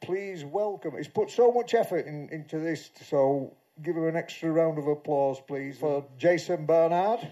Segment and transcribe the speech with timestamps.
[0.00, 0.96] Please welcome.
[0.96, 4.86] He's put so much effort in, into this, so give him an extra round of
[4.86, 7.28] applause, please, for Jason Bernard.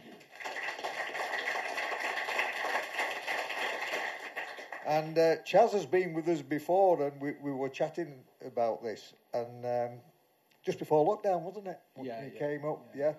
[4.87, 9.15] And uh, Chaz has been with us before, and we, we were chatting about this.
[9.33, 9.99] And um,
[10.65, 11.81] just before lockdown, wasn't it?
[12.03, 13.13] Yeah, It yeah, came up, yeah.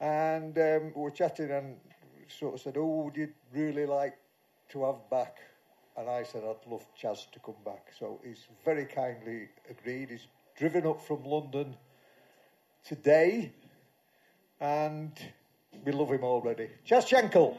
[0.00, 1.76] And um, we were chatting, and
[2.28, 4.16] sort of said, "Oh, would you really like
[4.70, 5.38] to have back?"
[5.98, 10.10] And I said, "I'd love Chaz to come back." So he's very kindly agreed.
[10.10, 11.76] He's driven up from London
[12.84, 13.52] today,
[14.60, 15.10] and
[15.84, 16.68] we love him already.
[16.88, 17.56] Chaz Jankel.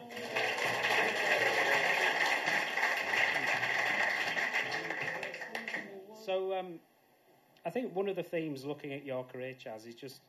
[6.26, 6.80] So um,
[7.66, 10.22] I think one of the themes looking at your career, Chaz, is just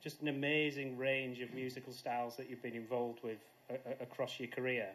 [0.00, 3.38] just an amazing range of musical styles that you've been involved with
[3.68, 4.90] a, a, across your career.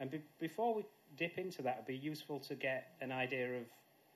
[0.00, 0.84] And be, before we
[1.16, 3.64] dip into that, it'd be useful to get an idea of,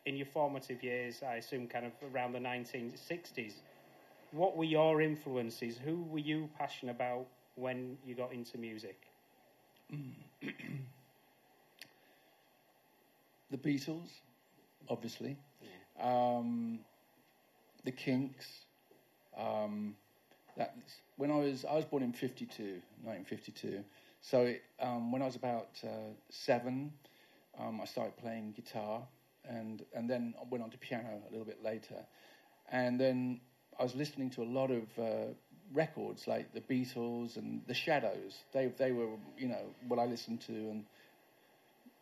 [0.07, 3.55] in your formative years, I assume kind of around the 1960s,
[4.33, 5.79] what were your influences?
[5.85, 9.01] Who were you passionate about when you got into music?
[13.51, 14.09] the Beatles,
[14.89, 15.37] obviously,
[16.01, 16.79] um,
[17.85, 18.47] the Kinks.
[19.39, 19.95] Um,
[20.57, 23.85] that's when I was I was born in 52, 1952.
[24.23, 26.93] So um, when I was about uh, seven,
[27.59, 29.03] um, I started playing guitar,
[29.45, 32.07] and and then I went on to piano a little bit later,
[32.71, 33.41] and then
[33.79, 35.35] I was listening to a lot of uh,
[35.75, 38.45] records like the Beatles and the Shadows.
[38.53, 40.85] They they were you know what I listened to and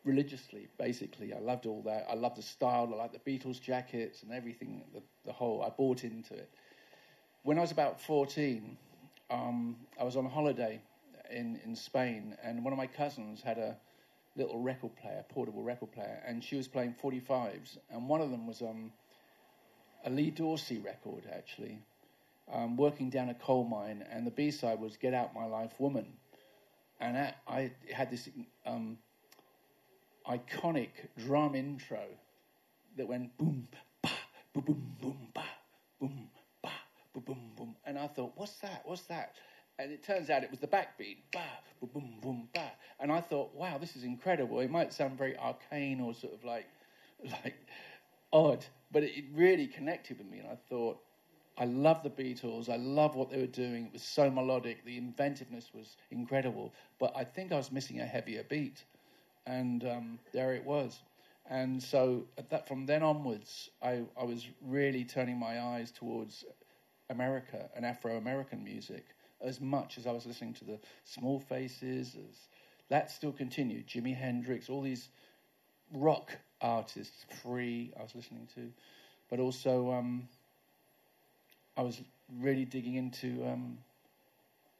[0.04, 1.32] religiously, basically.
[1.32, 2.06] I loved all that.
[2.08, 2.90] I loved the style.
[2.92, 5.62] I liked the Beatles jackets and everything, the, the whole.
[5.62, 6.48] I bought into it.
[7.42, 8.78] When I was about 14,
[9.30, 10.80] um, I was on holiday
[11.30, 13.76] in, in Spain, and one of my cousins had a
[14.36, 18.46] little record player, portable record player, and she was playing 45s, and one of them
[18.46, 18.92] was um,
[20.04, 21.78] a Lee Dorsey record, actually,
[22.52, 25.72] um, working down a coal mine, and the B side was Get Out My Life
[25.78, 26.06] Woman.
[27.00, 28.28] And I, I had this
[28.66, 28.98] um,
[30.28, 32.02] iconic drum intro
[32.96, 33.68] that went boom,
[34.02, 34.10] ba,
[34.52, 35.44] boom, boom, boom, ba,
[36.00, 36.28] boom,
[36.62, 36.70] ba,
[37.14, 37.76] boom, boom.
[37.86, 38.82] And I thought, what's that?
[38.84, 39.34] What's that?
[39.80, 41.42] And it turns out it was the backbeat, ba,
[41.80, 42.70] boom, boom, boom, ba.
[43.00, 44.60] And I thought, wow, this is incredible.
[44.60, 46.66] It might sound very arcane or sort of like,
[47.44, 47.54] like
[48.30, 50.40] odd, but it really connected with me.
[50.40, 50.98] And I thought,
[51.56, 52.68] I love the Beatles.
[52.68, 53.86] I love what they were doing.
[53.86, 54.84] It was so melodic.
[54.84, 56.74] The inventiveness was incredible.
[56.98, 58.84] But I think I was missing a heavier beat
[59.46, 61.00] and um, there it was.
[61.48, 66.44] And so that, from then onwards, I, I was really turning my eyes towards
[67.08, 69.06] America and Afro-American music
[69.42, 72.14] as much as I was listening to the Small Faces.
[72.14, 72.36] As
[72.88, 75.08] that still continued, Jimi Hendrix, all these
[75.92, 78.72] rock artists, Free, I was listening to,
[79.28, 80.28] but also um,
[81.76, 82.00] I was
[82.40, 83.46] really digging into.
[83.46, 83.78] Um,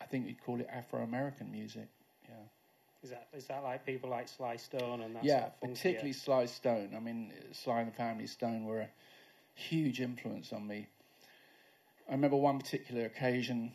[0.00, 1.88] I think you'd call it Afro-American music.
[2.28, 2.34] Yeah.
[3.02, 5.24] Is that is that like people like Sly Stone and that?
[5.24, 6.90] yeah, sort of particularly Sly Stone.
[6.96, 8.88] I mean, Sly and the Family Stone were a
[9.54, 10.86] huge influence on me.
[12.08, 13.72] I remember one particular occasion.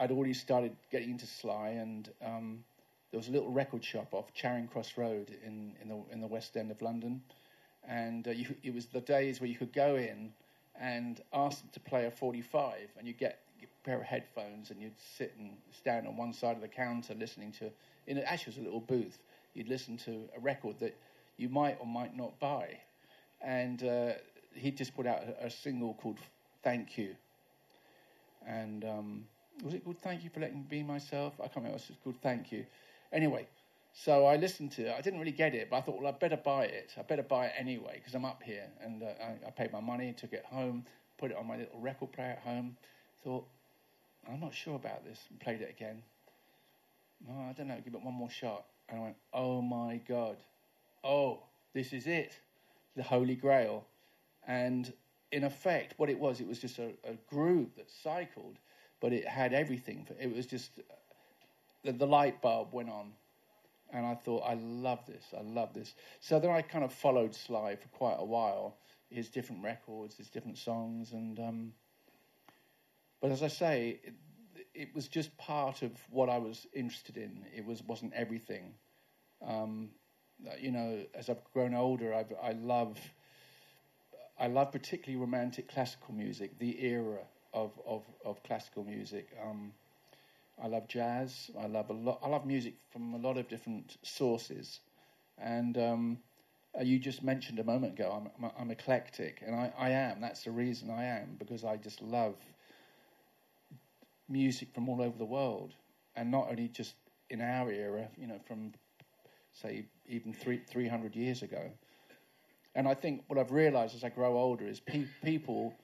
[0.00, 2.64] I'd already started getting into Sly, and um,
[3.10, 6.26] there was a little record shop off Charing Cross Road in, in the in the
[6.26, 7.20] West End of London,
[7.86, 10.32] and uh, you, it was the days where you could go in
[10.80, 14.80] and ask them to play a 45, and you get a pair of headphones, and
[14.80, 17.70] you'd sit and stand on one side of the counter listening to.
[18.06, 19.18] In it actually was a little booth.
[19.52, 20.96] You'd listen to a record that
[21.36, 22.78] you might or might not buy,
[23.42, 24.12] and uh,
[24.54, 26.20] he just put out a, a single called
[26.62, 27.16] "Thank You,"
[28.46, 29.24] and um,
[29.62, 31.34] was it called "Thank You for Letting Me Be Myself"?
[31.40, 31.76] I can't remember.
[31.76, 32.66] It was called "Thank You."
[33.12, 33.46] Anyway,
[33.92, 34.94] so I listened to it.
[34.96, 36.92] I didn't really get it, but I thought, well, I better buy it.
[36.98, 39.80] I better buy it anyway because I'm up here, and uh, I, I paid my
[39.80, 40.84] money, took it home,
[41.18, 42.76] put it on my little record player at home.
[43.24, 43.46] Thought,
[44.30, 46.02] I'm not sure about this, and played it again.
[47.28, 47.76] I don't know.
[47.84, 50.36] Give it one more shot, and I went, oh my god,
[51.04, 51.40] oh,
[51.74, 52.38] this is it,
[52.96, 53.84] the Holy Grail,
[54.46, 54.92] and
[55.32, 58.56] in effect, what it was, it was just a, a groove that cycled,
[59.00, 60.06] but it had everything.
[60.20, 60.80] It was just
[61.82, 63.12] the, the light bulb went on,
[63.92, 65.94] and I thought, I love this, I love this.
[66.20, 68.76] So then I kind of followed Sly for quite a while,
[69.08, 71.72] his different records, his different songs, and um,
[73.20, 74.14] but as I say, it,
[74.74, 77.44] it was just part of what I was interested in.
[77.54, 78.74] It was wasn't everything.
[79.46, 79.90] Um,
[80.58, 82.98] you know, as I've grown older, I've, I love,
[84.38, 87.20] I love particularly romantic classical music, the era
[87.52, 89.28] of of, of classical music.
[89.42, 89.72] Um,
[90.62, 91.50] I love jazz.
[91.58, 92.20] I love a lot.
[92.22, 94.80] I love music from a lot of different sources,
[95.38, 96.18] and um,
[96.78, 100.20] uh, you just mentioned a moment ago, I'm, I'm, I'm eclectic, and I, I am.
[100.20, 102.36] That's the reason I am, because I just love
[104.28, 105.72] music from all over the world,
[106.14, 106.94] and not only just
[107.30, 108.72] in our era, you know, from
[109.52, 111.70] say even three, 300 years ago.
[112.74, 115.74] And I think what I've realised as I grow older is pe- people,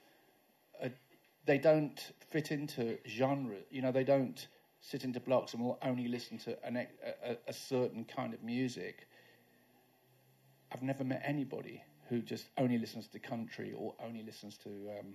[1.47, 3.57] they don't fit into genre.
[3.71, 4.47] You know, they don't
[4.81, 9.07] sit into blocks and will only listen to an, a, a certain kind of music.
[10.73, 15.15] I've never met anybody who just only listens to country or only listens to, um,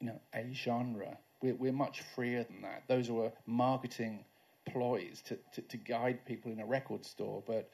[0.00, 1.16] you know, a genre.
[1.42, 2.84] We're, we're much freer than that.
[2.88, 4.24] Those are marketing
[4.70, 7.42] ploys to, to, to, guide people in a record store.
[7.46, 7.70] But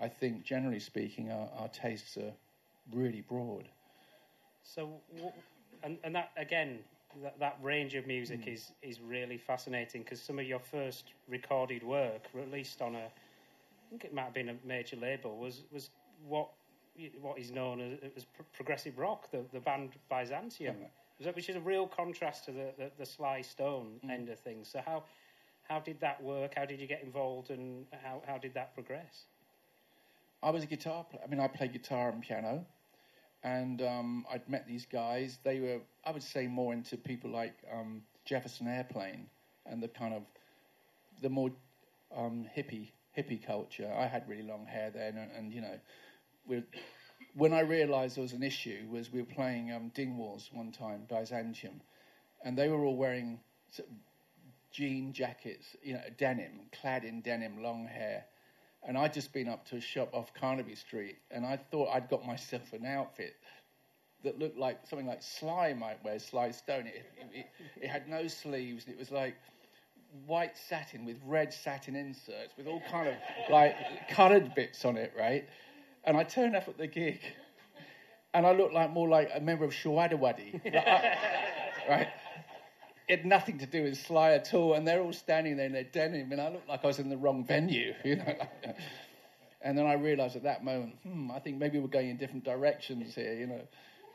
[0.00, 2.32] I think, generally speaking, our, our tastes are
[2.92, 3.68] really broad.
[4.62, 5.00] So,
[5.82, 6.78] and, and that again,
[7.22, 8.54] that, that range of music mm.
[8.54, 13.90] is is really fascinating because some of your first recorded work, released on a, I
[13.90, 15.90] think it might have been a major label, was was
[16.26, 16.48] what
[17.20, 20.76] what is known as, as progressive rock, the the band Byzantium,
[21.22, 21.34] mm.
[21.34, 24.10] which is a real contrast to the the, the Sly Stone mm.
[24.10, 24.68] end of things.
[24.68, 25.04] So how
[25.68, 26.52] how did that work?
[26.56, 29.24] How did you get involved, and how how did that progress?
[30.42, 31.22] I was a guitar player.
[31.24, 32.66] I mean, I played guitar and piano,
[33.44, 35.38] and um, I'd met these guys.
[35.44, 39.26] They were, I would say, more into people like um, Jefferson Airplane
[39.66, 40.22] and the kind of
[41.22, 41.50] the more
[42.16, 43.92] um, hippie hippie culture.
[43.96, 46.62] I had really long hair then, and, and you know,
[47.36, 51.02] when I realised there was an issue, was we were playing um, Dingwalls one time,
[51.08, 51.80] Byzantium,
[52.44, 53.38] and they were all wearing
[54.72, 58.24] jean jackets, you know, denim, clad in denim, long hair
[58.86, 62.08] and I'd just been up to a shop off Carnaby Street, and I thought I'd
[62.08, 63.34] got myself an outfit
[64.22, 66.86] that looked like something like Sly might wear, Sly Stone.
[66.86, 67.46] It, it,
[67.82, 69.36] it had no sleeves, and it was like
[70.26, 73.14] white satin with red satin inserts, with all kind of
[73.50, 73.74] like
[74.10, 75.48] coloured bits on it, right?
[76.04, 77.20] And I turned up at the gig,
[78.34, 80.74] and I looked like more like a member of Showaddywaddy,
[81.88, 82.08] right?
[83.06, 85.72] It had nothing to do with Sly at all, and they're all standing there in
[85.72, 88.36] their denim, and I looked like I was in the wrong venue, you know.
[89.62, 92.44] and then I realised at that moment, hmm, I think maybe we're going in different
[92.44, 93.60] directions here, you know.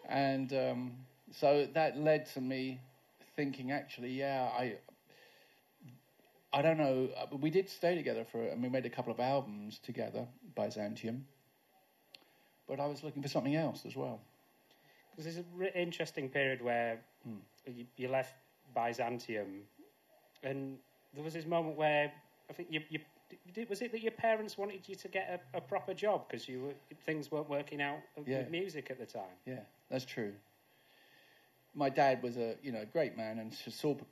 [0.07, 0.91] And um,
[1.31, 2.79] so that led to me
[3.35, 4.77] thinking, actually, yeah, I,
[6.51, 7.09] I don't know.
[7.39, 11.25] We did stay together for, and we made a couple of albums together, by Byzantium.
[12.67, 14.19] But I was looking for something else as well.
[15.11, 17.37] Because there's an re- interesting period where hmm.
[17.67, 18.33] you, you left
[18.73, 19.63] Byzantium,
[20.43, 20.77] and
[21.13, 22.11] there was this moment where
[22.49, 22.99] I think you, you
[23.67, 26.61] was it that your parents wanted you to get a, a proper job because you
[26.61, 28.39] were, things weren't working out yeah.
[28.39, 29.35] with music at the time.
[29.45, 30.33] Yeah, that's true.
[31.75, 33.55] My dad was a you know great man and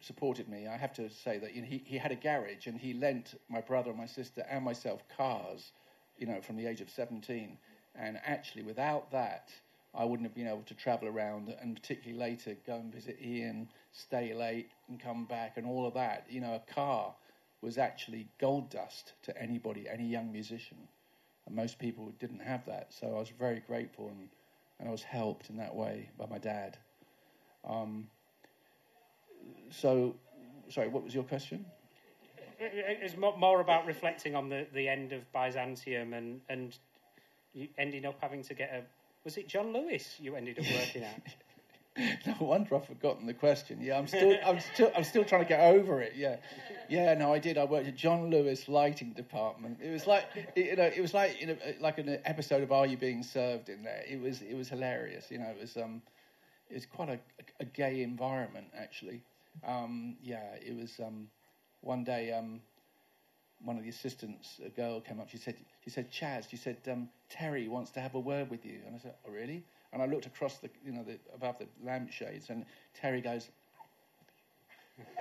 [0.01, 0.68] supported me.
[0.68, 3.39] I have to say that you know, he he had a garage and he lent
[3.50, 5.71] my brother and my sister and myself cars,
[6.18, 7.57] you know, from the age of seventeen.
[8.00, 9.50] And actually, without that,
[9.95, 13.68] I wouldn't have been able to travel around and particularly later go and visit Ian,
[13.97, 16.25] stay late and come back and all of that.
[16.29, 17.13] You know, a car
[17.61, 20.77] was actually gold dust to anybody, any young musician.
[21.45, 22.94] And most people didn't have that.
[22.94, 24.29] So I was very grateful and,
[24.79, 26.77] and I was helped in that way by my dad.
[27.67, 28.07] Um,
[29.69, 30.15] so,
[30.69, 31.65] sorry, what was your question?
[32.59, 36.77] It's more about reflecting on the, the end of Byzantium and, and
[37.53, 38.81] you ending up having to get a
[39.23, 41.22] was it John Lewis you ended up working at?
[42.25, 43.80] no wonder I've forgotten the question.
[43.82, 46.13] Yeah, I'm still, I'm still, I'm still trying to get over it.
[46.16, 46.38] Yeah,
[46.89, 47.13] yeah.
[47.16, 47.58] No, I did.
[47.58, 49.80] I worked at John Lewis Lighting Department.
[49.82, 50.25] It was like,
[50.56, 53.70] you know, it was like, you know, like an episode of Are You Being Served
[53.70, 54.04] in there.
[54.08, 55.25] It was, it was hilarious.
[55.30, 56.01] You know, it was, um,
[56.70, 57.20] it was quite a,
[57.60, 59.22] a gay environment actually.
[59.66, 61.00] Um, yeah, it was.
[61.00, 61.30] Um,
[61.82, 62.62] one day, um,
[63.63, 65.30] one of the assistants, a girl came up.
[65.30, 68.66] She said, she said, Chaz, she said, um, Terry wants to have a word with
[68.66, 68.80] you.
[68.86, 69.63] And I said, oh, really?
[69.94, 73.50] And I looked across the, you know, the, above the lampshades, and Terry goes,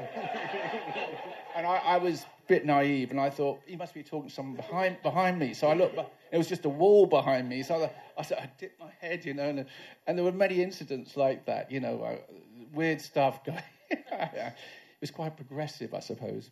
[1.55, 4.35] and I, I, was a bit naive, and I thought he must be talking to
[4.35, 5.53] someone behind behind me.
[5.53, 7.63] So I looked, but it was just a wall behind me.
[7.63, 9.67] So I, I said, I dipped my head, you know, and,
[10.07, 12.17] and there were many incidents like that, you know, uh,
[12.73, 13.63] weird stuff going.
[13.91, 14.55] it
[15.01, 16.51] was quite progressive, I suppose.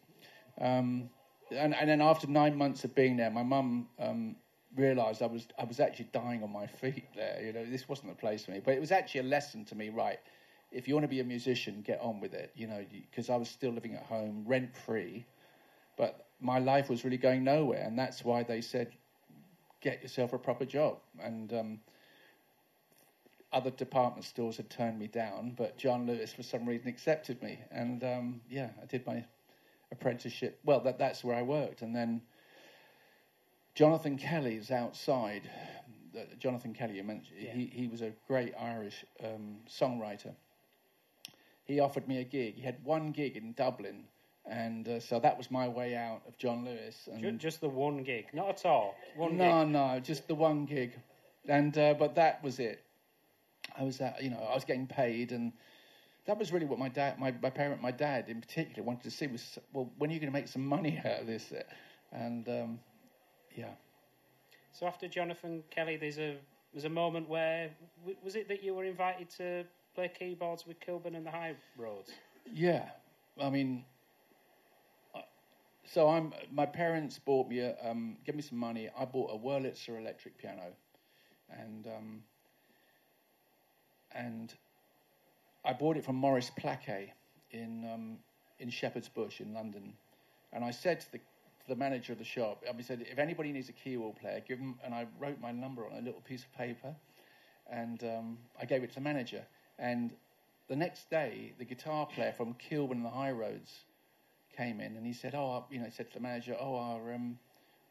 [0.60, 1.08] Um,
[1.50, 4.36] and, and then after nine months of being there, my mum um,
[4.76, 7.42] realised I was I was actually dying on my feet there.
[7.44, 8.60] You know, this wasn't the place for me.
[8.64, 9.88] But it was actually a lesson to me.
[9.88, 10.18] Right,
[10.72, 12.52] if you want to be a musician, get on with it.
[12.54, 15.24] You know, because I was still living at home, rent free,
[15.96, 18.94] but my life was really going nowhere, and that's why they said,
[19.80, 20.98] get yourself a proper job.
[21.22, 21.80] And um,
[23.52, 27.60] other department stores had turned me down, but John Lewis, for some reason, accepted me.
[27.70, 29.24] And um, yeah, I did my
[29.92, 30.58] apprenticeship.
[30.64, 31.82] Well, that, that's where I worked.
[31.82, 32.20] And then
[33.74, 35.42] Jonathan Kelly's outside
[36.12, 37.52] that Jonathan Kelly, you mentioned, Yeah.
[37.52, 40.32] he, he was a great Irish um, songwriter.
[41.64, 42.54] He offered me a gig.
[42.54, 44.04] He had one gig in Dublin,
[44.46, 47.08] and uh, so that was my way out of John Lewis.
[47.10, 48.94] And Ju- Just the one gig, not at all.
[49.16, 49.72] One no, gig.
[49.72, 50.92] no, just the one gig,
[51.48, 52.80] and uh, but that was it.
[53.76, 55.52] I was, uh, you know, I was getting paid, and
[56.26, 59.10] that was really what my dad, my, my parent, my dad in particular, wanted to
[59.10, 61.52] see was, well, when are you going to make some money out of this?
[62.12, 62.78] And um,
[63.54, 63.74] yeah,
[64.72, 66.36] So after Jonathan Kelly, there's a
[66.72, 67.70] there's a moment where
[68.00, 71.54] w- was it that you were invited to play keyboards with Kilburn and the High
[71.76, 72.10] Roads?
[72.52, 72.88] yeah.
[73.40, 73.84] I mean,
[75.84, 76.32] so I'm.
[76.52, 78.88] My parents bought me a, um, give me some money.
[78.98, 80.72] I bought a Wurlitzer electric piano,
[81.50, 82.22] and um,
[84.12, 84.52] and
[85.64, 87.10] I bought it from Maurice Placquet
[87.50, 88.18] in um,
[88.58, 89.94] in Shepherd's Bush in London,
[90.52, 91.20] and I said to the
[91.64, 94.58] to the manager of the shop, I said, if anybody needs a keyboard player, give
[94.58, 94.78] them.
[94.84, 96.94] And I wrote my number on a little piece of paper,
[97.70, 99.44] and um, I gave it to the manager.
[99.78, 100.12] And
[100.68, 103.84] the next day, the guitar player from Kilburn and the High Roads
[104.56, 107.14] came in, and he said, "Oh, you know," he said to the manager, "Oh, our
[107.14, 107.38] um,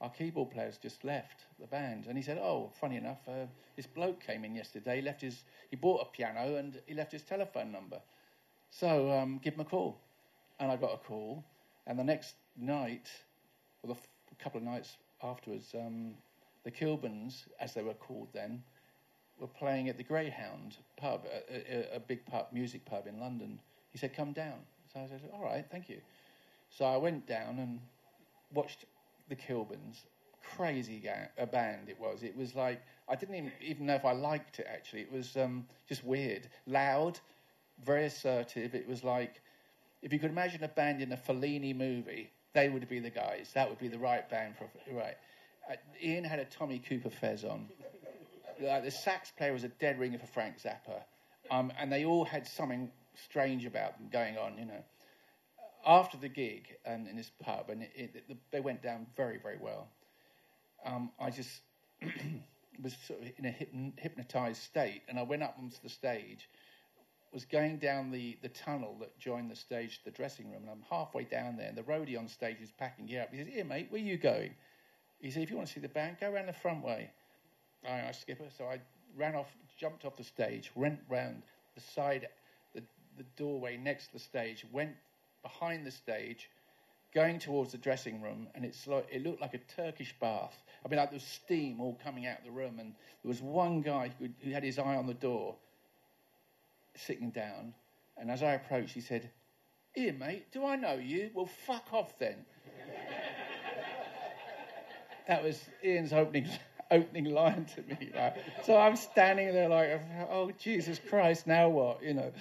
[0.02, 3.88] our keyboard player's just left the band." And he said, "Oh, funny enough, uh, this
[3.88, 5.02] bloke came in yesterday.
[5.02, 8.00] Left his he bought a piano and he left his telephone number.
[8.70, 10.00] So um, give him a call."
[10.60, 11.44] And I got a call,
[11.88, 13.10] and the next night,
[13.84, 16.14] or the couple of nights afterwards, um,
[16.64, 18.64] the Kilburns, as they were called then,
[19.40, 23.60] were playing at the Greyhound pub, a, a, a big pub, music pub in London.
[23.92, 24.60] He said, "Come down."
[24.94, 26.00] So I said, "All right, thank you."
[26.70, 27.80] So I went down and
[28.54, 28.86] watched
[29.30, 30.06] the Kilburns.
[30.56, 32.24] Crazy ga- a band it was.
[32.24, 34.68] It was like I didn't even, even know if I liked it.
[34.72, 37.20] Actually, it was um, just weird, loud,
[37.84, 38.76] very assertive.
[38.76, 39.42] It was like
[40.02, 43.52] if you could imagine a band in a Fellini movie, they would be the guys.
[43.54, 45.18] That would be the right band for right.
[45.70, 47.68] Uh, Ian had a Tommy Cooper fez on.
[48.62, 51.02] Like the sax player was a dead ringer for Frank Zappa,
[51.50, 54.58] um, and they all had something strange about them going on.
[54.58, 54.84] You know,
[55.86, 59.40] after the gig um, in this pub, and it, it, the, they went down very,
[59.40, 59.88] very well.
[60.86, 61.62] Um, I just
[62.82, 66.50] was sort of in a hypn- hypnotized state, and I went up onto the stage,
[67.34, 70.70] was going down the, the tunnel that joined the stage to the dressing room, and
[70.70, 73.32] I'm halfway down there, and the roadie on stage is packing gear up.
[73.32, 74.54] He says, "Here, mate, where are you going?"
[75.20, 77.10] He said, "If you want to see the band, go around the front way."
[77.86, 78.80] I asked Skipper, so I
[79.18, 81.44] ran off, jumped off the stage, went round
[81.76, 82.28] the side,
[82.74, 82.82] the,
[83.18, 84.96] the doorway next to the stage, went
[85.42, 86.50] behind the stage,
[87.14, 90.56] going towards the dressing room, and it's like, it looked like a Turkish bath.
[90.86, 93.42] I mean, like there was steam all coming out of the room, and there was
[93.42, 95.56] one guy who, who had his eye on the door,
[96.96, 97.74] sitting down,
[98.18, 99.30] and as I approached, he said,
[99.94, 101.32] "Here, mate, do I know you?
[101.34, 102.46] Well, fuck off then."
[105.28, 106.48] that was Ian's opening
[106.92, 108.12] opening line to me.
[108.16, 108.34] Right?
[108.64, 112.04] So I'm standing there like, oh Jesus Christ, now what?
[112.04, 112.32] You know,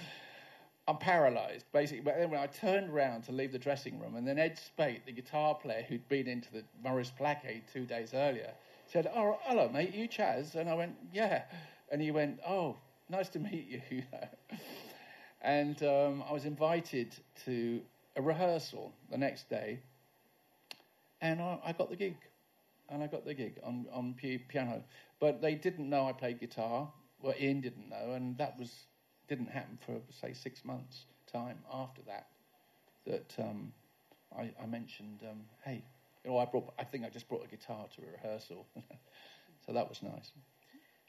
[0.87, 2.03] I'm paralysed basically.
[2.03, 5.05] But then when I turned round to leave the dressing room, and then Ed Speight,
[5.05, 8.51] the guitar player who'd been into the Maurice Placquet two days earlier,
[8.87, 11.43] said, "Oh, hello, mate, you Chaz?" And I went, "Yeah,"
[11.91, 12.77] and he went, "Oh,
[13.09, 14.03] nice to meet you."
[15.41, 17.13] And um, I was invited
[17.45, 17.81] to
[18.15, 19.79] a rehearsal the next day,
[21.21, 22.15] and I, I got the gig
[22.89, 24.83] and I got the gig on on pi- piano.
[25.19, 26.91] But they didn't know I played guitar.
[27.21, 28.85] Well, Ian didn't know, and that was
[29.27, 32.27] didn't happen for say six months time after that.
[33.07, 33.73] That um,
[34.37, 35.83] I, I mentioned, um, hey,
[36.23, 36.73] you know, I brought.
[36.79, 38.67] I think I just brought a guitar to a rehearsal,
[39.65, 40.31] so that was nice.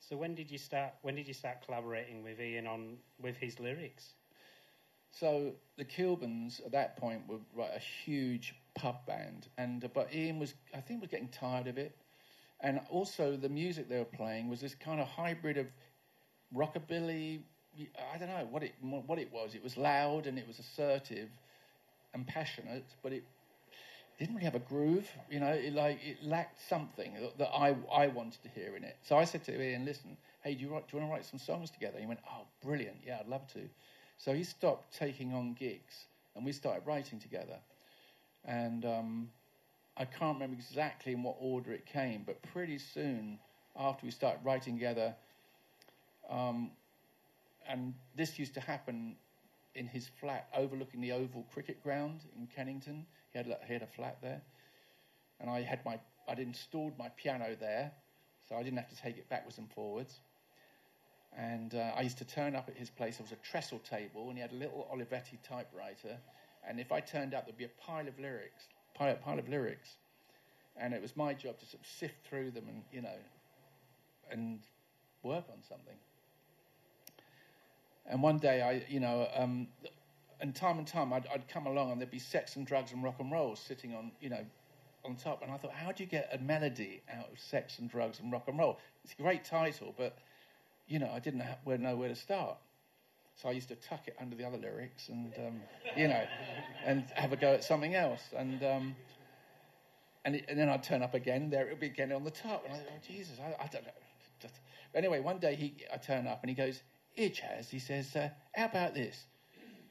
[0.09, 0.93] So when did you start?
[1.03, 4.15] When did you start collaborating with Ian on with his lyrics?
[5.11, 10.39] So the Kilburns at that point were right, a huge pub band, and but Ian
[10.39, 11.97] was, I think, was getting tired of it,
[12.61, 15.67] and also the music they were playing was this kind of hybrid of
[16.55, 17.41] rockabilly.
[18.13, 19.55] I don't know what it what it was.
[19.55, 21.31] It was loud and it was assertive
[22.13, 23.25] and passionate, but it
[24.19, 25.09] didn't really have a groove.
[25.31, 28.85] You know, it like it lacked something that, that I I wanted to hear in
[28.85, 28.97] it.
[29.03, 31.25] So I said to Ian, "Listen, hey, do you, write, do you want to write
[31.27, 32.99] some songs together?" And He went, "Oh, brilliant!
[33.07, 33.61] Yeah, I'd love to."
[34.19, 36.07] So he stopped taking on gigs,
[36.37, 37.59] and we started writing together.
[38.45, 39.29] And um,
[39.97, 43.39] I can't remember exactly in what order it came, but pretty soon
[43.77, 45.15] after we started writing together,
[46.31, 46.71] um,
[47.69, 49.17] and this used to happen
[49.75, 53.07] in his flat overlooking the Oval Cricket Ground in Kennington.
[53.35, 54.41] He had, he had a flat there,
[55.41, 55.99] and I had my
[56.29, 57.91] I'd installed my piano there,
[58.49, 60.21] so I didn't have to take it backwards and forwards.
[61.37, 63.17] And uh, I used to turn up at his place.
[63.17, 66.17] There was a trestle table, and he had a little Olivetti typewriter.
[66.67, 69.97] And if I turned up, there'd be a pile of lyrics, pile, pile of lyrics,
[70.77, 73.19] and it was my job to sort of sift through them and you know
[74.31, 74.61] and
[75.25, 75.97] work on something.
[78.07, 79.67] And one day, I, you know, um,
[80.41, 83.03] and time and time, I'd, I'd come along and there'd be sex and drugs and
[83.03, 84.45] rock and roll sitting on, you know,
[85.05, 85.43] on top.
[85.43, 88.33] And I thought, how do you get a melody out of sex and drugs and
[88.33, 88.79] rock and roll?
[89.05, 90.19] It's a great title, but,
[90.89, 92.57] you know, I didn't know where to start.
[93.37, 95.61] So I used to tuck it under the other lyrics and, um,
[95.97, 96.25] you know,
[96.85, 98.23] and have a go at something else.
[98.37, 98.97] And, um,
[100.25, 102.31] and, it, and, then I'd turn up again, there it would be again on the
[102.31, 102.65] top.
[102.65, 103.91] And I thought, oh, Jesus, I, I don't know.
[104.41, 104.55] Just,
[104.95, 108.29] anyway, one day he, I turn up and he goes, Here, Chaz, he says, uh,
[108.55, 109.25] How about this?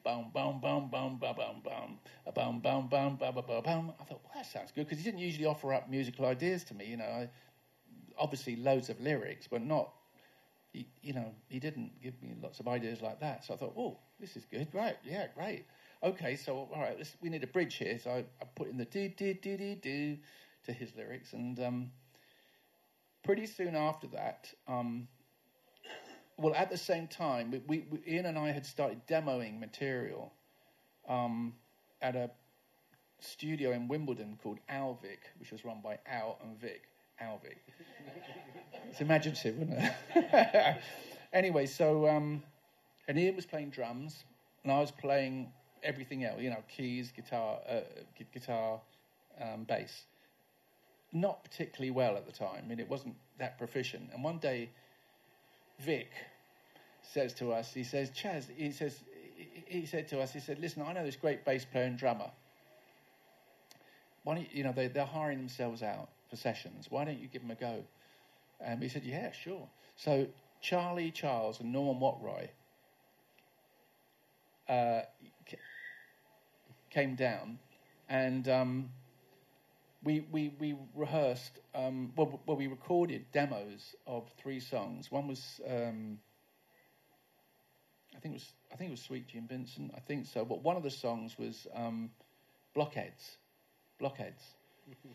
[0.03, 1.99] Boom, boom, boom, boom, boom, boom, boom,
[2.33, 3.93] boom, boom, boom, boom, boom, boom.
[3.99, 6.73] I thought, well, that sounds good because he didn't usually offer up musical ideas to
[6.73, 6.85] me.
[6.85, 7.29] You know, I,
[8.17, 9.93] obviously loads of lyrics, but not
[10.73, 13.45] he, you know, he didn't give me lots of ideas like that.
[13.45, 14.73] So I thought, oh, this is good.
[14.73, 15.65] Right, yeah, great.
[16.01, 17.97] Okay, so all right, we need a bridge here.
[17.99, 20.17] So I, I put in the do do do do do
[20.63, 21.91] to his lyrics, and um,
[23.23, 25.07] pretty soon after that, um,
[26.43, 30.33] well, at the same time, we, we, we, Ian and I had started demoing material
[31.07, 31.53] um,
[32.01, 32.29] at a
[33.21, 36.81] studio in Wimbledon called Alvic, which was run by Al and Vic.
[37.21, 37.59] Alvic.
[38.89, 39.79] It's imaginative, wasn't
[40.15, 40.81] it?
[41.33, 42.43] anyway, so um,
[43.07, 44.25] and Ian was playing drums,
[44.63, 45.49] and I was playing
[45.81, 46.41] everything else.
[46.41, 47.81] You know, keys, guitar, uh,
[48.33, 48.81] guitar,
[49.41, 50.03] um, bass.
[51.13, 52.63] Not particularly well at the time.
[52.65, 54.09] I mean, it wasn't that proficient.
[54.13, 54.71] And one day,
[55.79, 56.09] Vic
[57.11, 58.99] says to us, he says, Chaz, he says,
[59.67, 62.31] he said to us, he said, listen, I know this great bass player and drummer.
[64.23, 66.87] Why don't you, you know, they, they're hiring themselves out for sessions.
[66.89, 67.83] Why don't you give them a go?
[68.61, 69.67] And we said, yeah, sure.
[69.97, 70.27] So
[70.61, 72.49] Charlie Charles and Norman Watt-Roy
[74.69, 75.01] uh,
[76.89, 77.59] came down
[78.07, 78.89] and um,
[80.03, 85.11] we, we, we rehearsed, um, well, well, we recorded demos of three songs.
[85.11, 86.19] One was, um,
[88.15, 90.45] I think it was, I think it was Sweet Gene Vincent, I think so.
[90.45, 92.09] But one of the songs was um,
[92.73, 93.37] Blockheads,
[93.99, 94.43] Blockheads.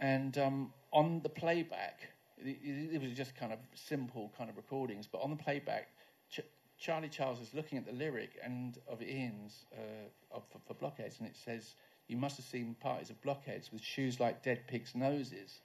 [0.00, 2.00] and um, on the playback,
[2.38, 2.58] it,
[2.92, 5.88] it, was just kind of simple kind of recordings, but on the playback,
[6.30, 6.40] Ch-
[6.78, 11.18] Charlie Charles is looking at the lyric and of Ian's uh, of, for, for, Blockheads,
[11.18, 11.74] and it says,
[12.08, 15.60] "You must have seen parties of blockheads with shoes like dead pigs' noses,"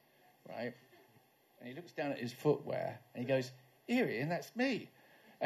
[0.49, 0.73] right?
[1.59, 3.51] And he looks down at his footwear and he goes,
[3.87, 4.89] "Here, and that's me."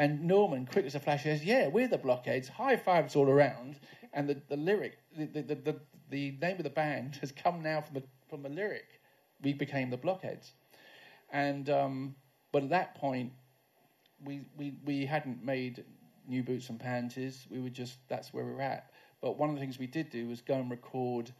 [0.00, 3.78] And Norman, quick as a flash, says, "Yeah, we're the blockheads." High fives all around,
[4.14, 7.82] and the, the lyric, the, the, the, the name of the band has come now
[7.82, 9.00] from the from the lyric
[9.42, 10.52] we became the blockheads.
[11.30, 12.14] And um,
[12.52, 13.32] but at that point,
[14.24, 15.84] we, we we hadn't made
[16.26, 17.46] new boots and panties.
[17.50, 18.90] We were just that's where we were at.
[19.20, 21.32] But one of the things we did do was go and record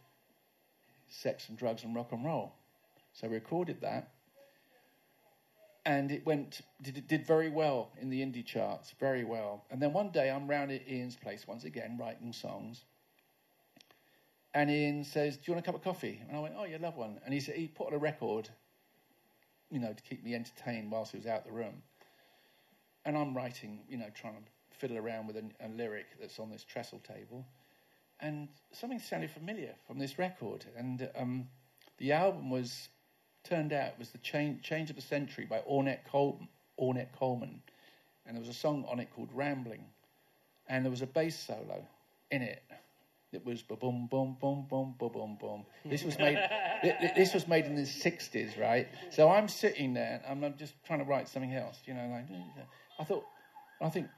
[1.07, 2.53] sex and drugs and rock and roll.
[3.13, 4.11] So we recorded that,
[5.85, 9.65] and it went did did very well in the indie charts, very well.
[9.71, 12.83] And then one day I'm round at Ian's place once again writing songs,
[14.53, 16.77] and Ian says, "Do you want a cup of coffee?" And I went, "Oh, yeah,
[16.79, 18.49] love one." And he said he put on a record,
[19.71, 21.81] you know, to keep me entertained whilst he was out the room.
[23.05, 26.51] And I'm writing, you know, trying to fiddle around with a, a lyric that's on
[26.51, 27.45] this trestle table,
[28.19, 30.65] and something sounded familiar from this record.
[30.77, 31.47] And um,
[31.97, 32.89] the album was
[33.43, 36.41] turned out was the Change, Change of the Century by Ornette, Col-
[36.79, 37.61] Ornette Coleman,
[38.25, 39.85] and there was a song on it called Rambling,
[40.67, 41.85] and there was a bass solo
[42.29, 42.63] in it
[43.31, 45.65] it was boom, boom, boom, boom, boom, boom, boom.
[45.85, 46.37] This was made.
[47.15, 48.89] this was made in the '60s, right?
[49.09, 51.79] So I'm sitting there and I'm just trying to write something else.
[51.85, 52.25] You know, like
[52.99, 53.25] I thought.
[53.79, 54.09] I think,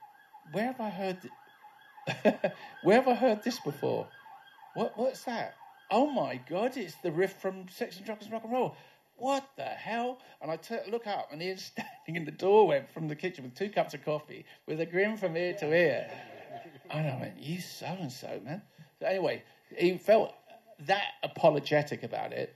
[0.52, 1.18] where have I heard?
[1.22, 2.36] Th-
[2.84, 4.08] where have I heard this before?
[4.74, 4.98] What?
[4.98, 5.56] What's that?
[5.92, 6.76] Oh my God!
[6.76, 8.76] It's the riff from Sex and Drugs and Rock and Roll.
[9.24, 10.20] What the hell?
[10.42, 11.64] And I t- look up, and he's
[12.06, 15.16] standing in the doorway from the kitchen with two cups of coffee, with a grin
[15.16, 16.12] from ear to ear.
[16.92, 18.62] And I went, "You so and so, man."
[19.02, 19.44] anyway,
[19.78, 20.34] he felt
[20.88, 22.54] that apologetic about it,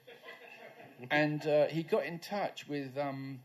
[1.09, 3.39] and uh, he got in touch with um,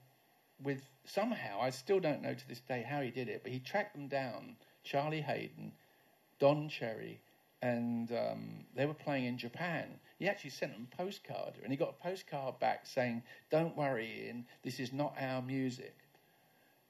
[0.60, 3.60] with somehow I still don't know to this day how he did it, but he
[3.60, 4.56] tracked them down.
[4.82, 5.70] Charlie Haden,
[6.40, 7.20] Don Cherry,
[7.62, 10.00] and um, they were playing in Japan.
[10.22, 14.26] He actually sent them a postcard, and he got a postcard back saying, "Don't worry,
[14.26, 15.96] Ian, this is not our music."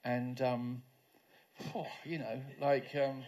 [0.04, 0.82] And um,
[1.74, 3.22] oh, you know, like um,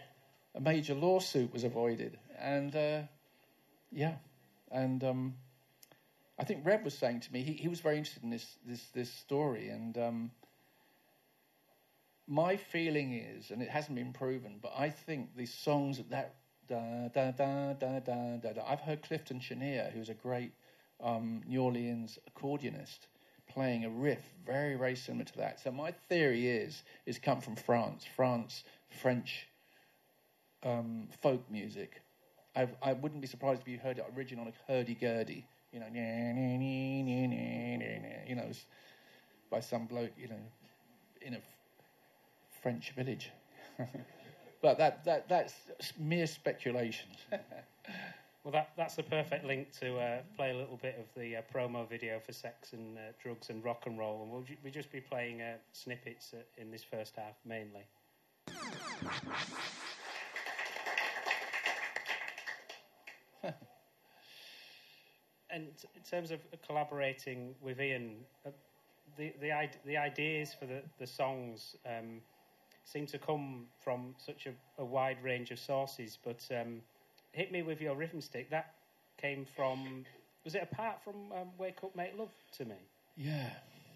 [0.53, 2.19] a major lawsuit was avoided.
[2.37, 3.01] And uh,
[3.91, 4.17] yeah,
[4.71, 5.33] and um,
[6.37, 8.85] I think Rev was saying to me he, he was very interested in this this
[8.93, 10.31] this story, and um,
[12.27, 16.35] my feeling is, and it hasn't been proven, but I think these songs at that
[16.67, 18.63] da da da da da da.
[18.67, 20.51] I've heard Clifton Chenier, who's a great
[21.03, 23.07] um, New Orleans accordionist,
[23.47, 25.59] playing a riff very, very similar to that.
[25.59, 29.47] So my theory is it's come from France, France, French
[30.63, 32.01] um, folk music.
[32.55, 35.87] I, I wouldn't be surprised if you heard it original like hurdy-gurdy, you know,
[38.27, 38.49] you know,
[39.51, 40.41] by some bloke, you know,
[41.21, 41.39] in a
[42.61, 43.29] French village.
[44.65, 45.53] but that, that that's
[45.99, 47.09] mere speculation.
[48.43, 51.41] well, that, that's the perfect link to uh, play a little bit of the uh,
[51.53, 54.73] promo video for Sex and uh, Drugs and Rock and Roll, and we'll, ju- we'll
[54.73, 57.83] just be playing uh, snippets uh, in this first half mainly.
[65.51, 68.15] and in terms of collaborating with Ian,
[68.47, 68.49] uh,
[69.15, 69.51] the the
[69.85, 72.19] the ideas for the the songs um,
[72.85, 76.17] seem to come from such a, a, wide range of sources.
[76.23, 76.81] But um,
[77.31, 78.49] hit me with your rhythm stick.
[78.51, 78.73] That
[79.17, 80.05] came from.
[80.43, 82.75] Was it apart from um, "Wake Up, Make Love" to me?
[83.17, 83.49] Yeah,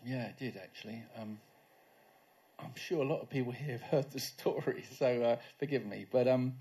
[0.06, 1.04] yeah, it did actually.
[1.18, 1.40] Um,
[2.60, 6.06] I'm sure a lot of people here have heard the story, so uh, forgive me.
[6.12, 6.56] But um,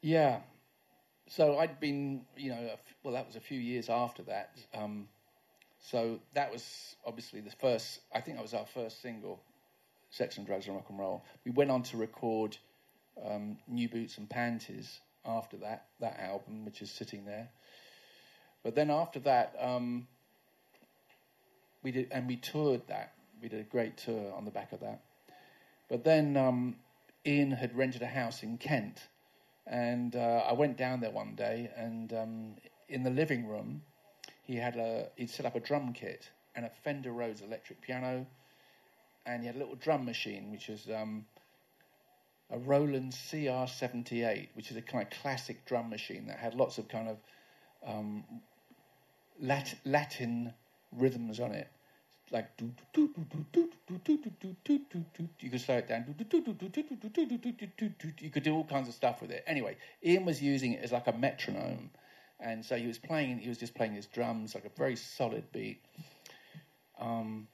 [0.00, 0.40] yeah,
[1.28, 2.70] so I'd been, you know,
[3.02, 4.50] well, that was a few years after that.
[4.74, 5.08] Um,
[5.80, 8.00] so that was obviously the first.
[8.14, 9.40] I think that was our first single,
[10.10, 12.56] "Sex and Drugs and Rock and Roll." We went on to record
[13.24, 17.48] um, "New Boots and Panties" after that that album, which is sitting there.
[18.62, 20.08] But then after that, um,
[21.82, 23.12] we did, and we toured that.
[23.40, 25.00] We did a great tour on the back of that.
[25.88, 26.76] But then um,
[27.24, 29.06] Ian had rented a house in Kent
[29.68, 32.54] and uh, I went down there one day, and um,
[32.88, 33.82] in the living room,
[34.42, 38.26] he had a he'd set up a drum kit and a Fender Rhodes electric piano,
[39.28, 41.26] and he had a little drum machine, which is um,
[42.50, 46.88] a Roland CR78, which is a kind of classic drum machine that had lots of
[46.88, 47.18] kind of
[47.86, 48.24] um,
[49.84, 50.54] Latin
[50.92, 51.68] rhythms on it
[52.30, 52.70] like you
[55.50, 56.14] could slow it down.
[58.20, 59.44] You could do all kinds of stuff with it.
[59.46, 61.90] Anyway, Ian was using it as like a metronome,
[62.38, 63.38] and so he was playing.
[63.38, 65.80] He was just playing his drums like a very solid beat.
[67.00, 67.48] Um,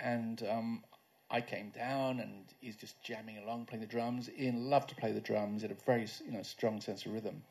[0.00, 0.82] and um,
[1.30, 4.30] I came down, and he's just jamming along, playing the drums.
[4.38, 5.62] Ian loved to play the drums.
[5.62, 7.42] He had a very you know strong sense of rhythm.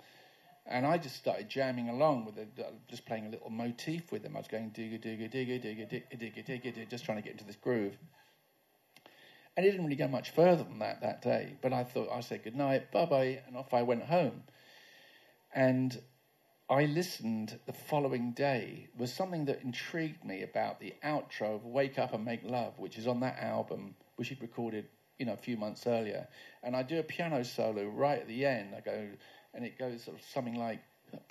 [0.69, 4.23] And I just started jamming along with it, uh, just playing a little motif with
[4.23, 4.35] them.
[4.35, 7.33] I was going digga digga digga digga digga digga digga, digga just trying to get
[7.33, 7.97] into this groove.
[9.55, 11.55] And it didn't really go much further than that that day.
[11.61, 14.43] But I thought I said good night, bye bye, and off I went home.
[15.53, 15.99] And
[16.69, 21.97] I listened the following day was something that intrigued me about the outro of Wake
[21.97, 24.85] Up and Make Love, which is on that album, which he'd recorded,
[25.17, 26.27] you know, a few months earlier.
[26.63, 28.75] And I do a piano solo right at the end.
[28.75, 29.07] I go,
[29.53, 30.81] and it goes sort of something like,
[31.13, 31.21] and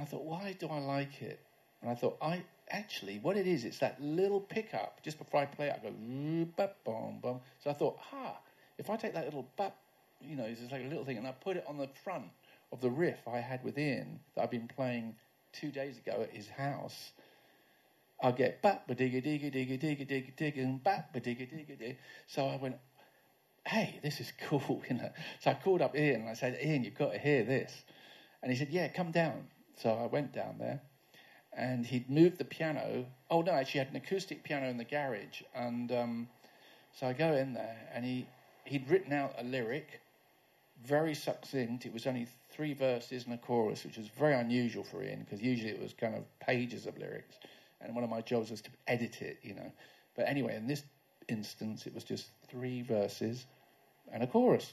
[0.00, 1.40] I thought, why do I like it?
[1.82, 5.44] And I thought, I actually, what it is, it's that little pickup just before I
[5.44, 5.78] play it.
[5.78, 5.84] I
[7.20, 8.38] go, so I thought, ha,
[8.78, 9.76] if I take that little bap
[10.28, 12.26] you know, it's like a little thing, and I put it on the front
[12.72, 15.16] of the riff I had with Ian that I've been playing
[15.52, 17.12] two days ago at his house.
[18.22, 21.78] I'll get bap ba digga digga digga digga digga digga and bap ba digga digga
[21.78, 21.96] digga.
[22.26, 22.76] So I went,
[23.66, 25.10] hey, this is cool, you know.
[25.40, 27.72] So I called up Ian and I said, Ian, you've got to hear this.
[28.42, 29.48] And he said, yeah, come down.
[29.76, 30.80] So I went down there
[31.52, 33.06] and he'd moved the piano.
[33.30, 35.42] Oh, no, actually, he had an acoustic piano in the garage.
[35.54, 36.28] And um,
[36.98, 38.26] so I go in there and he,
[38.64, 40.00] he'd written out a lyric,
[40.86, 41.86] very succinct.
[41.86, 45.40] It was only three verses and a chorus, which was very unusual for Ian because
[45.40, 47.36] usually it was kind of pages of lyrics.
[47.80, 49.72] And one of my jobs was to edit it, you know.
[50.16, 50.82] But anyway, in this
[51.28, 53.46] instance, it was just three verses
[54.12, 54.72] and a chorus.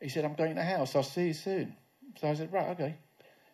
[0.00, 1.76] He said, I'm going to the house, I'll see you soon.
[2.20, 2.96] So I said, right, okay.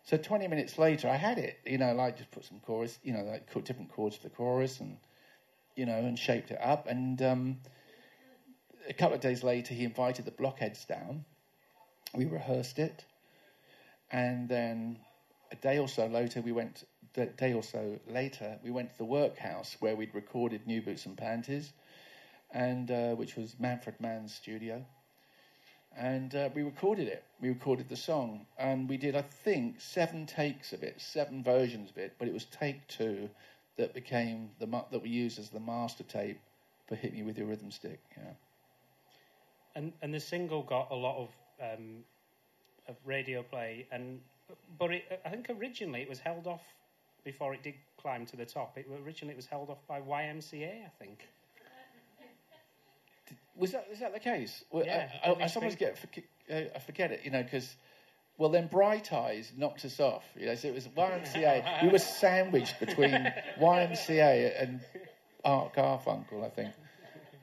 [0.04, 3.12] So 20 minutes later, I had it, you know, like just put some chorus, you
[3.12, 4.96] know, like different chords for the chorus and,
[5.76, 6.86] you know, and shaped it up.
[6.86, 7.58] And um,
[8.88, 11.24] a couple of days later, he invited the blockheads down.
[12.14, 13.04] We rehearsed it.
[14.10, 14.98] And then
[15.52, 16.84] a day or so later, we went,
[17.16, 21.06] a day or so later, we went to the workhouse where we'd recorded New Boots
[21.06, 21.72] and Panties
[22.50, 24.84] and uh, which was Manfred Mann's studio.
[25.96, 27.24] And uh, we recorded it.
[27.40, 31.90] We recorded the song, and we did, I think, seven takes of it, seven versions
[31.90, 32.14] of it.
[32.18, 33.28] But it was take two
[33.76, 36.40] that became the that we used as the master tape
[36.86, 38.32] for "Hit Me with Your Rhythm Stick." Yeah.
[39.74, 42.04] And and the single got a lot of um,
[42.88, 44.20] of radio play, and
[44.78, 46.62] but it, I think originally it was held off
[47.24, 48.78] before it did climb to the top.
[48.78, 51.26] It originally it was held off by YMCA, I think.
[53.56, 54.64] Was that is that the case?
[54.70, 55.98] Well, yeah, I, I, I sometimes get
[56.50, 57.74] uh, I forget it, you know, because
[58.38, 60.24] Well, then Bright Eyes knocked us off.
[60.38, 61.82] You know, so it was YMCA.
[61.82, 63.10] we were sandwiched between
[63.60, 64.80] YMCA and
[65.44, 66.70] Art Garfunkel, I think.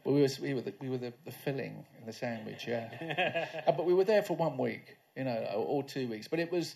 [0.06, 3.48] But we, was, we were, the, we were the, the filling in the sandwich, yeah.
[3.68, 6.28] uh, but we were there for one week, you know, or, or two weeks.
[6.28, 6.76] But it was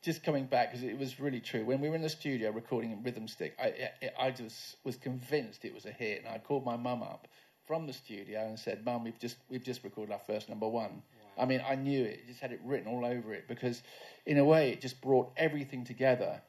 [0.00, 1.64] just coming back because it was really true.
[1.64, 4.94] When we were in the studio recording in Rhythm Stick, I, I, I just was
[4.94, 7.26] convinced it was a hit, and I called my mum up
[7.66, 11.02] from the studio and said, "Mum, we've just we've just recorded our first number one."
[11.36, 13.82] I mean, I knew it; just had it written all over it because,
[14.24, 16.42] in a way, it just brought everything together,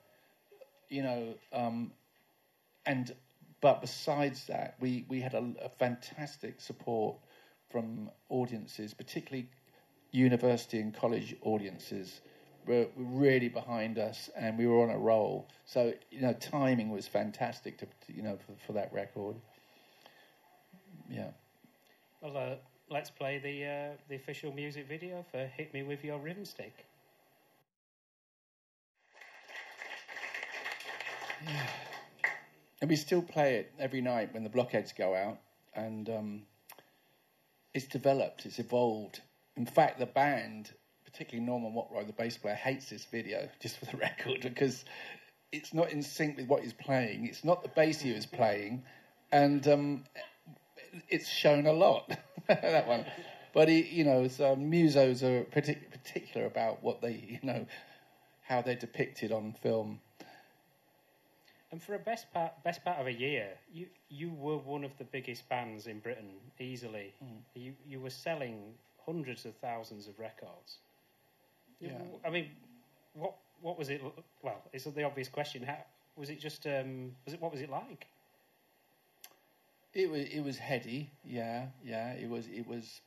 [0.89, 1.33] you know.
[1.51, 1.91] Um,
[2.85, 3.15] and
[3.65, 7.15] but besides that, we we had a, a fantastic support
[7.71, 9.49] from audiences, particularly
[10.11, 12.21] university and college audiences
[12.67, 15.47] were really behind us, and we were on a roll.
[15.65, 19.35] So you know, timing was fantastic to you know for, for that record.
[21.09, 21.31] Yeah.
[22.21, 22.55] Well, uh,
[22.91, 26.85] let's play the uh, the official music video for "Hit Me with Your Rhythm Stick."
[31.47, 31.84] Yeah.
[32.81, 35.37] And we still play it every night when the blockheads go out,
[35.73, 36.41] and um,
[37.73, 39.21] it's developed, it's evolved.
[39.55, 40.71] In fact, the band
[41.15, 44.83] particularly Norman Watt-Roy, the bass player, hates this video, just for the record, because
[45.51, 47.25] it's not in sync with what he's playing.
[47.25, 48.83] It's not the bass he was playing,
[49.31, 50.03] and um,
[51.07, 52.11] it's shown a lot,
[52.47, 53.05] that one.
[53.53, 57.65] But, he, you know, so musos are partic- particular about what they, you know,
[58.43, 60.01] how they're depicted on film.
[61.75, 64.97] And for a best part, best part of a year, you you were one of
[64.97, 67.13] the biggest bands in Britain, easily.
[67.21, 67.39] Mm.
[67.53, 70.77] You you were selling hundreds of thousands of records.
[71.81, 71.97] Yeah.
[72.25, 72.47] I mean,
[73.13, 74.01] what what was it?
[74.41, 75.63] Well, it's the obvious question.
[75.63, 75.79] How
[76.15, 76.39] was it?
[76.39, 77.41] Just um, was it?
[77.41, 78.07] What was it like?
[79.93, 81.11] It was it was heady.
[81.25, 82.13] Yeah, yeah.
[82.13, 83.01] It was it was.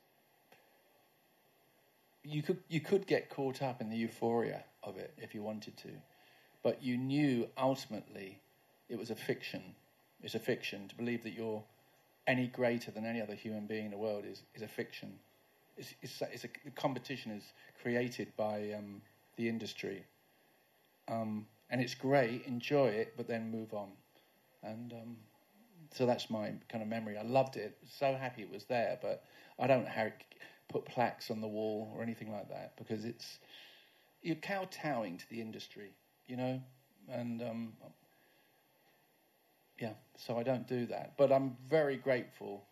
[2.22, 5.78] You could you could get caught up in the euphoria of it if you wanted
[5.78, 5.88] to,
[6.62, 8.42] but you knew ultimately
[8.88, 9.62] it was a fiction.
[10.22, 11.62] It's a fiction to believe that you're
[12.26, 15.18] any greater than any other human being in the world is is a fiction
[15.78, 17.44] it's, it's, it's a, the competition is
[17.80, 19.00] created by um,
[19.36, 20.04] the industry.
[21.08, 23.88] Um, and it's great, enjoy it, but then move on.
[24.62, 25.16] And um,
[25.94, 27.16] so that's my kind of memory.
[27.16, 29.24] I loved it, so happy it was there, but
[29.58, 29.86] I don't
[30.68, 33.38] put plaques on the wall or anything like that because it's
[34.22, 35.92] you're kowtowing to the industry,
[36.26, 36.60] you know,
[37.08, 37.72] and um,
[39.78, 41.14] yeah, so I don't do that.
[41.16, 42.64] But I'm very grateful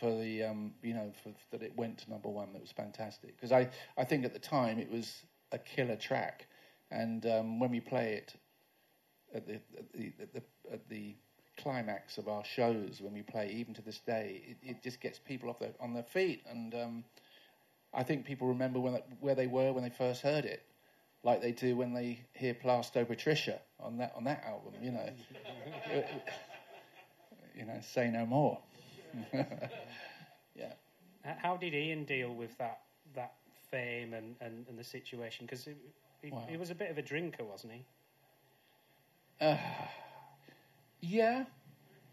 [0.00, 2.52] for the um, you know for, that it went to number one.
[2.52, 6.46] That was fantastic because I I think at the time it was a killer track,
[6.90, 8.34] and um, when we play it
[9.34, 11.14] at the at the, at the at the
[11.58, 15.18] climax of our shows when we play even to this day it, it just gets
[15.18, 17.04] people off their on their feet and um,
[17.92, 20.62] I think people remember when where they were when they first heard it
[21.22, 25.08] like they do when they hear Plaistow Patricia on that on that album you know
[27.56, 28.58] you know say no more
[30.54, 30.72] yeah.
[31.24, 32.80] How did Ian deal with that
[33.14, 33.34] that
[33.70, 35.46] fame and, and, and the situation?
[35.46, 35.68] Because
[36.22, 36.44] he, wow.
[36.48, 37.84] he, was a bit of a drinker, wasn't he?
[39.40, 39.56] Uh,
[41.00, 41.44] yeah,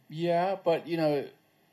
[0.10, 1.26] yeah, but you know,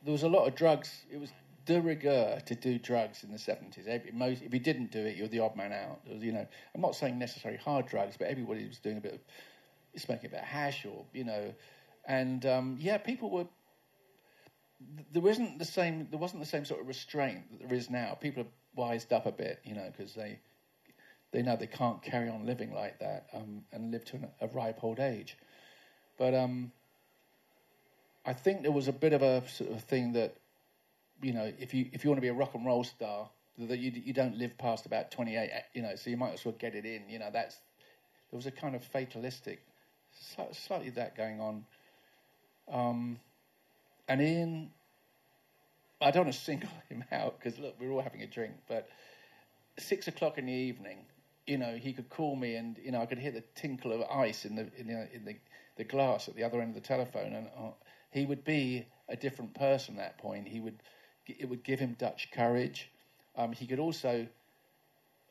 [0.04, 1.02] there was a lot of drugs.
[1.10, 1.30] It was
[1.64, 3.84] de rigueur to do drugs in the seventies.
[3.86, 6.00] If you didn't do it, you're the odd man out.
[6.06, 9.14] Was, you know, I'm not saying necessarily hard drugs, but everybody was doing a bit
[9.14, 11.54] of smoking a bit of hash or you know,
[12.06, 13.46] and um, yeah, people were
[15.12, 18.16] there wasn't the same there wasn't the same sort of restraint that there is now.
[18.20, 20.38] People are wised up a bit, you know, because they
[21.32, 24.48] they know they can't carry on living like that um, and live to an, a
[24.48, 25.36] ripe old age.
[26.18, 26.72] But um,
[28.24, 30.36] I think there was a bit of a sort of thing that
[31.22, 33.78] you know, if you if you want to be a rock and roll star, that
[33.78, 36.54] you you don't live past about twenty eight, you know, so you might as well
[36.58, 37.08] get it in.
[37.08, 37.56] You know, that's
[38.30, 39.62] there was a kind of fatalistic,
[40.52, 41.64] slightly that going on.
[42.70, 43.20] Um,
[44.08, 44.70] and Ian,
[46.00, 48.88] I don't want to single him out because look, we're all having a drink, but
[49.78, 50.98] six o'clock in the evening,
[51.46, 54.02] you know, he could call me and you know I could hear the tinkle of
[54.10, 55.36] ice in the in the, in the,
[55.76, 57.70] the glass at the other end of the telephone, and uh,
[58.10, 60.48] he would be a different person at that point.
[60.48, 60.82] He would
[61.26, 62.90] it would give him Dutch courage.
[63.36, 64.26] Um, he could also.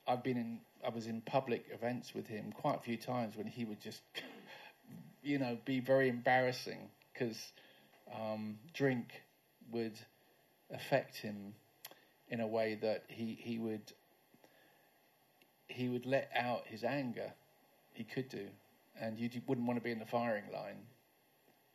[0.08, 0.60] I've been in.
[0.86, 4.02] I was in public events with him quite a few times when he would just,
[5.24, 7.52] you know, be very embarrassing because
[8.14, 9.22] um, drink
[9.72, 10.00] would
[10.74, 11.54] affect him
[12.30, 13.82] in a way that he, he would
[15.68, 17.32] he would let out his anger.
[17.94, 18.48] He could do,
[19.00, 20.78] and you wouldn't want to be in the firing line.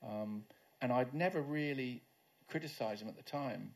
[0.07, 0.45] Um,
[0.83, 2.03] and I'd never really
[2.49, 3.71] criticise him at the time,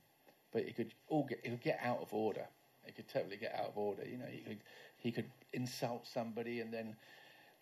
[0.52, 2.46] but he could all get he could get out of order.
[2.84, 4.02] He could totally get out of order.
[4.04, 4.58] You know, he could
[4.98, 6.96] he could insult somebody, and then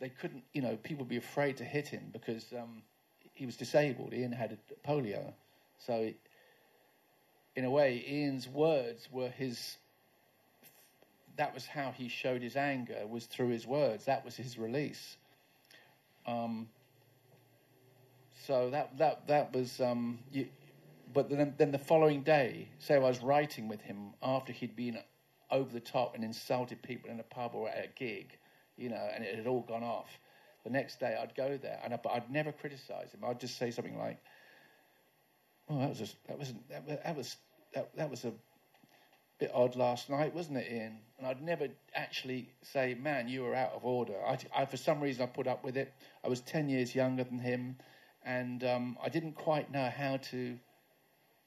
[0.01, 0.44] they couldn't.
[0.53, 2.83] You know, people would be afraid to hit him because um,
[3.35, 4.14] he was disabled.
[4.14, 5.33] Ian had polio,
[5.87, 6.12] so
[7.57, 9.77] in a way, Ian's words were his.
[11.37, 14.07] That was how he showed his anger was through his words.
[14.07, 15.16] That was his release.
[16.27, 16.68] Um,
[18.46, 19.81] so that that that was.
[19.81, 20.46] Um, you,
[21.12, 24.99] but then, then the following day, say I was writing with him after he'd been
[25.51, 28.37] over the top and insulted people in a pub or at a gig,
[28.77, 30.18] you know, and it had all gone off.
[30.64, 33.21] The next day, I'd go there, and I, but I'd never criticise him.
[33.25, 34.18] I'd just say something like,
[35.71, 37.37] "Oh, that was a, that was that, that was
[37.75, 38.33] that, that was a
[39.38, 43.55] bit odd last night, wasn't it, Ian?" And I'd never actually say, "Man, you were
[43.55, 45.94] out of order." I, I for some reason, I put up with it.
[46.23, 47.77] I was ten years younger than him,
[48.25, 50.59] and um, I didn't quite know how to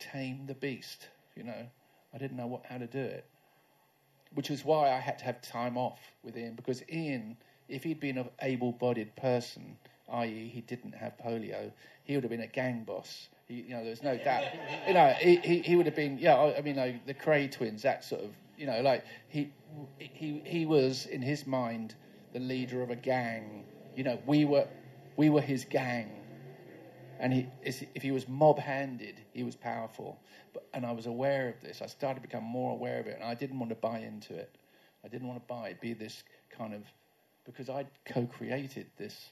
[0.01, 1.07] tame the beast.
[1.35, 1.67] You know,
[2.13, 3.25] I didn't know what, how to do it,
[4.33, 7.37] which is why I had to have time off with Ian because Ian,
[7.69, 9.77] if he'd been an able-bodied person,
[10.11, 11.71] i.e., he didn't have polio,
[12.03, 13.29] he would have been a gang boss.
[13.47, 14.43] He, you know, there's no doubt.
[14.87, 16.17] You know, he, he, he would have been.
[16.19, 17.83] Yeah, I mean, like, the Kray twins.
[17.83, 18.31] That sort of.
[18.57, 19.51] You know, like he
[19.97, 21.95] he he was in his mind
[22.31, 23.63] the leader of a gang.
[23.95, 24.67] You know, we were
[25.17, 26.20] we were his gang
[27.21, 30.19] and he, if he was mob-handed, he was powerful.
[30.53, 31.83] But, and I was aware of this.
[31.83, 34.35] I started to become more aware of it, and I didn't want to buy into
[34.35, 34.57] it.
[35.05, 36.81] I didn't want to buy be this kind of,
[37.45, 39.29] because I'd co-created this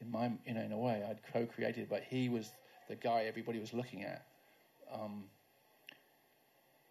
[0.00, 2.50] in my, you know, in a way, I'd co-created, but he was
[2.88, 4.26] the guy everybody was looking at.
[4.92, 5.26] Um,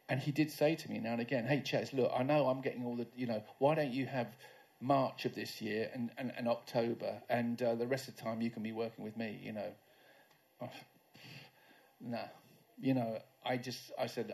[0.08, 2.62] and he did say to me now and again, "Hey, Chaz, look, I know I'm
[2.62, 4.28] getting all the, you know, why don't you have
[4.80, 8.41] March of this year and, and, and October, and uh, the rest of the time
[8.41, 9.74] you can be working with me, you know."
[12.02, 12.21] no,
[12.80, 14.34] you know, I just, I said,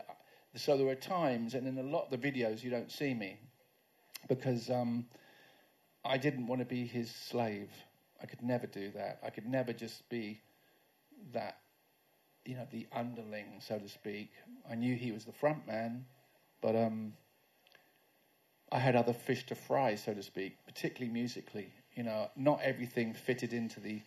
[0.54, 3.38] so there were times, and in a lot of the videos, you don't see me
[4.28, 5.06] because um,
[6.04, 7.70] I didn't want to be his slave.
[8.22, 9.20] I could never do that.
[9.24, 10.40] I could never just be
[11.32, 11.58] that,
[12.44, 14.30] you know, the underling, so to speak.
[14.70, 16.06] I knew he was the front man,
[16.60, 17.12] but um,
[18.72, 21.72] I had other fish to fry, so to speak, particularly musically.
[21.94, 24.02] You know, not everything fitted into the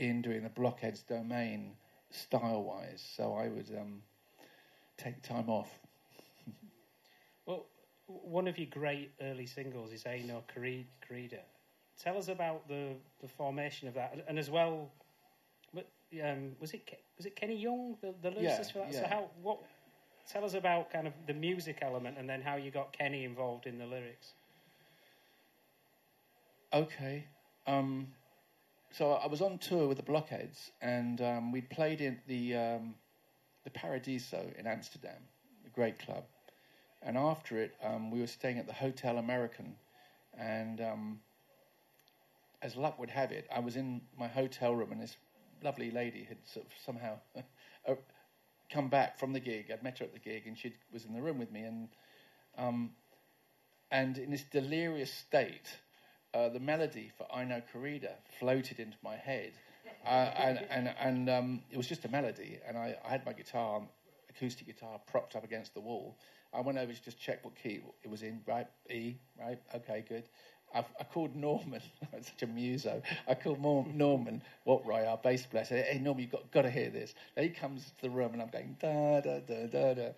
[0.00, 1.72] in doing the blockheads domain
[2.10, 3.06] style wise.
[3.16, 4.02] So I would um,
[4.96, 5.68] take time off.
[7.46, 7.66] well,
[8.06, 11.40] one of your great early singles is Ai No Corrida.
[12.02, 14.90] Tell us about the, the formation of that, and as well,
[16.24, 18.92] um, was it was it Kenny Young the, the lyricist yeah, for that?
[18.92, 19.02] Yeah.
[19.02, 19.58] So how what?
[20.28, 23.66] Tell us about kind of the music element, and then how you got Kenny involved
[23.66, 24.32] in the lyrics.
[26.72, 27.24] Okay.
[27.66, 28.08] Um,
[28.92, 32.94] so I was on tour with the Blockheads, and um, we played in the um,
[33.64, 35.22] the Paradiso in Amsterdam,
[35.66, 36.24] a great club.
[37.02, 39.76] And after it, um, we were staying at the Hotel American,
[40.36, 41.20] and um,
[42.62, 45.16] as luck would have it, I was in my hotel room, and this
[45.62, 47.18] lovely lady had sort of somehow
[47.88, 47.94] uh,
[48.70, 49.70] come back from the gig.
[49.72, 51.88] I'd met her at the gig, and she was in the room with me, and
[52.58, 52.90] um,
[53.90, 55.78] and in this delirious state
[56.34, 59.52] uh, the melody for Ai No Corrida floated into my head.
[60.04, 62.58] Uh, and and, and um, it was just a melody.
[62.66, 63.82] And I, I, had my guitar,
[64.30, 66.16] acoustic guitar, propped up against the wall.
[66.54, 68.40] I went over to just check what key it was in.
[68.46, 70.24] Right, E, right, okay, good.
[70.74, 73.02] I, I called Norman, such a muso.
[73.28, 75.62] I called Norman Watt-Roy, our bass player.
[75.62, 78.32] I said, "Hey Norman, you've got, got to hear this." He comes to the room,
[78.32, 80.08] and I'm going da da da da da,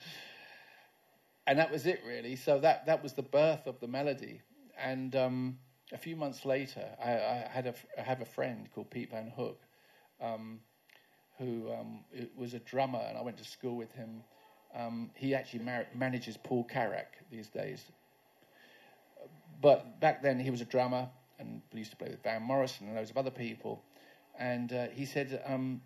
[1.47, 2.37] and that was it really.
[2.37, 4.43] So that that was the birth of the melody,
[4.79, 5.59] and um,
[5.93, 9.33] a few months later, I, I had a, I have a friend called Pete Van
[9.37, 9.61] Hooke,
[10.21, 10.61] um,
[11.39, 12.01] who um,
[12.37, 14.23] was a drummer, and I went to school with him.
[14.75, 17.83] Um, he actually mar- manages Paul Carrack these days.
[19.61, 22.97] But back then, he was a drummer, and used to play with Van Morrison and
[22.97, 23.83] loads of other people.
[24.39, 25.83] And uh, he said, um,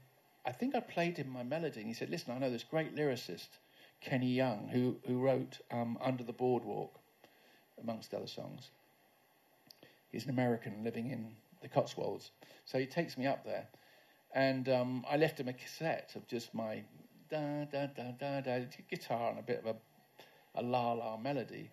[0.47, 1.81] I think I played him my melody.
[1.81, 3.49] And he said, Listen, I know this great lyricist,
[4.01, 6.99] Kenny Young, who, who wrote um, Under the Boardwalk,
[7.83, 8.71] amongst other songs.
[10.13, 12.31] He's an American living in the Cotswolds.
[12.65, 13.69] So he takes me up there.
[14.35, 16.85] And um, I left him a cassette of just my
[17.31, 21.71] da da da da da guitar and a bit of a, a la la melody.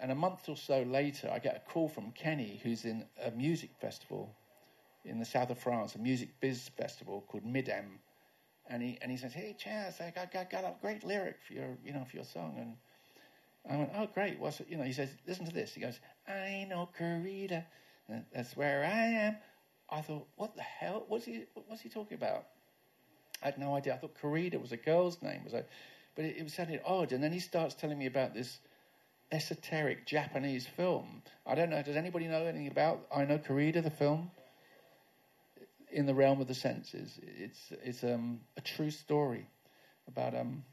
[0.00, 3.30] And a month or so later, I get a call from Kenny, who's in a
[3.30, 4.34] music festival
[5.04, 7.98] in the south of France, a music biz festival called Midem.
[8.68, 11.54] And he and he says, "Hey, Chaz, I got, got, got a great lyric for
[11.54, 12.76] your you know for your song." And
[13.72, 14.38] I went, "Oh, great!
[14.38, 17.64] What's it?" You know, he says, "Listen to this." He goes, Ai No Corrida.
[18.32, 19.36] That's where I am.
[19.88, 21.04] I thought, what the hell?
[21.08, 21.44] What's he?
[21.66, 22.46] What's he talking about?
[23.42, 23.94] I had no idea.
[23.94, 25.44] I thought Corrida was a girl's name.
[25.44, 25.64] Was I?
[26.14, 27.12] But it, it sounding odd.
[27.12, 28.58] And then he starts telling me about this
[29.30, 31.22] esoteric Japanese film.
[31.46, 31.82] I don't know.
[31.82, 34.30] Does anybody know anything about Ai No Corrida, the film?
[35.92, 39.48] In the realm of the senses, it's it's um, a true story
[40.08, 40.64] about um.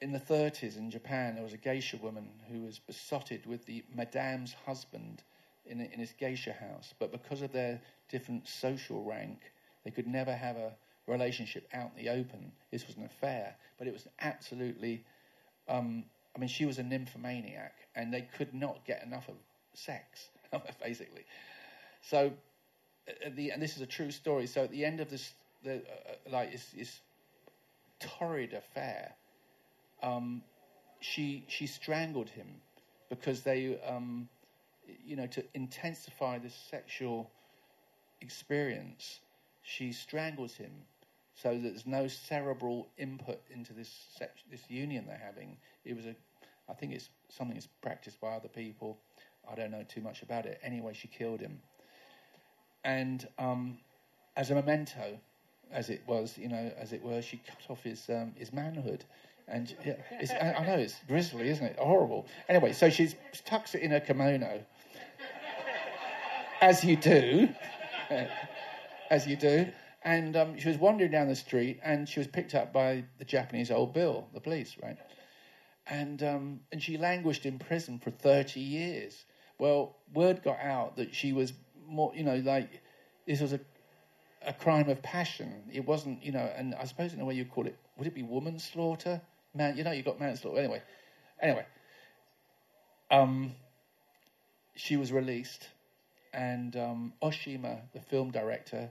[0.00, 3.84] In the 30s in Japan, there was a geisha woman who was besotted with the
[3.94, 5.22] madame's husband
[5.66, 9.52] in, in his geisha house, but because of their different social rank,
[9.84, 10.72] they could never have a
[11.06, 12.52] relationship out in the open.
[12.70, 15.04] This was an affair, but it was absolutely
[15.68, 19.34] um, I mean, she was a nymphomaniac, and they could not get enough of
[19.74, 20.28] sex,
[20.82, 21.24] basically.
[22.00, 22.32] So,
[23.34, 24.46] the, and this is a true story.
[24.46, 25.34] So, at the end of this,
[25.64, 27.00] the, uh, uh, like this, this,
[27.98, 29.14] torrid affair,
[30.02, 30.42] um,
[31.00, 32.46] she she strangled him
[33.08, 34.28] because they, um,
[35.06, 37.30] you know, to intensify this sexual
[38.20, 39.20] experience,
[39.62, 40.70] she strangles him
[41.34, 45.56] so that there's no cerebral input into this sex, this union they're having.
[45.84, 46.14] It was a,
[46.68, 48.98] I think it's something that's practiced by other people.
[49.50, 50.60] I don't know too much about it.
[50.62, 51.60] Anyway, she killed him,
[52.84, 53.78] and um,
[54.36, 55.18] as a memento,
[55.72, 59.04] as it was, you know, as it were, she cut off his um, his manhood.
[59.50, 59.94] And yeah,
[60.40, 61.78] I, I know it's grisly, isn't it?
[61.78, 62.26] Horrible.
[62.48, 63.10] Anyway, so she
[63.44, 64.62] tucks it in her kimono,
[66.60, 67.48] as you do,
[69.10, 69.68] as you do
[70.02, 73.24] and um, she was wandering down the street, and she was picked up by the
[73.24, 74.96] Japanese old bill, the police, right?
[75.86, 79.24] And um, and she languished in prison for thirty years.
[79.58, 81.52] Well, word got out that she was
[81.86, 82.80] more, you know, like
[83.26, 83.60] this was a
[84.46, 85.52] a crime of passion.
[85.72, 88.14] It wasn't, you know, and I suppose in a way you call it, would it
[88.14, 89.20] be woman slaughter?
[89.54, 90.58] Man, you know, you got manslaughter.
[90.58, 90.82] Anyway,
[91.40, 91.66] anyway,
[93.10, 93.52] um,
[94.74, 95.68] she was released,
[96.32, 98.90] and um, Oshima, the film director,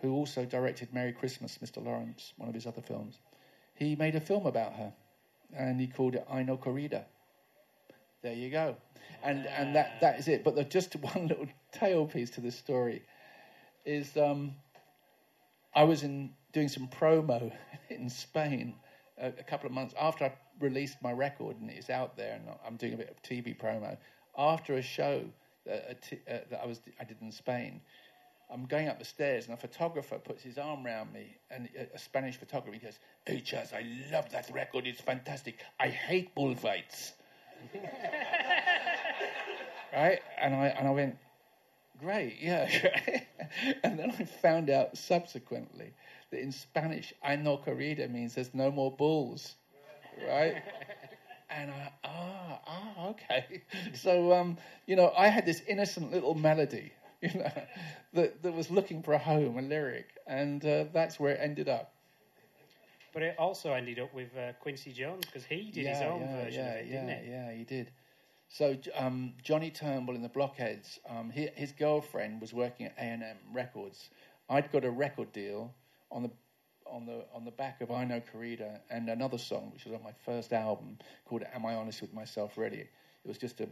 [0.00, 1.84] who also directed Merry Christmas, Mr.
[1.84, 3.18] Lawrence, one of his other films,
[3.74, 4.92] he made a film about her,
[5.56, 7.04] and he called it No Corrida.
[8.22, 8.76] There you go,
[9.22, 10.42] and and that that is it.
[10.42, 13.02] But the, just one little tail piece to this story
[13.84, 14.56] is um,
[15.74, 17.52] I was in doing some promo
[17.88, 18.74] in Spain
[19.20, 22.44] a, a, couple of months after I released my record and it's out there, and
[22.66, 23.96] I'm doing a bit of TV promo
[24.36, 25.24] after a show
[25.66, 27.80] that, uh, that I was I did in Spain
[28.50, 31.98] I'm going up the stairs, and a photographer puts his arm around me, and a,
[31.98, 34.86] Spanish photographer he goes, "Hey, Chaz, I love that record.
[34.86, 35.58] It's fantastic.
[35.78, 37.12] I hate bullfights."
[39.92, 40.20] right?
[40.40, 41.18] And I and I went,
[42.00, 42.68] "Great, yeah."
[43.82, 45.92] and then I found out subsequently
[46.30, 49.56] that in Spanish, "I no corrida" means there's no more bulls,
[50.26, 50.62] right?
[51.50, 53.62] and I, ah, ah, okay.
[53.94, 56.92] So, um, you know, I had this innocent little melody
[57.22, 57.50] you know,
[58.12, 61.68] that, that was looking for a home, a lyric, and uh, that's where it ended
[61.68, 61.92] up.
[63.12, 66.20] But it also ended up with uh, Quincy Jones because he did yeah, his own
[66.20, 67.30] yeah, version yeah, of it, yeah, didn't he?
[67.30, 67.90] Yeah, he did.
[68.48, 73.02] So um, Johnny Turnbull in the Blockheads, um, he, his girlfriend was working at A
[73.02, 74.08] and M Records.
[74.48, 75.74] I'd got a record deal
[76.10, 76.30] on the
[76.90, 80.02] on the on the back of Ai No Corrida and another song which was on
[80.02, 80.96] my first album
[81.26, 82.78] called Am I Honest with Myself Really.
[82.78, 82.88] It
[83.26, 83.68] was just a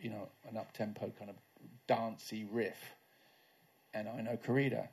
[0.00, 1.36] you know an up tempo kind of
[1.86, 2.78] dancey riff,
[3.92, 4.88] and Ai No Corrida.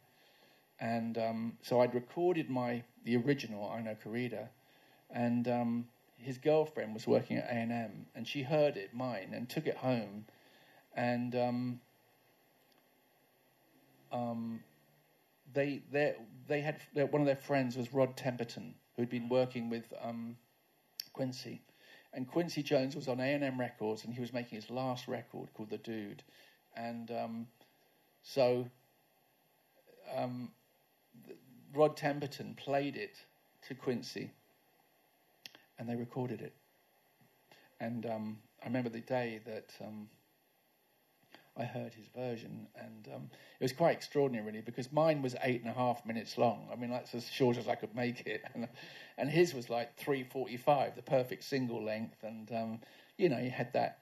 [0.79, 4.49] And um, so I'd recorded my the original Ai No Corrida,
[5.09, 5.87] and um,
[6.17, 9.67] his girlfriend was working at A and M, and she heard it, mine, and took
[9.67, 10.25] it home,
[10.95, 11.79] and um,
[14.11, 14.59] um,
[15.53, 16.15] they they
[16.47, 20.37] they had one of their friends was Rod Temperton, who'd been working with um,
[21.13, 21.61] Quincy,
[22.13, 25.07] and Quincy Jones was on A and M Records, and he was making his last
[25.07, 26.23] record called The Dude,
[26.75, 27.47] and um,
[28.23, 28.65] so
[30.15, 30.49] um,
[31.73, 33.17] Rod Temperton played it
[33.67, 34.31] to Quincy,
[35.77, 36.53] and they recorded it.
[37.79, 40.09] And um, I remember the day that um,
[41.55, 45.61] I heard his version, and um, it was quite extraordinary, really, because mine was eight
[45.61, 46.67] and a half minutes long.
[46.71, 48.67] I mean, that's as short as I could make it, and,
[49.17, 52.79] and his was like three forty-five, the perfect single length, and um,
[53.17, 53.99] you know, he had that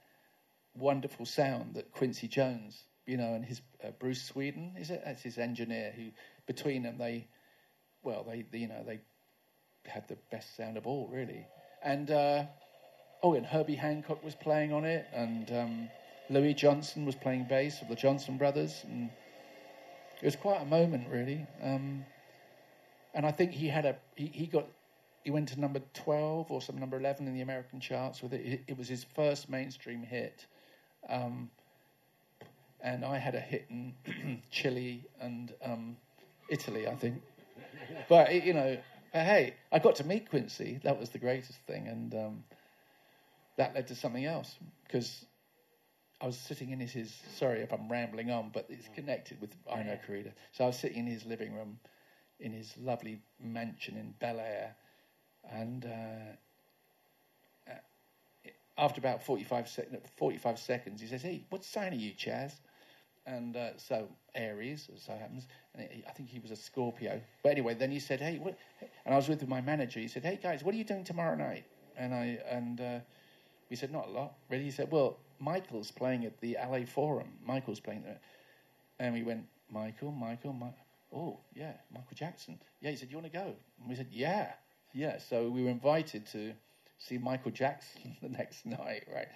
[0.76, 5.02] wonderful sound that Quincy Jones, you know, and his uh, Bruce Swedien is it?
[5.06, 5.94] That's his engineer.
[5.96, 6.10] Who
[6.46, 7.28] between them they,
[8.04, 9.00] well, they, they you know they
[9.86, 11.46] had the best sound of all really.
[11.86, 12.44] And uh,
[13.24, 15.90] oh, and Herbie Hancock was playing on it, and um,
[16.30, 19.10] Louis Johnson was playing bass of the Johnson Brothers, and
[20.22, 21.46] it was quite a moment really.
[21.64, 22.06] Um,
[23.14, 24.66] and I think he had a he, he got
[25.24, 28.62] he went to number 12 or some number 11 in the American charts with it.
[28.68, 30.46] It was his first mainstream hit.
[31.10, 31.50] Um,
[32.82, 33.96] and I had a hit in
[34.52, 35.98] Chile and um,
[36.48, 37.24] Italy, I think.
[38.08, 38.78] But, you know,
[39.24, 40.80] hey, I got to meet Quincy.
[40.84, 41.88] That was the greatest thing.
[41.88, 42.44] And um,
[43.58, 44.56] that led to something else
[44.86, 45.26] because
[46.22, 49.84] I was sitting in his, sorry if I'm rambling on, but it's connected with Ai
[49.84, 50.32] No Corrida.
[50.52, 51.80] So I was sitting in his living room
[52.40, 54.76] in his lovely mansion in Bel Air,
[55.50, 56.34] and uh,
[58.78, 62.52] after about 45, sec- 45 seconds, he says, Hey, what sign are you, Chaz?
[63.28, 67.20] And uh, so Aries, as so happens, and it, I think he was a Scorpio.
[67.42, 68.56] But anyway, then he said, "Hey," what?
[69.06, 70.00] and I was with my manager.
[70.00, 71.66] He said, "Hey guys, what are you doing tomorrow night?"
[71.98, 73.00] And I and uh,
[73.70, 77.30] we said, "Not a lot, really." He said, "Well, Michael's playing at the LA Forum.
[77.44, 78.20] Michael's playing there,"
[79.00, 80.78] and we went, "Michael, Michael, Michael."
[81.14, 82.60] Oh, yeah, Michael Jackson.
[82.82, 84.52] Yeah, he said, "You want to go?" And we said, "Yeah,
[84.94, 86.54] yeah." So we were invited to
[87.00, 89.28] see Michael Jackson the next night, right?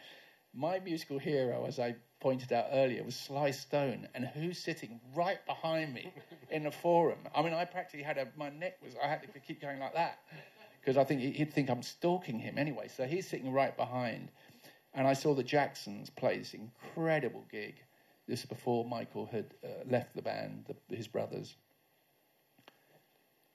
[0.54, 5.46] My musical hero, as I pointed out earlier, was Sly Stone, and who's sitting right
[5.46, 6.12] behind me
[6.50, 7.20] in the forum?
[7.36, 9.94] I mean, I practically had a my neck was I had to keep going like
[9.94, 10.20] that
[10.82, 12.88] because I think he'd think I'm stalking him anyway.
[12.88, 14.32] So he's sitting right behind,
[14.94, 17.76] and I saw the Jacksons play this incredible gig.
[18.28, 21.56] This is before Michael had uh, left the band, the, his brothers.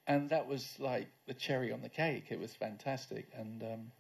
[0.07, 2.27] And that was like the cherry on the cake.
[2.31, 3.29] It was fantastic.
[3.35, 3.93] And um,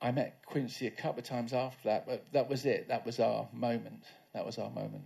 [0.00, 2.88] I met Quincy a couple of times after that, but that was it.
[2.88, 4.04] That was our moment.
[4.34, 5.04] That was our moment.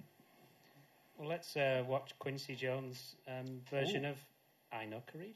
[1.16, 4.10] Well, let's uh, watch Quincy Jones' um, version Ooh.
[4.10, 4.16] of
[4.72, 5.34] Ai No Corrida.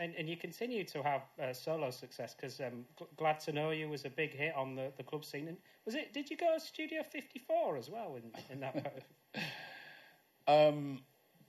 [0.00, 2.84] And, and, you continue to have uh, solo success because um,
[3.16, 5.48] Glad to Know You was a big hit on the, the club scene.
[5.48, 6.14] And was it?
[6.14, 9.02] Did you go to Studio 54 as well in, in that?
[10.48, 11.00] um,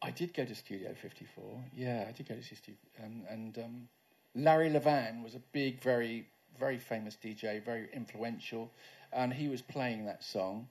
[0.01, 1.63] I did go to Studio 54.
[1.75, 2.75] Yeah, I did go to Studio.
[3.03, 3.87] And, and um,
[4.35, 6.27] Larry Levan was a big, very,
[6.57, 8.71] very famous DJ, very influential.
[9.11, 10.67] And he was playing that song.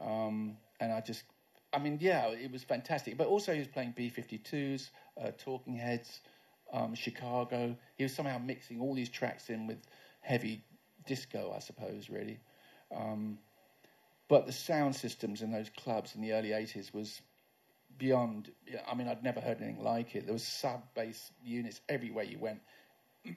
[0.00, 1.22] Um, and I just,
[1.72, 3.16] I mean, yeah, it was fantastic.
[3.16, 4.90] But also, he was playing B 52s,
[5.22, 6.20] uh, Talking Heads,
[6.72, 7.76] um, Chicago.
[7.96, 9.78] He was somehow mixing all these tracks in with
[10.22, 10.64] heavy
[11.06, 12.40] disco, I suppose, really.
[12.94, 13.38] Um,
[14.28, 17.20] but the sound systems in those clubs in the early 80s was
[17.98, 18.50] beyond.
[18.88, 20.24] I mean, I'd never heard anything like it.
[20.24, 22.60] There was sub bass units everywhere you went.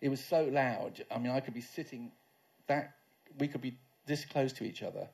[0.00, 1.04] it was so loud.
[1.10, 2.12] I mean, I could be sitting
[2.68, 2.94] that
[3.38, 5.08] we could be this close to each other.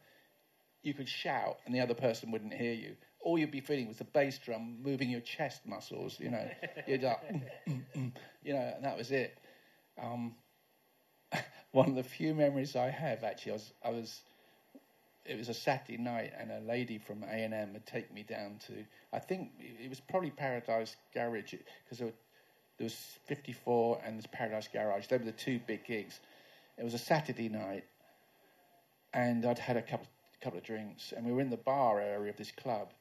[0.82, 2.96] You could shout, and the other person wouldn't hear you.
[3.20, 6.18] All you'd be feeling was the bass drum moving your chest muscles.
[6.18, 6.48] You know,
[6.86, 8.12] you'd like, mm, mm, mm,
[8.42, 9.38] you know, and that was it.
[10.00, 10.34] Um,
[11.72, 14.20] one of the few memories I have actually, I was, I was
[15.24, 18.22] it was a Saturday night, and a lady from A and M had taken me
[18.22, 18.84] down to.
[19.12, 21.54] I think it was probably Paradise Garage
[21.84, 22.12] because there,
[22.78, 22.96] there, was
[23.26, 25.06] 54 and there's Paradise Garage.
[25.06, 26.18] They were the two big gigs.
[26.76, 27.84] It was a Saturday night,
[29.12, 30.06] and I'd had a couple
[30.42, 32.92] couple of drinks, and we were in the bar area of this club,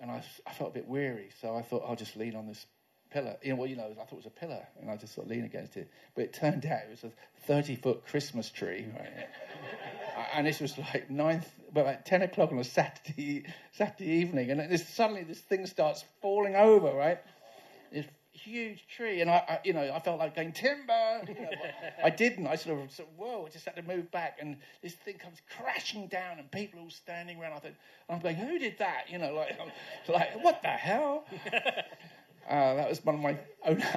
[0.00, 2.66] and I, I felt a bit weary, so I thought I'll just lean on this
[3.10, 3.36] pillar.
[3.42, 5.26] You know, well, you know, I thought it was a pillar, and I just sort
[5.26, 5.90] of lean against it.
[6.14, 7.12] But it turned out it was a
[7.46, 8.86] 30 foot Christmas tree.
[8.96, 9.28] Right?
[10.38, 14.88] And this was like well, like ten o'clock on a Saturday Saturday evening, and this,
[14.88, 17.18] suddenly this thing starts falling over, right?
[17.92, 21.22] This huge tree, and I, I you know, I felt like going timber.
[21.28, 21.50] You know,
[22.04, 22.46] I didn't.
[22.46, 25.18] I sort of, sort of, whoa, I just had to move back, and this thing
[25.18, 27.54] comes crashing down, and people are all standing around.
[27.54, 27.72] I thought,
[28.08, 29.06] I'm going, who did that?
[29.10, 29.58] You know, like,
[30.08, 31.26] like what the hell?
[32.48, 33.36] Uh, that was one of my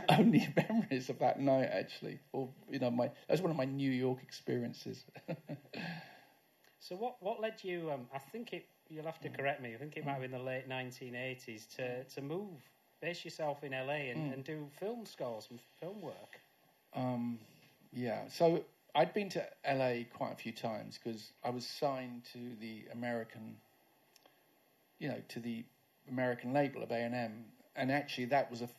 [0.09, 2.19] only memories of that night, actually.
[2.33, 5.05] Or you know, my that was one of my New York experiences.
[6.81, 7.91] So what what led you?
[7.91, 8.65] Um, I think it.
[8.89, 9.37] You'll have to mm.
[9.37, 9.73] correct me.
[9.73, 12.59] I think it might have been the late 1980s to to move,
[13.01, 14.33] base yourself in LA and, mm.
[14.33, 16.41] and do film scores and film work.
[16.93, 17.39] Um,
[17.93, 18.27] yeah.
[18.27, 18.65] So
[18.95, 23.55] I'd been to LA quite a few times because I was signed to the American,
[24.99, 25.63] you know, to the
[26.09, 28.69] American label of A and M, and actually that was a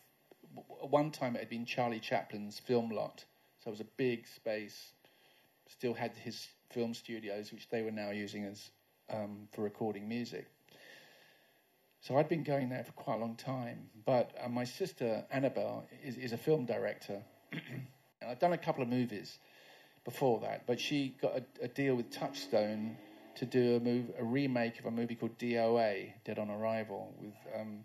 [0.87, 3.25] one time it had been Charlie Chaplin's film lot,
[3.63, 4.91] so it was a big space.
[5.69, 8.70] Still had his film studios, which they were now using as
[9.12, 10.47] um, for recording music.
[12.01, 13.89] So I'd been going there for quite a long time.
[14.05, 17.85] But uh, my sister Annabel is, is a film director, and
[18.29, 19.39] I'd done a couple of movies
[20.05, 20.66] before that.
[20.66, 22.97] But she got a, a deal with Touchstone
[23.37, 27.35] to do a move, a remake of a movie called DOA, Dead on Arrival, with
[27.59, 27.85] um,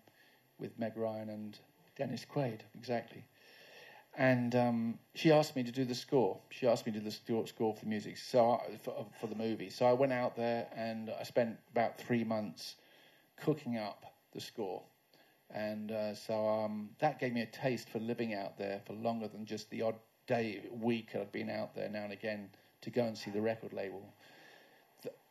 [0.59, 1.59] with Meg Ryan and
[1.95, 3.23] Dennis Quaid, exactly.
[4.17, 6.39] And um, she asked me to do the score.
[6.49, 9.35] She asked me to do the score for the music, so I, for, for, the
[9.35, 9.69] movie.
[9.69, 12.75] So I went out there and I spent about three months
[13.39, 14.81] cooking up the score.
[15.51, 19.27] And uh, so um, that gave me a taste for living out there for longer
[19.27, 19.95] than just the odd
[20.25, 22.49] day, week I'd been out there now and again
[22.81, 24.01] to go and see the record label.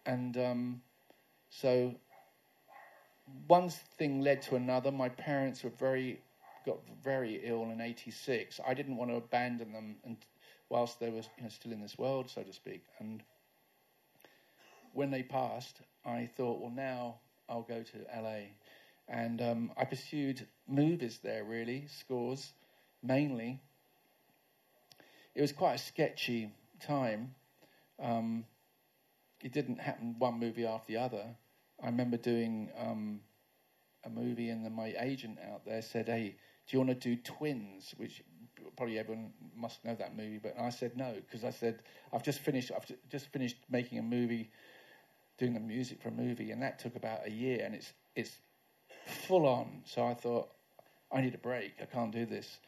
[0.07, 0.81] And um,
[1.51, 1.93] so
[3.49, 4.93] one thing led to another.
[4.93, 6.21] My parents were very
[6.67, 8.61] got very ill in '86.
[8.67, 10.17] I didn't want to abandon them, and
[10.69, 12.85] whilst they were you know, still in this world, so to speak.
[12.99, 13.23] And
[14.93, 17.17] when they passed, I thought, well, now
[17.49, 18.49] I'll go to LA,
[19.09, 21.45] and um, I pursued movies there.
[21.45, 22.53] Really, scores
[23.03, 23.61] mainly.
[25.35, 26.51] It was quite a sketchy
[26.81, 27.35] time.
[28.01, 28.47] Um,
[29.43, 31.25] it didn't happen one movie after the other.
[31.83, 33.21] I remember doing um,
[34.05, 36.37] a movie, and then my agent out there said, "Hey,
[36.67, 38.23] do you want to do Twins?" Which
[38.77, 42.41] probably everyone must know that movie, but I said no because I said I've just
[42.41, 42.71] finished.
[42.75, 44.51] I've just finished making a movie,
[45.39, 48.37] doing the music for a movie, and that took about a year, and it's it's
[49.27, 49.83] full on.
[49.85, 50.49] So I thought
[51.11, 51.75] I need a break.
[51.81, 52.59] I can't do this.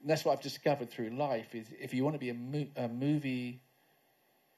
[0.00, 2.68] And that's what I've discovered through life is if you want to be a, mo-
[2.76, 3.60] a movie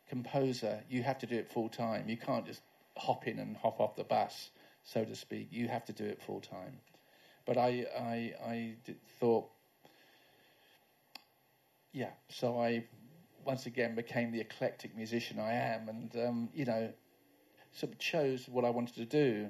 [0.08, 2.08] composer, you have to do it full time.
[2.08, 2.60] You can't just
[2.96, 4.50] hop in and hop off the bus,
[4.84, 5.48] so to speak.
[5.50, 6.80] You have to do it full time.
[7.50, 8.74] But I, I, I
[9.18, 9.50] thought,
[11.92, 12.10] yeah.
[12.28, 12.84] So I
[13.44, 16.92] once again became the eclectic musician I am, and um, you know,
[17.72, 19.48] sort of chose what I wanted to do.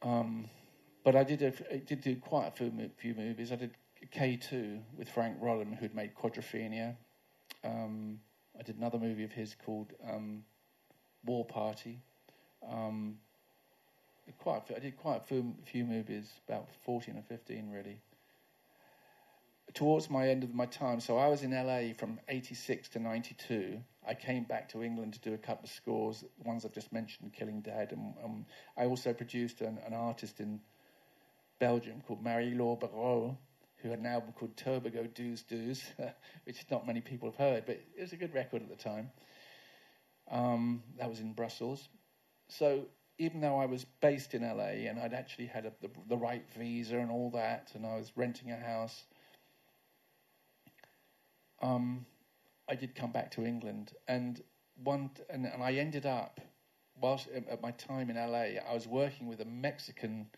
[0.00, 0.48] Um,
[1.04, 3.52] but I did a, I did do quite a few, few movies.
[3.52, 3.72] I did
[4.10, 6.96] K two with Franc Roddam, who'd made Quadrophenia.
[7.64, 8.20] Um,
[8.58, 10.44] I did another movie of his called um,
[11.22, 12.00] War Party.
[14.38, 18.00] Quite, I did quite a few, few movies, about fourteen or fifteen, really.
[19.74, 23.80] Towards my end of my time, so I was in LA from '86 to '92.
[24.06, 26.92] I came back to England to do a couple of scores, the ones I've just
[26.92, 28.46] mentioned, Killing Dead, and um,
[28.76, 30.60] I also produced an, an artist in
[31.58, 33.36] Belgium called Marie-Laure Barrault,
[33.76, 35.82] who had an album called Turbigo Doos Doos,
[36.44, 39.10] which not many people have heard, but it was a good record at the time.
[40.30, 41.88] Um, that was in Brussels.
[42.48, 42.86] So
[43.18, 46.44] even though I was based in LA and I'd actually had a, the, the right
[46.56, 49.04] visa and all that, and I was renting a house,
[51.60, 52.06] um,
[52.68, 53.92] I did come back to England.
[54.08, 54.42] And
[54.82, 56.40] one, and, and I ended up
[57.00, 60.28] whilst at my time in LA, I was working with a Mexican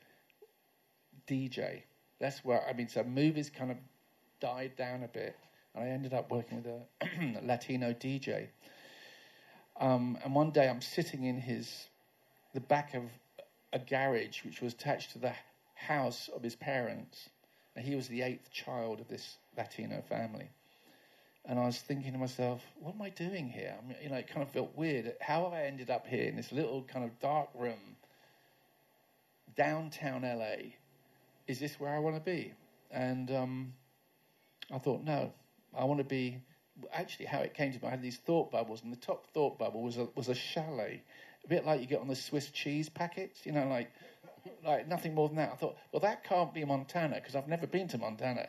[1.29, 1.83] DJ.
[2.21, 3.77] That's where I mean, so movies kind of
[4.41, 5.37] died down a bit,
[5.75, 8.49] and I ended up working with a Latino DJ.
[9.79, 11.89] Um, and one day, I'm sitting in his
[12.55, 13.03] the back of
[13.73, 15.35] a garage, which was attached to the
[15.75, 17.29] house of his parents,
[17.77, 20.49] and he was the eighth child of this Latino family.
[21.45, 23.75] And I was thinking to myself, what am I doing here?
[23.77, 25.13] I mean, you know, it kind of felt weird.
[25.21, 27.97] How have I ended up here in this little kind of dark room,
[29.55, 30.71] downtown LA,
[31.47, 32.55] is this where I want to be?
[32.91, 33.75] And um,
[34.73, 35.33] I thought, no,
[35.77, 36.39] I want to be.
[36.93, 39.59] Actually, how it came to me, I had these thought bubbles, and the top thought
[39.59, 41.03] bubble was a, was a chalet,
[41.45, 43.91] a bit like you get on the Swiss cheese packets, you know, like
[44.65, 45.53] like nothing more than that.
[45.53, 48.49] I thought, well, that can't be Montana because I've never been to Montana.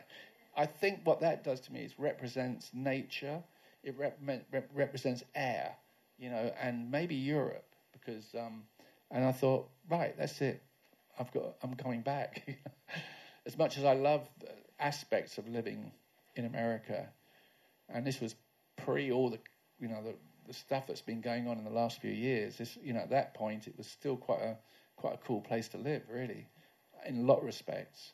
[0.56, 3.42] I think what that does to me is represents nature,
[3.82, 4.18] it rep-
[4.50, 5.74] rep- represents air,
[6.18, 8.34] you know, and maybe Europe because.
[8.34, 8.64] Um,
[9.10, 10.62] and I thought, right, that's it.
[11.18, 12.58] I've got, I'm coming back.
[13.46, 14.28] as much as I love
[14.78, 15.92] aspects of living
[16.34, 17.08] in America,
[17.88, 18.34] and this was
[18.76, 19.38] pre all the,
[19.80, 20.14] you know, the,
[20.46, 22.56] the stuff that's been going on in the last few years.
[22.56, 24.56] This, you know, at that point, it was still quite a
[24.96, 26.46] quite a cool place to live, really,
[27.06, 28.12] in a lot of respects.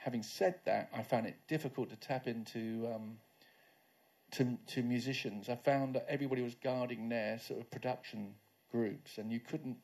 [0.00, 3.18] Having said that, I found it difficult to tap into um,
[4.32, 5.48] to to musicians.
[5.48, 8.34] I found that everybody was guarding their sort of production
[8.70, 9.76] groups, and you couldn't.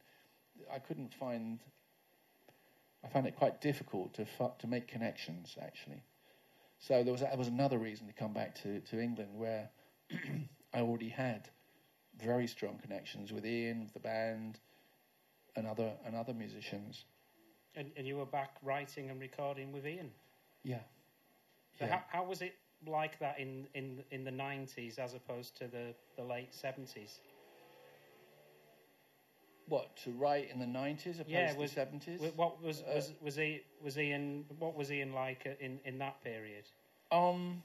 [0.73, 1.59] I couldn't find
[3.05, 4.27] I found it quite difficult to
[4.59, 6.03] to make connections actually.
[6.79, 9.71] So there was that was another reason to come back to, to England where
[10.75, 11.49] I already had
[12.21, 14.61] very strong connections with Ian, the band,
[15.57, 17.05] and other and other musicians.
[17.77, 20.11] And, and you were back writing and recording with Ian.
[20.63, 20.79] Yeah.
[21.79, 21.93] So yeah.
[21.93, 22.55] how, how was it
[22.87, 27.19] like that in, in in the nineties as opposed to the, the late seventies?
[29.67, 32.21] What to write in the nineties opposed Yeah, to was- seventies?
[32.37, 34.45] What was Uh, was was he was Ian?
[34.59, 36.65] What was Ian like in in that period?
[37.11, 37.63] Um.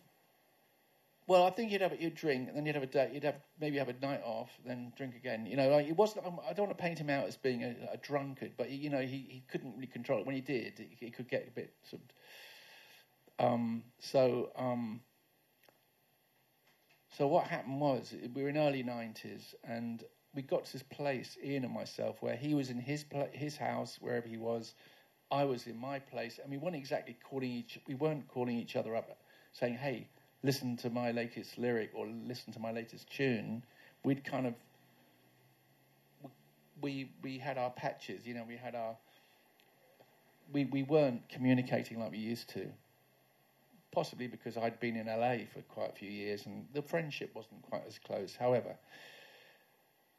[1.29, 3.11] Well, I think you'd have you'd drink, and then you'd have a day.
[3.13, 5.45] You'd have maybe have a night off, then drink again.
[5.45, 6.25] You know, like it wasn't.
[6.25, 9.01] I don't want to paint him out as being a, a drunkard, but you know,
[9.01, 10.25] he, he couldn't really control it.
[10.25, 12.01] When he did, he, he could get a bit sort
[13.37, 13.45] of.
[13.45, 13.83] Um.
[13.99, 14.49] So.
[14.55, 15.01] Um.
[17.15, 20.03] So what happened was we were in early nineties, and
[20.33, 23.99] we got to this place, Ian and myself, where he was in his his house,
[24.01, 24.73] wherever he was.
[25.29, 27.77] I was in my place, and we weren't exactly calling each.
[27.87, 29.15] We weren't calling each other up,
[29.51, 30.07] saying, "Hey,
[30.43, 33.63] listen to my latest lyric or listen to my latest tune."
[34.03, 34.53] We'd kind of
[36.81, 38.25] we we had our patches.
[38.25, 38.95] You know, we had our.
[40.51, 42.67] We we weren't communicating like we used to.
[43.91, 47.61] Possibly because I'd been in LA for quite a few years, and the friendship wasn't
[47.63, 48.35] quite as close.
[48.35, 48.75] However,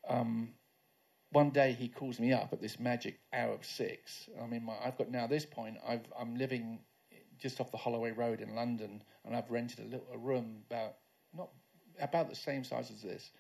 [0.09, 0.51] um,
[1.31, 4.29] one day he calls me up at this magic hour of six.
[4.43, 5.77] I mean, my, I've got now this point.
[5.87, 6.81] I've, I'm living
[7.41, 10.95] just off the Holloway Road in London, and I've rented a little a room about
[11.37, 11.49] not
[12.01, 13.31] about the same size as this,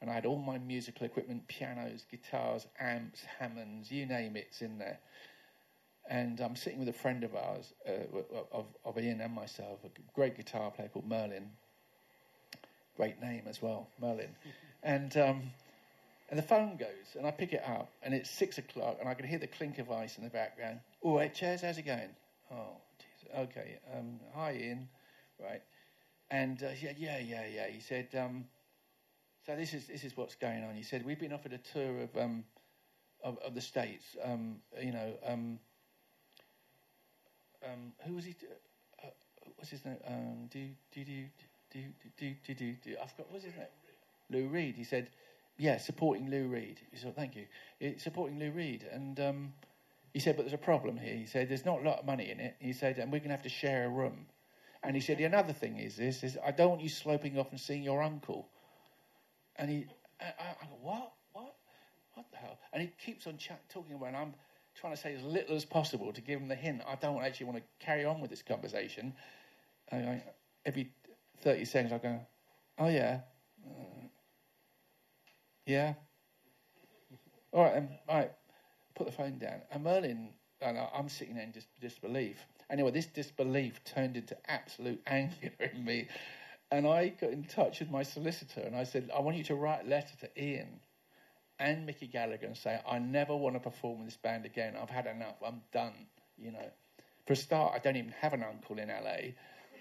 [0.00, 4.78] and I had all my musical equipment, pianos, guitars, amps, Hammonds, you name it's in
[4.78, 4.98] there.
[6.10, 8.18] And I'm sitting with a friend of ours, uh,
[8.52, 11.48] of, of Ian and myself, a great guitar player called Merlin.
[12.96, 14.28] Great name as well, Merlin.
[14.82, 15.42] and um,
[16.28, 19.14] and the phone goes, and I pick it up, and it's six o'clock, and I
[19.14, 20.80] can hear the clink of ice in the background.
[21.02, 22.10] Oh, hey, Chaz, how's it going?
[22.52, 22.76] Oh.
[23.36, 23.78] Okay.
[23.96, 24.88] Um, hi, Ian.
[25.40, 25.62] Right.
[26.30, 27.66] And uh, yeah, yeah, yeah, yeah.
[27.68, 28.44] He said, um,
[29.46, 30.74] so this is this is what's going on.
[30.74, 32.44] He said we've been offered a tour of um,
[33.22, 34.16] of, of, the states.
[34.22, 35.58] Um, you know, um,
[37.64, 38.34] um, who was he?
[39.02, 39.08] Uh,
[39.56, 39.96] what's his name?
[40.50, 41.24] Do do do
[41.70, 41.80] do
[42.16, 42.96] do do do do.
[43.02, 43.30] I forgot.
[43.30, 43.66] What's his name?
[44.30, 44.74] Lou Reed.
[44.76, 45.10] He said,
[45.58, 46.80] yeah, supporting Lou Reed.
[46.90, 47.46] He said, thank you.
[47.80, 49.20] It's supporting Lou Reed, and
[50.14, 51.16] he said, but there's a problem here.
[51.16, 52.54] He said, there's not a lot of money in it.
[52.60, 54.26] He said, and we're going to have to share a room.
[54.84, 57.50] And he said, the another thing is this: is I don't want you sloping off
[57.50, 58.48] and seeing your uncle.
[59.56, 59.86] And he,
[60.20, 60.26] I,
[60.62, 61.56] I go, what, what,
[62.14, 62.58] what the hell?
[62.72, 63.38] And he keeps on
[63.68, 64.34] talking about, and I'm
[64.76, 66.82] trying to say as little as possible to give him the hint.
[66.86, 69.14] I don't actually want to carry on with this conversation.
[69.88, 70.24] And I,
[70.64, 70.92] every
[71.42, 72.20] 30 seconds, I go,
[72.78, 73.20] oh, yeah.
[73.66, 74.06] Uh,
[75.66, 75.94] yeah.
[77.52, 78.32] All right, um, all right.
[78.94, 79.60] Put the phone down.
[79.70, 80.30] And Merlin,
[80.60, 82.36] and I'm sitting there in dis- disbelief.
[82.70, 86.08] Anyway, this disbelief turned into absolute anger in me.
[86.70, 89.54] And I got in touch with my solicitor and I said, I want you to
[89.54, 90.80] write a letter to Ian
[91.58, 94.74] and Mickey Gallagher and say, I never want to perform with this band again.
[94.80, 95.36] I've had enough.
[95.44, 95.92] I'm done.
[96.36, 96.70] You know,
[97.26, 99.32] for a start, I don't even have an uncle in LA.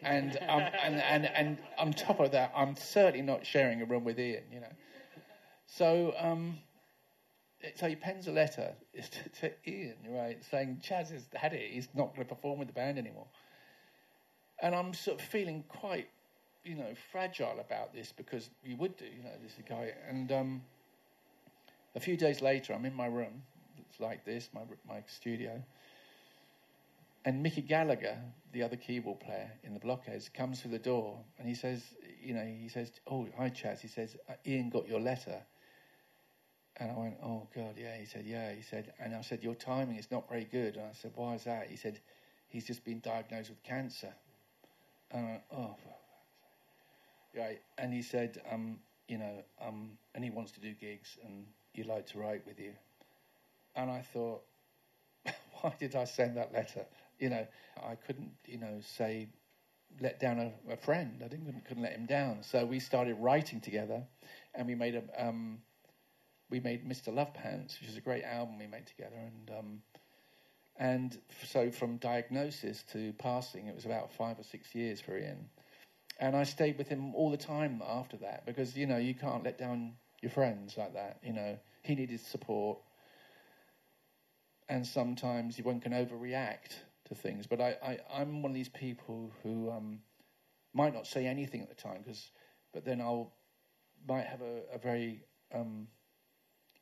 [0.03, 4.03] And, um, and, and, and on top of that, I'm certainly not sharing a room
[4.03, 4.68] with Ian, you know.
[5.66, 6.57] So, um,
[7.76, 11.72] so he pens a letter to, to, Ian, right, saying Chaz has had it.
[11.72, 13.28] He's not going to perform with the band anymore.
[14.61, 16.09] And I'm sort of feeling quite,
[16.64, 19.93] you know, fragile about this because you would do, you know, this guy.
[20.07, 20.61] And um,
[21.95, 23.43] a few days later, I'm in my room.
[23.89, 25.61] It's like this, my my studio.
[27.26, 28.18] And Mickey Gallagher,
[28.51, 31.82] the other keyboard player in the Blockheads, comes through the door and he says,
[32.22, 35.41] you know, he says, "Oh, hi, Chaz." He says, "Ian got your letter."
[36.78, 37.97] And I went, oh, God, yeah.
[37.97, 38.51] He said, yeah.
[38.53, 40.76] He said, and I said, your timing is not very good.
[40.76, 41.67] And I said, why is that?
[41.69, 41.99] He said,
[42.47, 44.13] he's just been diagnosed with cancer.
[45.11, 45.76] And I went, oh,
[47.38, 47.61] right.
[47.78, 51.86] And he said, um, you know, um, and he wants to do gigs and he'd
[51.86, 52.74] like to write with you.
[53.76, 54.41] And I thought,
[55.61, 56.86] why did I send that letter?
[57.19, 57.47] You know,
[57.84, 59.28] I couldn't, you know, say,
[60.01, 61.21] let down a, a friend.
[61.24, 62.43] I didn't couldn't let him down.
[62.43, 64.03] So we started writing together,
[64.55, 65.59] and we made a um,
[66.54, 67.12] we made Mr.
[67.12, 69.82] Love Pants, which is a great album we made together, and um,
[70.78, 75.49] and so from diagnosis to passing, it was about five or six years for Ian,
[76.20, 79.43] and I stayed with him all the time after that because you know you can't
[79.43, 81.18] let down your friends like that.
[81.24, 82.78] You know he needed support,
[84.70, 86.76] and sometimes one can overreact
[87.06, 87.47] to things.
[87.47, 90.01] But I, I am one of these people who um,
[90.72, 92.30] might not say anything at the time because,
[92.76, 93.34] but then I'll
[94.08, 95.88] might have a, a very um,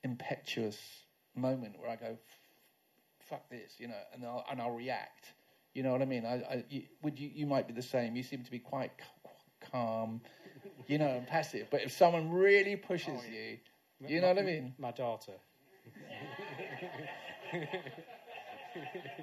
[0.03, 0.77] impetuous
[1.35, 2.17] moment where I go,
[3.19, 5.33] "Fuck this," you know, and I'll and I'll react.
[5.73, 6.25] You know what I mean?
[6.25, 8.15] I, I you, would you you might be the same.
[8.15, 8.91] You seem to be quite
[9.71, 10.21] calm,
[10.87, 11.67] you know, and passive.
[11.69, 13.55] But if someone really pushes oh, yeah.
[14.01, 14.73] you, you know what I mean?
[14.77, 15.33] My daughter.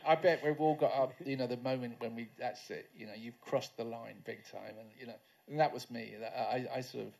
[0.06, 3.06] I bet we've all got up, you know, the moment when we, that's it, you
[3.06, 4.74] know, you've crossed the line big time.
[4.78, 5.14] And, you know,
[5.48, 6.14] and that was me.
[6.36, 7.12] I, I sort of,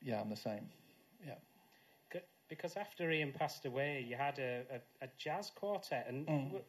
[0.00, 0.70] yeah, I'm the same.
[1.26, 1.34] Yeah
[2.52, 6.60] because after Ian passed away, you had a, a, a jazz quartet, and mm.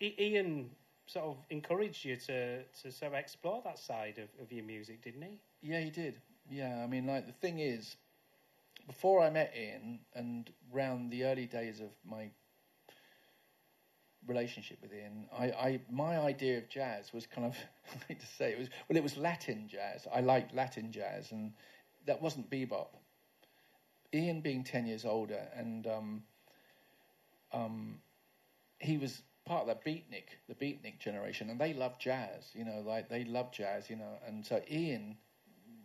[0.00, 0.70] Ian
[1.06, 5.04] sort of encouraged you to, to sort of explore that side of, of your music,
[5.04, 5.38] didn't he?
[5.60, 6.14] Yeah, he did.
[6.50, 7.96] Yeah, I mean, like the thing is,
[8.86, 12.30] before I met Ian, and round the early days of my
[14.26, 17.54] relationship with Ian, I, I my idea of jazz was kind of
[17.94, 20.06] I hate to say it was well, it was Latin jazz.
[20.10, 21.52] I liked Latin jazz, and
[22.06, 22.88] that wasn't bebop.
[24.14, 26.22] Ian being 10 years older, and um,
[27.52, 27.98] um,
[28.78, 32.82] he was part of that beatnik, the beatnik generation, and they love jazz, you know,
[32.86, 34.18] like they love jazz, you know.
[34.26, 35.16] And so Ian,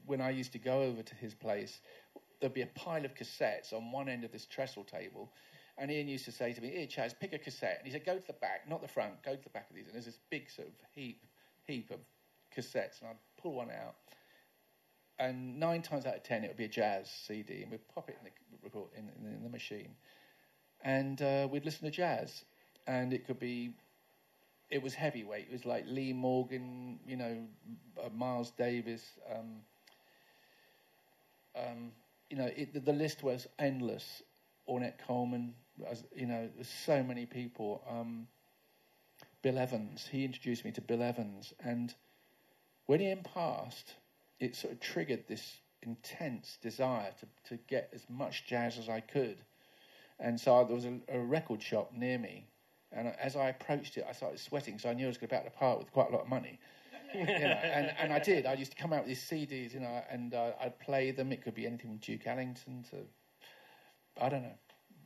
[0.05, 1.80] when I used to go over to his place,
[2.39, 5.32] there'd be a pile of cassettes on one end of this trestle table.
[5.78, 7.78] And Ian used to say to me, Here, Chaz, pick a cassette.
[7.80, 9.76] And he said, Go to the back, not the front, go to the back of
[9.76, 9.86] these.
[9.86, 11.24] And there's this big sort of heap,
[11.65, 11.99] heap of
[12.55, 12.99] cassettes.
[12.99, 13.95] And I'd pull one out.
[15.20, 17.61] And nine times out of ten, it would be a jazz CD.
[17.61, 18.30] And we'd pop it in
[18.72, 19.95] the, in, in, in the machine.
[20.82, 22.43] And uh, we'd listen to jazz.
[22.88, 23.74] And it could be
[24.74, 25.45] it was heavyweight.
[25.49, 27.38] It was like Lee Morgan, you know,
[28.03, 29.03] uh, Miles Davis.
[29.32, 29.61] Um,
[31.55, 31.91] um,
[32.32, 34.24] you know, it, the, the, list was endless.
[34.68, 35.53] Ornette Coleman,
[35.88, 37.84] as, you know, there's so many people.
[37.88, 38.28] Um,
[39.43, 41.93] Bill Evans, he introduced me to Bill Evans, and
[42.86, 43.93] when he passed,
[44.43, 48.99] it sort of triggered this intense desire to, to get as much jazz as I
[48.99, 49.37] could.
[50.19, 52.47] And so there was a, a record shop near me,
[52.91, 55.35] and as I approached it, I started sweating, so I knew I was going to
[55.35, 56.59] about to part with quite a lot of money.
[57.13, 58.45] you know, and, and I did.
[58.45, 61.31] I used to come out with these CDs, you know, and uh, I'd play them.
[61.31, 62.97] It could be anything from Duke Ellington to,
[64.23, 64.57] I don't know.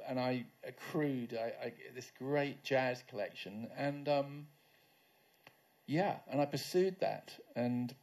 [0.08, 4.48] And I accrued I, I, this great jazz collection, and um,
[5.86, 7.34] yeah, and I pursued that.
[7.56, 7.94] And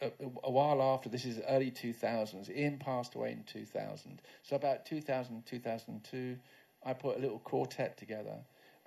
[0.00, 0.10] a,
[0.44, 4.20] a, while after, this is early 2000s, Ian passed away in 2000.
[4.42, 6.36] So about 2000, 2002,
[6.84, 8.38] I put a little quartet together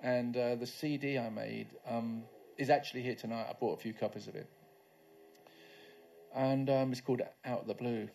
[0.02, 2.22] and uh, the CD I made um,
[2.56, 3.46] is actually here tonight.
[3.48, 4.48] I bought a few copies of it.
[6.34, 8.08] And um, it's called Out of the Blue.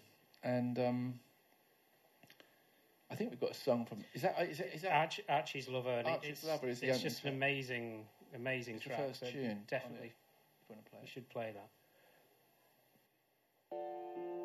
[0.43, 1.13] And um,
[3.11, 3.99] I think we've got a song from.
[4.13, 4.39] Is that.
[4.49, 6.01] Is, it, is that Arch, Archie's Lover.
[6.05, 8.97] Archie's it's, Lover is It's just an amazing, amazing it's track.
[8.97, 9.59] The first so tune.
[9.67, 10.13] Definitely.
[10.69, 11.69] You should play that
[14.15, 14.44] thank you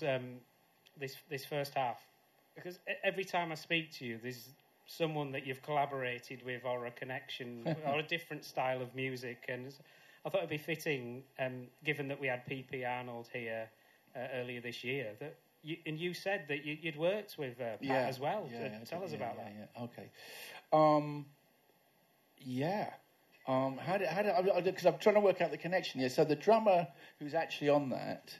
[0.00, 0.36] thought um,
[0.98, 1.98] this this first half
[2.54, 4.48] because every time I speak to you, there's
[4.86, 9.74] someone that you've collaborated with or a connection or a different style of music, and
[10.24, 13.68] I thought it'd be fitting, um, given that we had PP Arnold here
[14.16, 17.64] uh, earlier this year, that you, and you said that you, would worked with uh,
[17.64, 18.48] Pat yeah, as well.
[18.52, 19.52] Yeah, tell us about that.
[19.58, 20.10] Yeah, okay.
[20.72, 21.26] Um,
[22.38, 22.90] yeah.
[23.46, 26.08] Um, how did, how did, because I'm trying to work out the connection here.
[26.08, 26.86] So the drummer
[27.18, 28.38] who's actually on that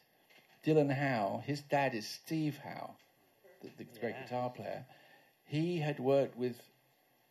[0.64, 2.94] Dylan Howe, his dad is Steve Howe,
[3.62, 4.00] the, the yeah.
[4.00, 4.84] great guitar player.
[5.44, 6.56] He had worked with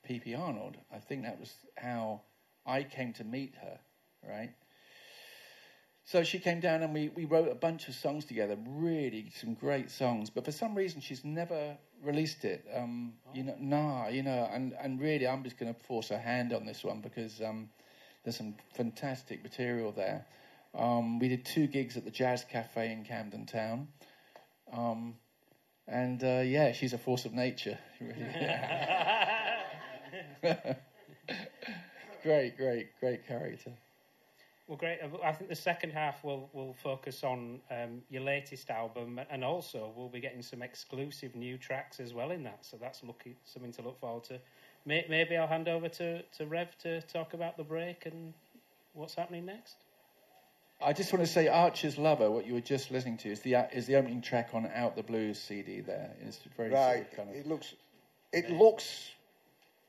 [0.05, 0.36] P.P.
[0.36, 0.77] Arnold.
[0.93, 2.21] I think that was how
[2.65, 3.79] I came to meet her,
[4.27, 4.51] right?
[6.05, 9.53] So she came down and we, we wrote a bunch of songs together, really some
[9.53, 10.29] great songs.
[10.29, 12.65] But for some reason, she's never released it.
[12.75, 13.31] Um, oh.
[13.34, 16.53] You know, nah, you know, and, and really, I'm just going to force her hand
[16.53, 17.69] on this one because um,
[18.23, 20.25] there's some fantastic material there.
[20.76, 23.88] Um, we did two gigs at the Jazz Cafe in Camden Town.
[24.71, 25.15] Um,
[25.88, 27.78] and uh, yeah, she's a force of nature.
[32.24, 33.74] great, great, great character.
[34.67, 34.99] Well, great.
[35.03, 39.43] Uh, I think the second half will will focus on um, your latest album, and
[39.43, 42.65] also we'll be getting some exclusive new tracks as well in that.
[42.65, 44.39] So that's looking something to look forward to.
[44.86, 48.34] Maybe I'll hand over to, to Rev to talk about the break and
[48.93, 49.82] what's happening next.
[50.84, 53.55] I just want to say, Archer's Lover, what you were just listening to, is the
[53.71, 55.79] is the opening track on Out the Blues CD.
[55.79, 56.95] There, it's very right.
[56.95, 57.73] Sort of kind of it looks,
[58.31, 59.11] it looks,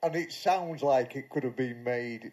[0.03, 2.33] and it sounds like it could have been made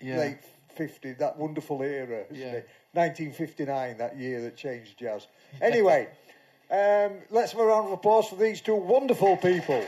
[0.00, 0.18] yeah.
[0.18, 0.38] late
[0.74, 2.52] 50, that wonderful era, isn't yeah.
[2.52, 2.68] it?
[2.92, 5.26] 1959, that year that changed jazz.
[5.60, 6.08] Anyway,
[6.70, 9.84] um, let's have a round of applause for these two wonderful people.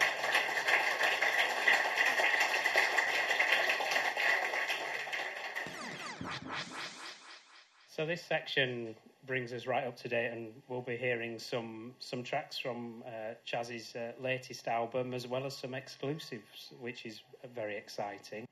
[7.95, 12.25] So this section brings us right up to date, and we'll be hearing some some
[12.25, 17.21] tracks from uh, Chaz's uh, latest album, as well as some exclusives, which is
[17.55, 18.49] very exciting.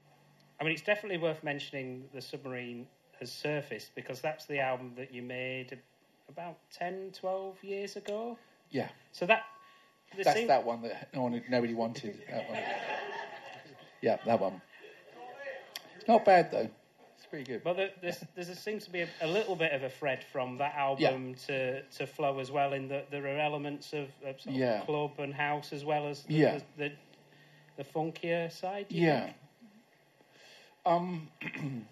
[0.61, 2.87] I mean, it's definitely worth mentioning the submarine
[3.19, 5.77] has surfaced because that's the album that you made
[6.29, 8.39] about 10, 12 years ago.
[8.71, 8.91] Yeah.
[9.11, 9.43] So that
[10.23, 10.47] that's same...
[10.47, 12.17] that one that no one, nobody wanted.
[12.31, 12.59] That one.
[14.03, 14.63] yeah, that one.
[16.07, 16.71] Not bad though
[17.33, 17.65] pretty good.
[17.65, 20.75] But there, there seems to be a, a, little bit of a thread from that
[20.75, 21.35] album yeah.
[21.47, 24.81] to, to flow as well, in that there are elements of, of, yeah.
[24.81, 26.59] of club and house as well as the, yeah.
[26.77, 26.93] the, the,
[27.79, 28.85] the funkier side.
[28.91, 29.23] Yeah.
[29.23, 29.37] Think?
[30.85, 31.29] Um,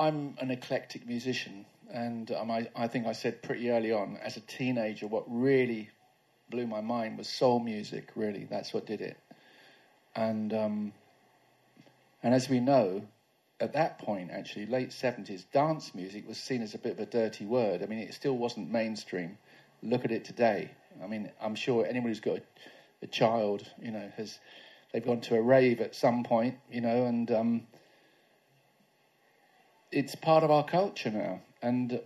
[0.00, 4.38] I'm an eclectic musician, and um, I, I think I said pretty early on, as
[4.38, 5.90] a teenager, what really
[6.48, 8.08] blew my mind was soul music.
[8.14, 9.18] Really, that's what did it.
[10.14, 10.92] And um,
[12.26, 13.06] and as we know,
[13.60, 17.06] at that point, actually, late 70s, dance music was seen as a bit of a
[17.06, 17.84] dirty word.
[17.84, 19.38] I mean, it still wasn't mainstream.
[19.80, 20.72] Look at it today.
[21.00, 22.42] I mean, I'm sure anyone who's got a,
[23.02, 24.40] a child, you know, has
[24.92, 27.62] they've gone to a rave at some point, you know, and um,
[29.92, 31.42] it's part of our culture now.
[31.62, 32.00] And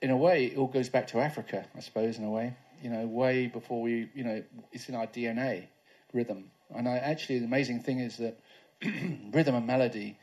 [0.00, 2.56] in a way, it all goes back to Africa, I suppose, in a way.
[2.82, 4.42] You know, way before we, you know,
[4.72, 5.66] it's in our DNA,
[6.14, 6.50] rhythm.
[6.74, 8.40] And I, actually, the amazing thing is that
[9.32, 10.18] rhythm and melody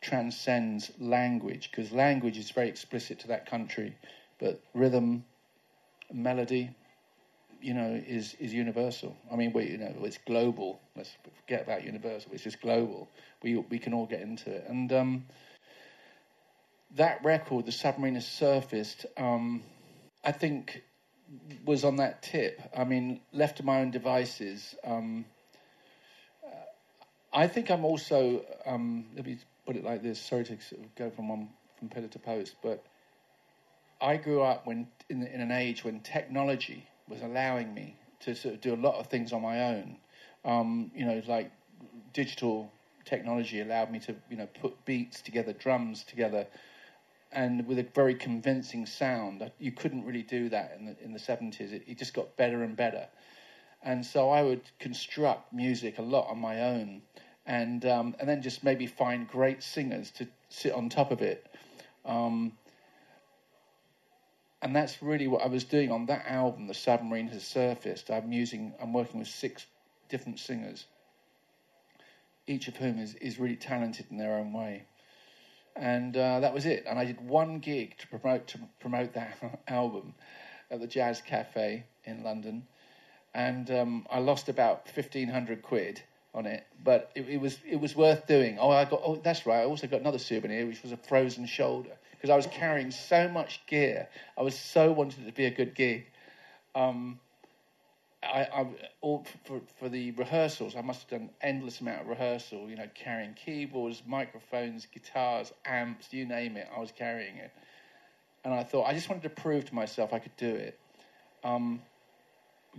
[0.00, 3.96] transcends language because language is very explicit to that country,
[4.38, 5.24] but rhythm,
[6.12, 6.70] melody,
[7.60, 9.16] you know, is is universal.
[9.32, 10.80] I mean, we you know it's global.
[10.96, 11.10] Let's
[11.42, 12.30] forget about universal.
[12.32, 13.08] It's just global.
[13.42, 15.26] We we can all get into it, and um,
[16.94, 19.06] that record, the submarine has surfaced.
[19.16, 19.62] Um,
[20.24, 20.82] I think
[21.64, 22.60] was on that tip.
[22.76, 24.74] I mean, left to my own devices.
[24.84, 25.24] Um,
[27.36, 28.46] I think I'm also.
[28.64, 30.18] Um, let me put it like this.
[30.18, 32.82] Sorry to sort of go from one from pillar to post, but
[34.00, 38.54] I grew up when in, in an age when technology was allowing me to sort
[38.54, 39.98] of do a lot of things on my own.
[40.46, 41.52] Um, you know, like
[42.14, 42.72] digital
[43.04, 46.46] technology allowed me to you know put beats together, drums together,
[47.32, 49.50] and with a very convincing sound.
[49.58, 51.72] You couldn't really do that in the in the seventies.
[51.72, 53.08] It, it just got better and better,
[53.82, 57.02] and so I would construct music a lot on my own
[57.46, 61.46] and um, and then just maybe find great singers to sit on top of it.
[62.04, 62.52] Um,
[64.62, 66.66] and that's really what I was doing on that album.
[66.66, 68.10] The submarine has surfaced.
[68.10, 68.74] I'm using.
[68.80, 69.66] I'm working with six
[70.08, 70.86] different singers,
[72.46, 74.84] each of whom is, is really talented in their own way.
[75.74, 76.84] And uh, that was it.
[76.88, 80.14] And I did one gig to promote to promote that album
[80.70, 82.66] at the Jazz Cafe in London,
[83.34, 86.02] and um, I lost about fifteen hundred quid
[86.36, 88.58] on it, but it, it, was it was worth doing.
[88.58, 89.60] Oh, I got oh that's right.
[89.60, 93.28] I also got another souvenir, which was a frozen shoulder because I was carrying so
[93.28, 94.08] much gear.
[94.36, 96.06] I was so wanted to be a good gig.
[96.74, 97.18] Um,
[98.22, 98.66] I, I
[99.00, 102.68] all for for the rehearsals, I must have done endless amount of rehearsal.
[102.68, 106.68] You know, carrying keyboards, microphones, guitars, amps, you name it.
[106.74, 107.50] I was carrying it,
[108.44, 110.78] and I thought I just wanted to prove to myself I could do it.
[111.44, 111.80] Um,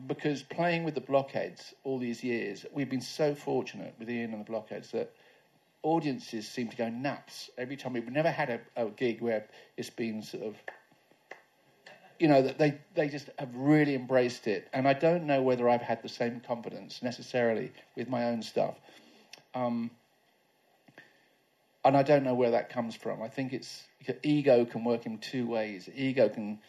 [0.06, 4.46] because playing with the blockheads all these years, we've been so fortunate with Ian and
[4.46, 5.14] the blockheads that
[5.84, 7.94] audiences seem to go nuts every time.
[7.94, 9.46] We've never had a, a gig where
[9.78, 10.56] it's been sort of,
[12.20, 14.68] you know, that they, they just have really embraced it.
[14.74, 18.76] And I don't know whether I've had the same confidence necessarily with my own stuff.
[19.56, 19.92] Um,
[21.84, 23.22] and I don't know where that comes from.
[23.22, 23.84] I think it's
[24.24, 25.90] ego can work in two ways.
[25.96, 26.60] Ego can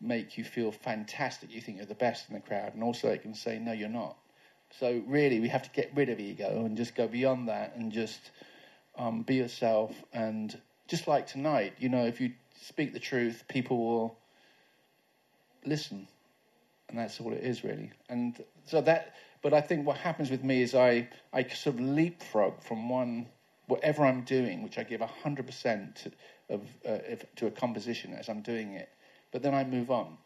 [0.00, 1.52] make you feel fantastic.
[1.52, 3.88] You think you're the best in the crowd, and also it can say, no, you're
[3.88, 4.16] not.
[4.78, 7.92] So really, we have to get rid of ego and just go beyond that and
[7.92, 8.20] just
[8.98, 9.94] um, be yourself.
[10.12, 14.18] And just like tonight, you know, if you speak the truth, people will
[15.64, 16.06] listen,
[16.88, 17.90] and that's all it is really.
[18.08, 21.80] And so that, but I think what happens with me is I I sort of
[21.80, 23.28] leapfrog from one
[23.66, 26.12] whatever I'm doing, which I give 100%
[26.50, 28.88] of, uh, if, to a composition as I'm doing it,
[29.36, 30.16] but then I move on.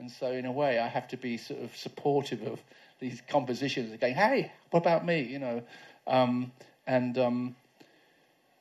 [0.00, 2.58] And so, in a way, I have to be sort of supportive of
[2.98, 5.22] these compositions, going, hey, what about me?
[5.22, 5.62] You know,
[6.08, 6.50] um,
[6.84, 7.56] and um,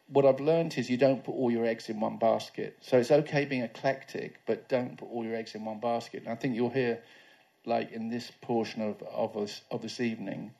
[0.09, 2.77] what I've learned is you don't put all your eggs in one basket.
[2.79, 6.21] So it's okay being eclectic, but don't put all your eggs in one basket.
[6.21, 7.01] And I think you'll hear,
[7.65, 10.51] like in this portion of of this, of this evening,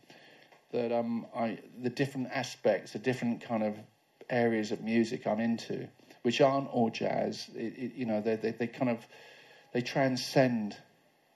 [0.72, 3.76] that um, I the different aspects, the different kind of
[4.32, 5.90] areas of music I'm into,
[6.28, 7.48] which aren't all jazz.
[7.56, 9.00] It, it, you know, they, they they kind of
[9.72, 10.76] they transcend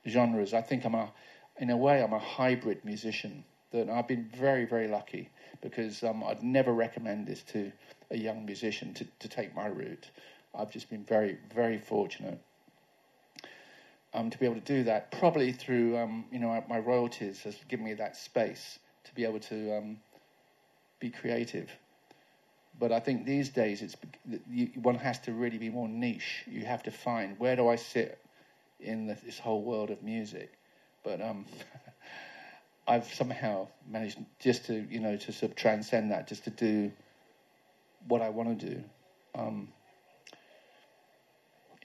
[0.05, 0.53] genres.
[0.53, 1.13] I think I'm a,
[1.57, 3.45] in a way, I'm a hybrid musician.
[3.71, 5.29] That I've been very very lucky
[5.61, 7.71] because um, I'd never recommend this to
[8.09, 10.09] a young musician to, to take my route.
[10.53, 12.41] I've just been very, very fortunate
[14.13, 15.13] um, to be able to do that.
[15.13, 19.39] Probably through, um, you know, my royalties has given me that space to be able
[19.39, 19.97] to um,
[20.99, 21.69] be creative.
[22.81, 23.95] But I think these days it's
[24.49, 26.43] you, one has to really be more niche.
[26.47, 28.17] You have to find where do I sit
[28.79, 30.51] in the, this whole world of music.
[31.03, 31.45] But um,
[32.87, 36.91] I've somehow managed just to, you know, to sort of transcend that, just to do
[38.07, 38.83] what I want to do.
[39.35, 39.67] Um,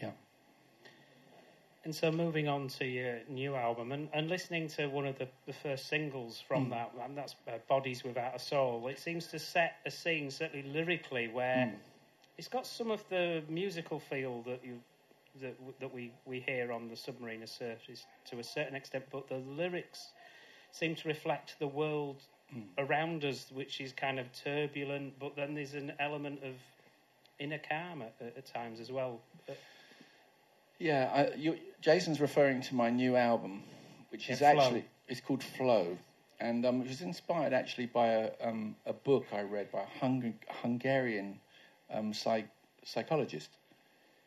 [0.01, 0.12] yeah.
[1.87, 5.28] And so, moving on to your new album and, and listening to one of the,
[5.47, 6.70] the first singles from mm.
[6.70, 10.68] that, and that's uh, Bodies Without a Soul, it seems to set a scene, certainly
[10.68, 11.74] lyrically, where mm.
[12.39, 14.80] it's got some of the musical feel that you
[15.41, 19.41] that, that we, we hear on the Submariner surface to a certain extent, but the
[19.57, 20.09] lyrics
[20.72, 22.20] seem to reflect the world
[22.53, 22.64] mm.
[22.78, 26.55] around us, which is kind of turbulent, but then there's an element of
[27.39, 29.20] inner calm at, at times as well.
[29.47, 29.57] But,
[30.79, 33.62] yeah, I, you, Jason's referring to my new album,
[34.11, 35.97] which is actually it's called Flow,
[36.41, 40.01] and um, it was inspired actually by a, um, a book I read by a
[40.01, 41.39] Hung- Hungarian
[41.91, 42.51] um, psych-
[42.85, 43.51] psychologist,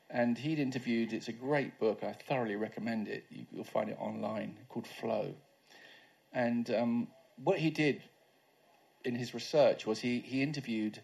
[0.10, 1.14] and he'd interviewed.
[1.14, 2.04] It's a great book.
[2.04, 3.26] I thoroughly recommend it.
[3.30, 5.34] You, will find it online called Flow,
[6.34, 7.08] and um,
[7.44, 8.02] what he did
[9.06, 11.02] in his research was he, he interviewed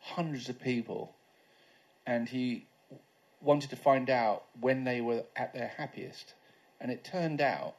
[0.00, 1.14] hundreds of people
[2.06, 2.67] and he
[3.40, 6.34] wanted to find out when they were at their happiest.
[6.80, 7.74] And it turned out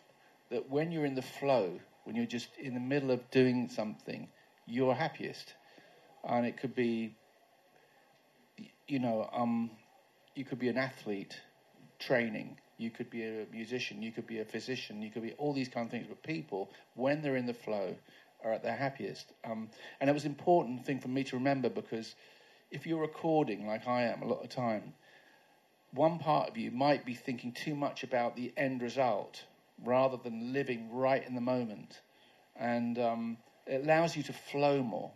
[0.49, 4.27] that when you're in the flow, when you're just in the middle of doing something,
[4.65, 5.53] you're happiest.
[6.23, 7.15] And it could be,
[8.87, 9.71] you know, um,
[10.35, 11.39] you could be an athlete
[11.99, 15.53] training, you could be a musician, you could be a physician, you could be all
[15.53, 16.07] these kind of things.
[16.07, 17.95] But people, when they're in the flow,
[18.43, 19.33] are at their happiest.
[19.43, 22.15] Um, and it was an important thing for me to remember because
[22.71, 24.93] if you're recording like I am a lot of time,
[25.91, 29.43] one part of you might be thinking too much about the end result
[29.83, 32.01] rather than living right in the moment.
[32.55, 35.11] And um, it allows you to flow more.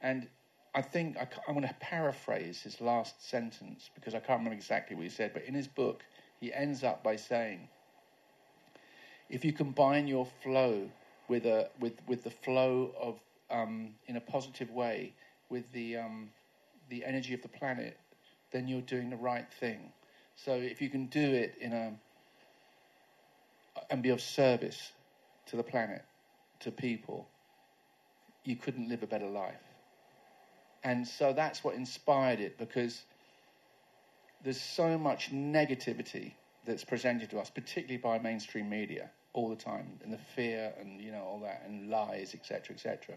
[0.00, 0.26] And
[0.74, 4.96] I think I, am going to paraphrase his last sentence because I can't remember exactly
[4.96, 6.02] what he said, but in his book,
[6.40, 7.68] he ends up by saying,
[9.28, 10.90] if you combine your flow
[11.28, 15.14] with a with with the flow of um, in a positive way
[15.48, 16.30] with the um,
[16.88, 17.98] the energy of the planet,
[18.52, 19.92] then you're doing the right thing.
[20.36, 21.92] So if you can do it in a
[23.90, 24.92] and be of service
[25.46, 26.04] to the planet,
[26.60, 27.26] to people,
[28.44, 29.54] you couldn't live a better life.
[30.84, 33.02] And so that's what inspired it because
[34.42, 36.32] there's so much negativity
[36.66, 41.00] that's presented to us, particularly by mainstream media, all the time, and the fear and
[41.00, 43.16] you know all that, and lies, etc., etc.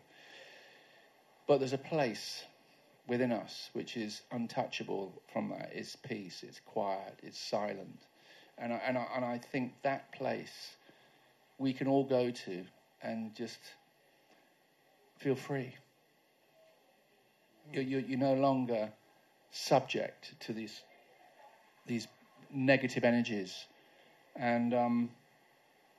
[1.47, 2.43] But there's a place
[3.07, 5.71] within us which is untouchable from that.
[5.73, 7.99] It's peace, it's quiet, it's silent,
[8.57, 10.75] and I, and I, and I think that place
[11.57, 12.65] we can all go to
[13.01, 13.59] and just
[15.17, 15.73] feel free.
[17.71, 18.91] You're, you're, you're no longer
[19.51, 20.81] subject to these
[21.87, 22.07] these
[22.51, 23.65] negative energies.
[24.35, 25.09] And um,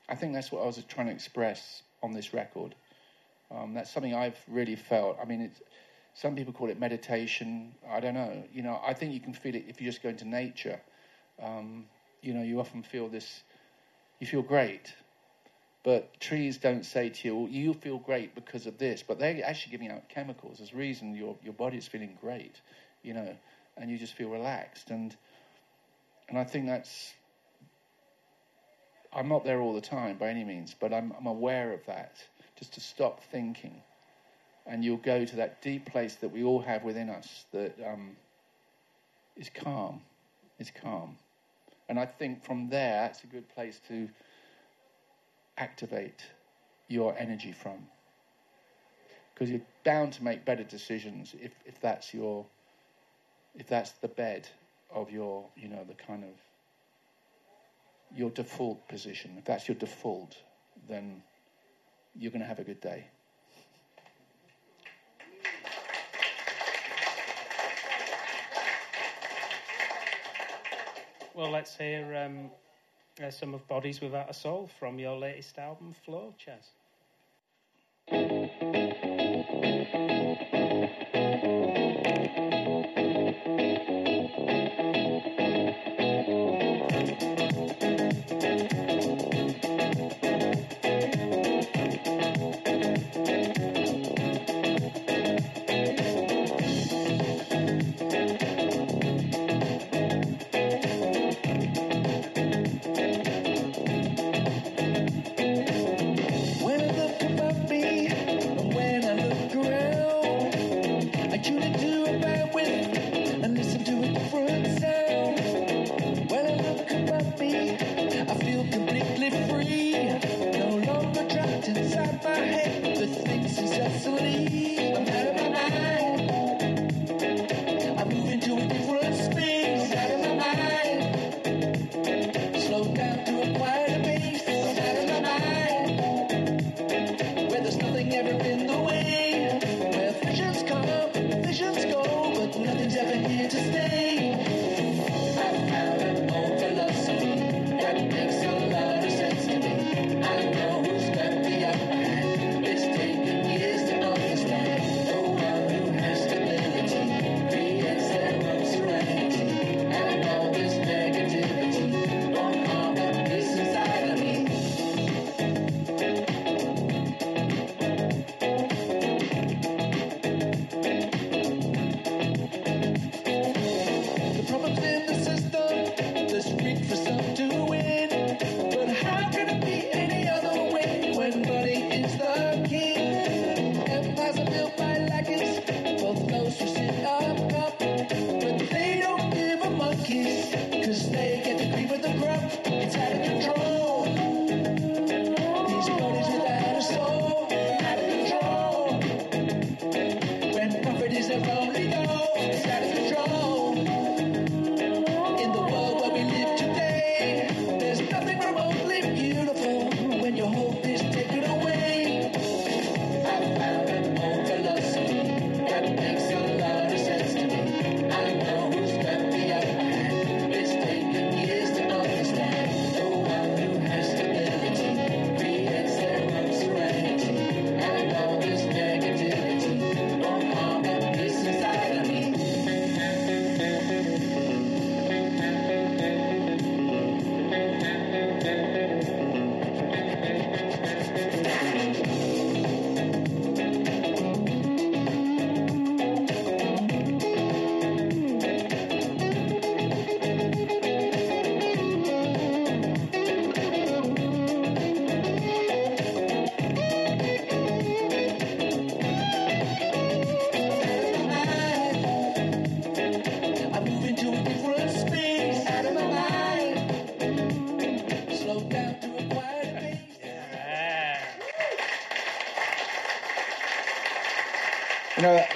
[0.09, 2.75] I think that's what I was trying to express on this record.
[3.51, 5.19] Um, that's something I've really felt.
[5.23, 5.53] I mean,
[6.17, 7.75] some people call it meditation.
[7.89, 8.43] I don't know.
[8.53, 10.81] You know, I think you can feel it if you just go into nature.
[11.43, 11.85] Um,
[12.23, 13.43] you know, you often feel this,
[14.19, 14.95] you feel great.
[15.85, 19.05] But trees don't say to you, well, you feel great because of this.
[19.07, 20.59] But they're actually giving out chemicals.
[20.59, 22.61] There's reason your, your body is feeling great,
[23.03, 23.37] you know,
[23.77, 24.91] and you just feel relaxed.
[24.91, 25.15] And
[26.29, 27.13] and I think that's.
[29.13, 32.17] I'm not there all the time by any means, but I'm, I'm aware of that.
[32.59, 33.81] Just to stop thinking,
[34.67, 38.17] and you'll go to that deep place that we all have within us that um,
[39.37, 40.03] is calm.
[40.59, 41.17] Is calm,
[41.89, 44.09] and I think from there it's a good place to
[45.59, 46.23] activate
[46.89, 47.87] your energy from.
[49.35, 52.47] because you're bound to make better decisions if, if that's your
[53.55, 54.49] if that's the bed
[54.95, 56.31] of your you know the kind of
[58.17, 59.37] your default position.
[59.39, 60.37] If that's your default,
[60.89, 61.23] then
[62.17, 63.07] you're going to have a good day.
[71.37, 72.51] Well, let's hear um,
[73.23, 76.71] uh, some of Bodies Without a Soul from your latest album, Flow, Chaz.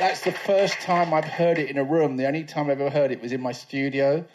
[0.01, 2.17] That's the first time I've heard it in a room.
[2.17, 4.27] The only time I've ever heard it was in my studio.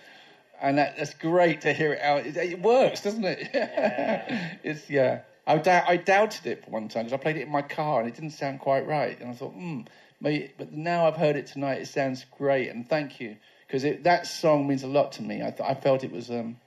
[0.62, 2.26] And that, that's great to hear it out.
[2.26, 3.50] It, it works, doesn't it?
[3.54, 4.58] Yeah.
[4.64, 5.22] it's, yeah.
[5.48, 8.10] I, I doubted it for one time because I played it in my car and
[8.10, 9.20] it didn't sound quite right.
[9.20, 9.82] And I thought, hmm,
[10.22, 10.52] maybe.
[10.58, 12.70] But now I've heard it tonight, it sounds great.
[12.70, 13.36] And thank you
[13.68, 15.42] because that song means a lot to me.
[15.42, 16.30] I, th- I felt it was.
[16.30, 16.58] Um,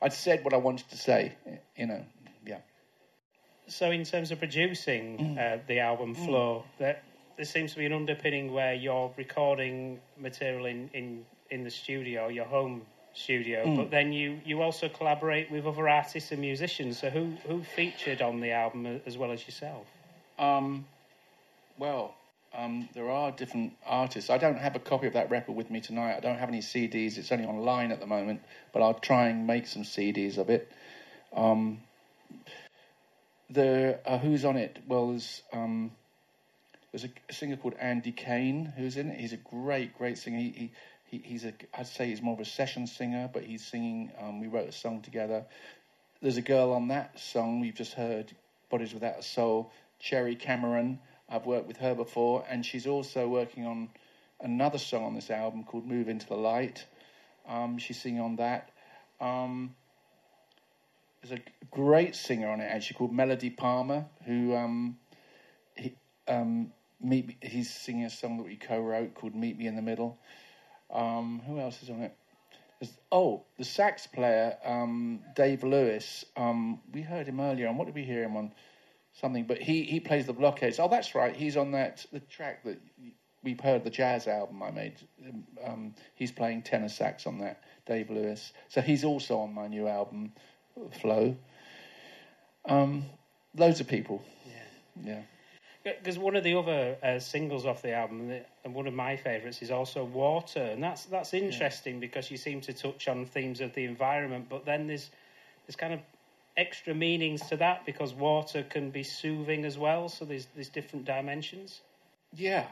[0.00, 1.34] I'd said what I wanted to say.
[1.76, 2.04] You know,
[2.46, 2.58] yeah.
[3.66, 5.38] So, in terms of producing mm.
[5.38, 6.24] uh, the album mm.
[6.24, 6.78] Flow, mm.
[6.78, 7.02] that
[7.36, 12.28] there seems to be an underpinning where you're recording material in, in, in the studio,
[12.28, 12.82] your home
[13.14, 13.76] studio, mm.
[13.76, 17.00] but then you, you also collaborate with other artists and musicians.
[17.00, 19.86] So who who featured on the album as well as yourself?
[20.38, 20.86] Um,
[21.78, 22.14] well,
[22.52, 24.30] um, there are different artists.
[24.30, 26.16] I don't have a copy of that record with me tonight.
[26.16, 27.18] I don't have any CDs.
[27.18, 28.42] It's only online at the moment,
[28.72, 30.70] but I'll try and make some CDs of it.
[31.34, 31.80] Um,
[33.50, 34.78] the uh, who's on it?
[34.86, 35.92] Well, there's um,
[36.94, 39.18] there's a, singer called Andy Kane who's in it.
[39.18, 40.38] He's a great, great singer.
[40.38, 40.70] He,
[41.06, 44.12] he, he's a, I'd say he's more of a session singer, but he's singing.
[44.22, 45.44] Um, we wrote a song together.
[46.22, 48.30] There's a girl on that song we've just heard,
[48.70, 51.00] Bodies Without a Soul, Cherry Cameron.
[51.28, 53.88] I've worked with her before, and she's also working on
[54.40, 56.86] another song on this album called "Move Into the Light."
[57.48, 58.70] Um, she's singing on that.
[59.20, 59.74] Um,
[61.22, 64.96] there's a great singer on it actually called Melody Palmer, who um,
[65.74, 65.96] he,
[66.28, 66.70] um,
[67.04, 70.18] meet, he's singing a song that we co-wrote called "Meet Me in the Middle."
[70.90, 72.16] Um, who else is on it?
[72.80, 76.24] There's, oh, the sax player um, Dave Lewis.
[76.36, 77.76] Um, we heard him earlier on.
[77.76, 78.52] What did we hear him on?
[79.20, 80.80] Something, but he he plays the blockheads.
[80.80, 81.36] Oh, that's right.
[81.36, 82.80] He's on that the track that
[83.44, 84.94] we've heard the jazz album I made.
[85.64, 87.62] Um, he's playing tenor sax on that.
[87.86, 88.52] Dave Lewis.
[88.68, 90.32] So he's also on my new album,
[91.00, 91.36] Flow.
[92.64, 93.04] Um,
[93.56, 94.24] loads of people.
[94.46, 95.04] Yeah.
[95.04, 95.22] Yeah.
[95.84, 98.32] Because one of the other uh, singles off the album,
[98.64, 102.00] and one of my favourites, is also "Water," and that's that's interesting yeah.
[102.00, 105.10] because you seem to touch on themes of the environment, but then there's
[105.66, 106.00] there's kind of
[106.56, 110.08] extra meanings to that because water can be soothing as well.
[110.08, 111.82] So there's there's different dimensions.
[112.34, 112.66] Yeah.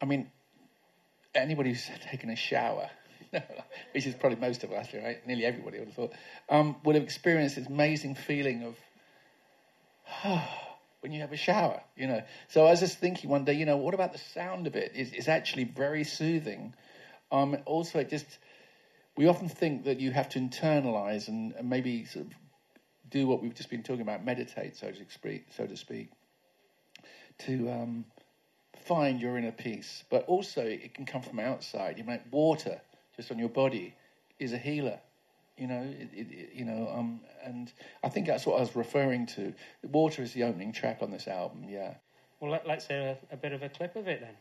[0.00, 0.30] I mean,
[1.34, 2.88] anybody who's taken a shower,
[3.92, 5.26] which is probably most of us, right?
[5.26, 6.12] Nearly everybody would have thought,
[6.48, 8.76] um, would have experienced this amazing feeling of.
[11.02, 12.22] when you have a shower, you know.
[12.48, 14.92] So I was just thinking one day, you know, what about the sound of it?
[14.94, 16.74] It's, it's actually very soothing.
[17.32, 18.38] Um, also, it just
[19.16, 22.32] we often think that you have to internalize and, and, maybe sort of
[23.10, 26.10] do what we've just been talking about, meditate, so to speak, so to speak,
[27.38, 28.04] to um,
[28.86, 30.04] find your inner peace.
[30.08, 31.98] But also, it can come from outside.
[31.98, 32.80] You might water
[33.16, 33.94] just on your body
[34.38, 35.00] is a healer
[35.56, 37.72] you know, it, it, you know, um, and
[38.02, 39.52] I think that's what I was referring to.
[39.82, 41.64] Water is the opening track on this album.
[41.68, 41.94] Yeah.
[42.40, 44.34] Well, let, us hear a, a bit of a clip of it then.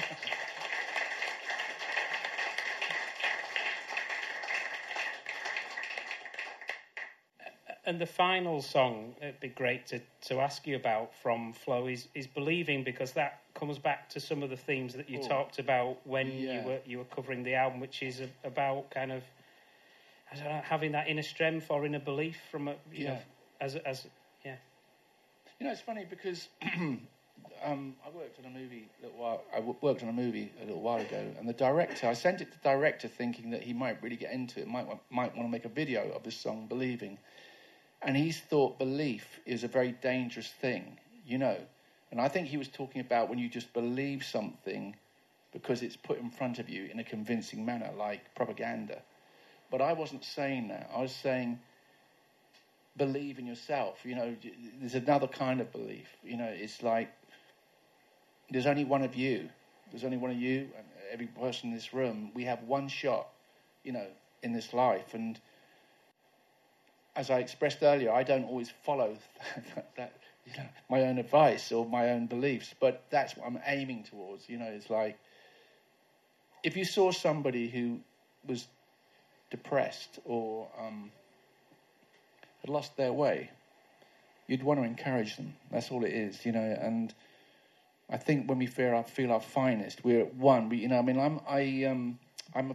[7.90, 12.06] and the final song, it'd be great to, to ask you about from Flow is,
[12.14, 15.28] is Believing because that comes back to some of the themes that you Ooh.
[15.28, 16.60] talked about when yeah.
[16.60, 19.24] you were you were covering the album, which is a, about kind of
[20.30, 23.14] I don't know having that inner strength or inner belief from a, you yeah.
[23.14, 23.18] know
[23.60, 24.06] as as
[24.44, 24.56] yeah.
[25.58, 26.48] You know, it's funny because
[27.64, 29.42] um, I worked on a movie a little while.
[29.54, 32.52] I worked on a movie a little while ago, and the director I sent it
[32.52, 35.52] to the director thinking that he might really get into it, might might want to
[35.52, 37.18] make a video of this song, Believing
[38.02, 41.56] and he's thought belief is a very dangerous thing, you know.
[42.10, 44.96] And I think he was talking about when you just believe something
[45.52, 49.02] because it's put in front of you in a convincing manner, like propaganda.
[49.70, 50.90] But I wasn't saying that.
[50.94, 51.60] I was saying
[52.96, 53.98] believe in yourself.
[54.04, 54.36] You know,
[54.80, 56.08] there's another kind of belief.
[56.24, 57.10] You know, it's like
[58.50, 59.48] there's only one of you.
[59.90, 62.30] There's only one of you, and every person in this room.
[62.34, 63.28] We have one shot,
[63.82, 64.06] you know,
[64.42, 65.38] in this life, and
[67.16, 69.16] as I expressed earlier, I don't always follow
[69.96, 70.12] that,
[70.46, 74.48] you know, my own advice or my own beliefs, but that's what I'm aiming towards.
[74.48, 75.18] You know, it's like
[76.62, 78.00] if you saw somebody who
[78.46, 78.66] was
[79.50, 81.10] depressed or um,
[82.60, 83.50] had lost their way,
[84.46, 85.54] you'd want to encourage them.
[85.70, 86.78] That's all it is, you know.
[86.80, 87.12] And
[88.10, 90.68] I think when we feel our, feel our finest, we're at one.
[90.68, 92.18] We, you know, I mean, I'm I um,
[92.54, 92.74] I'm a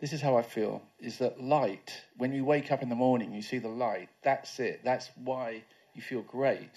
[0.00, 1.92] this is how I feel: is that light?
[2.16, 4.08] When you wake up in the morning, you see the light.
[4.22, 4.80] That's it.
[4.84, 5.64] That's why
[5.94, 6.70] you feel great.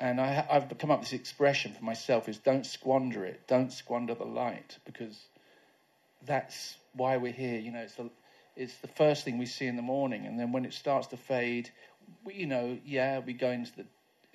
[0.00, 3.46] And I, have come up with this expression for myself: is don't squander it.
[3.48, 5.18] Don't squander the light because
[6.24, 7.58] that's why we're here.
[7.58, 8.10] You know, it's the
[8.56, 11.16] it's the first thing we see in the morning, and then when it starts to
[11.16, 11.70] fade,
[12.24, 13.86] we, you know, yeah, we go into the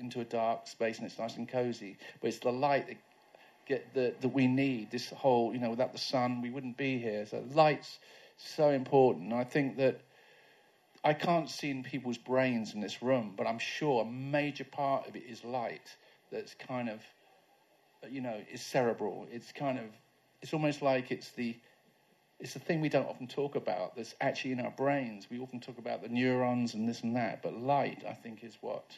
[0.04, 2.98] into a dark space and it's nice and cozy, but it's the light that
[3.66, 4.92] get the, that we need.
[4.92, 7.26] This whole, you know, without the sun, we wouldn't be here.
[7.26, 8.00] So light's
[8.38, 9.34] so important.
[9.34, 10.02] I think that
[11.04, 15.08] I can't see in people's brains in this room, but I'm sure a major part
[15.08, 15.96] of it is light.
[16.32, 17.02] That's kind of,
[18.10, 19.28] you know, is cerebral.
[19.32, 19.86] It's kind of,
[20.42, 21.56] it's almost like it's the
[22.40, 25.28] it's the thing we don't often talk about that's actually in our brains.
[25.32, 28.58] We often talk about the neurons and this and that, but light, I think, is
[28.60, 28.98] what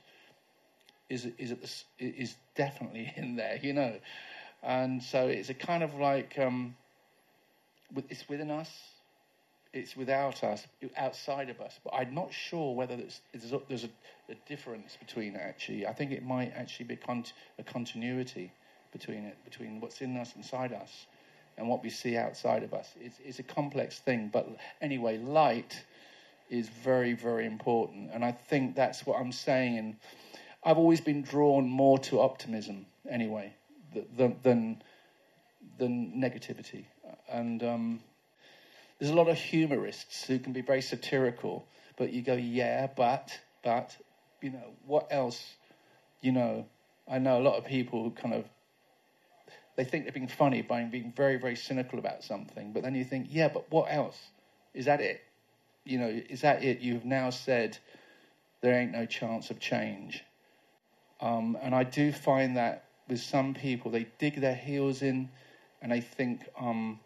[1.10, 3.96] is is the, is definitely in there, you know.
[4.64, 6.76] And so it's a kind of like um,
[8.10, 8.72] it's within us,
[9.74, 10.66] it's without us,
[10.98, 11.80] outside of us.
[11.84, 13.22] But I'm not sure whether there's,
[13.68, 13.90] there's a,
[14.30, 15.86] a, difference between actually.
[15.86, 16.98] I think it might actually be
[17.60, 18.52] a continuity
[18.92, 21.06] between it, between what's in us, inside us,
[21.58, 22.90] and what we see outside of us.
[23.00, 24.30] It's, it's a complex thing.
[24.32, 24.48] But
[24.82, 25.84] anyway, light
[26.50, 28.12] is very, very important.
[28.14, 29.78] And I think that's what I'm saying.
[29.78, 29.96] And
[30.66, 33.54] I've always been drawn more to optimism anyway
[33.94, 34.82] than, than,
[35.78, 36.86] than negativity.
[37.30, 38.00] And um,
[39.00, 41.68] there's a lot of humorists who can be very satirical,
[41.98, 43.96] but you go, yeah, but, but,
[44.42, 45.56] you know, what else?
[46.22, 46.66] You know,
[47.08, 48.46] I know a lot of people who kind of
[49.76, 52.72] they think they're being funny by being very, very cynical about something.
[52.72, 54.18] But then you think, yeah, but what else?
[54.74, 55.22] Is that it?
[55.84, 56.80] You know, is that it?
[56.80, 57.78] You've now said
[58.62, 60.24] there ain't no chance of change.
[61.22, 65.30] Um, and I do find that with some people, they dig their heels in
[65.82, 67.00] and they think um,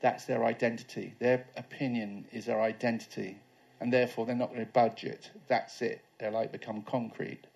[0.00, 1.14] that's their identity.
[1.18, 3.38] Their opinion is their identity.
[3.80, 5.30] And therefore, they're not going to budge it.
[5.48, 6.02] That's it.
[6.18, 7.46] They're like become concrete.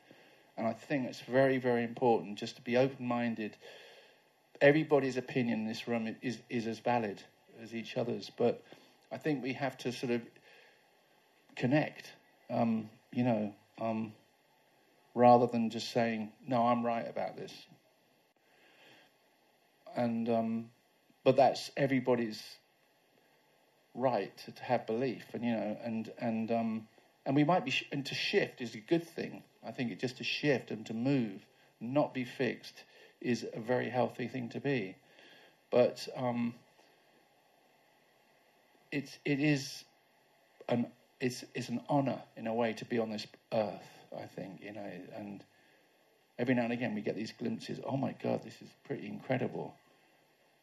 [0.56, 3.56] And I think it's very, very important just to be open minded
[4.60, 7.22] everybody's opinion in this room is, is as valid
[7.62, 8.62] as each other's, but
[9.12, 10.22] I think we have to sort of
[11.56, 12.10] connect,
[12.50, 14.12] um, you know, um,
[15.14, 17.52] rather than just saying, no, I'm right about this.
[19.96, 20.70] And, um,
[21.22, 22.42] but that's everybody's
[23.94, 26.88] right to, to, have belief, and, you know, and, and, um,
[27.24, 29.42] and we might be, sh- and to shift is a good thing.
[29.64, 31.46] I think it just to shift and to move,
[31.80, 32.82] not be fixed
[33.20, 34.96] is a very healthy thing to be.
[35.70, 36.54] But um,
[38.92, 39.84] it's it is
[40.68, 40.86] an
[41.20, 44.03] it's it's an honor in a way to be on this earth.
[44.20, 45.42] I think you know, and
[46.38, 47.80] every now and again we get these glimpses.
[47.84, 49.74] Oh my God, this is pretty incredible.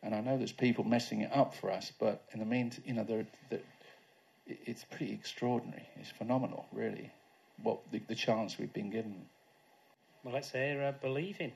[0.03, 2.93] And I know there's people messing it up for us, but in the meantime, you
[2.93, 3.59] know, they're, they're,
[4.47, 5.87] it's pretty extraordinary.
[5.95, 7.11] It's phenomenal, really,
[7.61, 9.27] what the, the chance we've been given.
[10.23, 11.51] Well, let's hear uh, believing.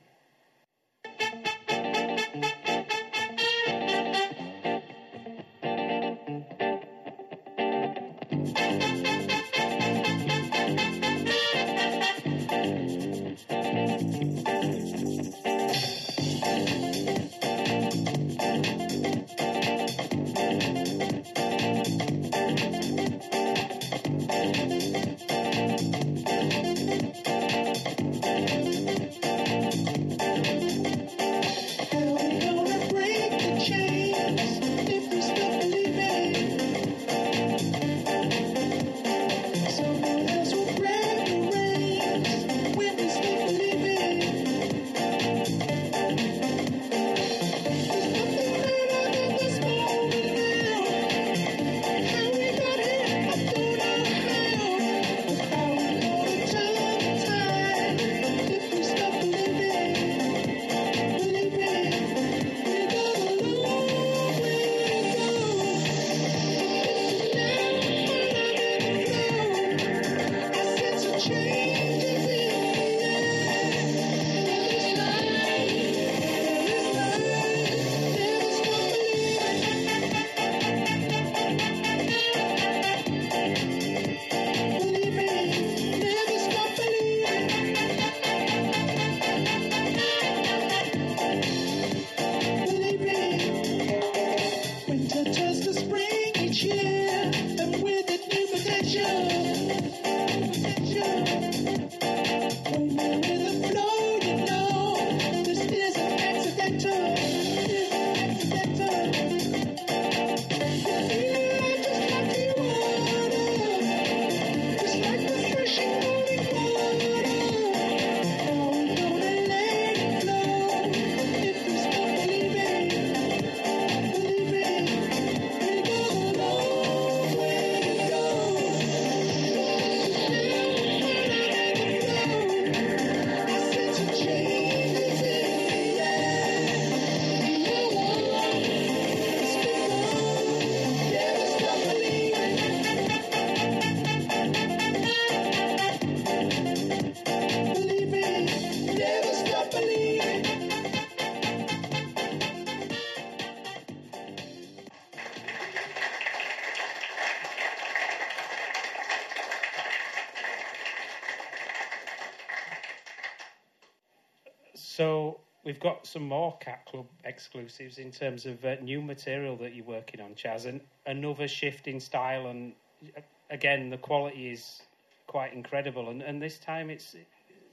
[164.76, 169.74] So we've got some more Cat Club exclusives in terms of uh, new material that
[169.74, 172.48] you're working on, Chaz, and another shift in style.
[172.48, 172.74] And
[173.18, 174.82] uh, again, the quality is
[175.28, 176.10] quite incredible.
[176.10, 177.16] And, and this time, it's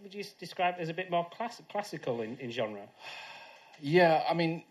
[0.03, 2.89] would you describe it as a bit more class- classical in, in genre?
[3.81, 4.65] Yeah, I mean,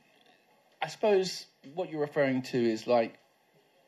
[0.81, 3.17] I suppose what you're referring to is like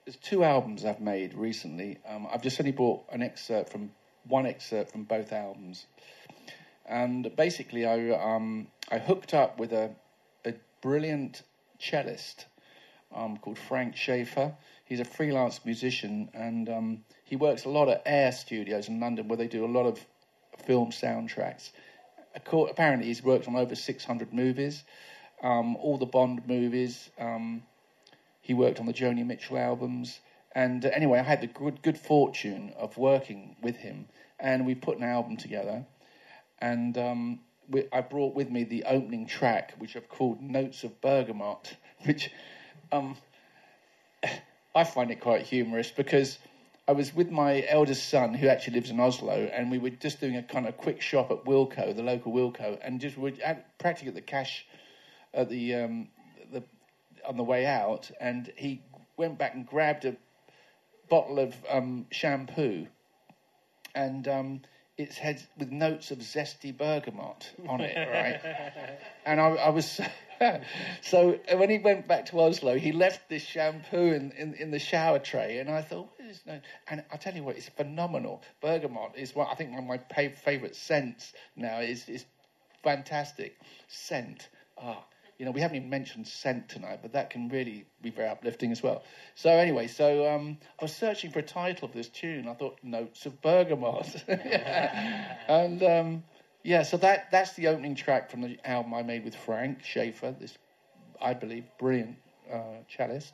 [0.05, 1.97] there's two albums I've made recently.
[2.07, 3.91] Um, I've just only brought an excerpt from
[4.27, 5.85] one excerpt from both albums,
[6.85, 9.91] and basically I um, I hooked up with a
[10.45, 11.43] a brilliant
[11.80, 12.45] cellist
[13.14, 14.53] um, called Frank Schaefer.
[14.85, 19.27] He's a freelance musician and um, he works a lot at Air Studios in London
[19.27, 20.05] where they do a lot of
[20.65, 21.72] film soundtracks.
[22.35, 24.84] Apparently, he's worked on over 600 movies,
[25.43, 27.11] um, all the Bond movies.
[27.19, 27.64] Um,
[28.41, 30.19] he worked on the Joni Mitchell albums.
[30.55, 34.07] And uh, anyway, I had the good, good fortune of working with him,
[34.39, 35.85] and we put an album together.
[36.64, 41.02] And um, we, I brought with me the opening track, which I've called Notes of
[41.02, 41.76] Bergamot,
[42.06, 42.31] which
[42.90, 43.18] um,
[44.76, 46.38] I find it quite humorous because
[46.88, 50.22] I was with my eldest son, who actually lives in Oslo, and we were just
[50.22, 53.77] doing a kind of quick shop at Wilko, the local Wilko, and just we at,
[53.77, 54.65] practically at the cash
[55.34, 56.07] at the um,
[56.53, 56.64] the
[57.27, 58.81] on the way out, and he
[59.18, 60.15] went back and grabbed a
[61.10, 62.88] bottle of um, shampoo,
[63.94, 64.61] and um,
[64.97, 68.39] it's had with notes of zesty bergamot on it, right?
[69.25, 69.99] and I, I was
[71.01, 74.79] so when he went back to Oslo, he left this shampoo in, in, in the
[74.79, 76.59] shower tray, and I thought, what is no?
[76.89, 78.41] And I tell you what, it's phenomenal.
[78.61, 79.99] Bergamot is what I think one of my
[80.33, 81.79] favourite scents now.
[81.79, 82.25] is is
[82.83, 83.57] fantastic
[83.87, 84.49] scent.
[84.77, 85.03] Ah,
[85.43, 88.71] you know, we haven't even mentioned scent tonight, but that can really be very uplifting
[88.71, 89.03] as well.
[89.35, 92.47] So anyway, so um, I was searching for a title of this tune.
[92.47, 96.23] I thought Notes of Bergamot, and um,
[96.63, 100.33] yeah, so that that's the opening track from the album I made with Frank Schaefer,
[100.39, 100.57] this
[101.21, 102.15] I believe brilliant
[102.49, 103.33] uh, cellist,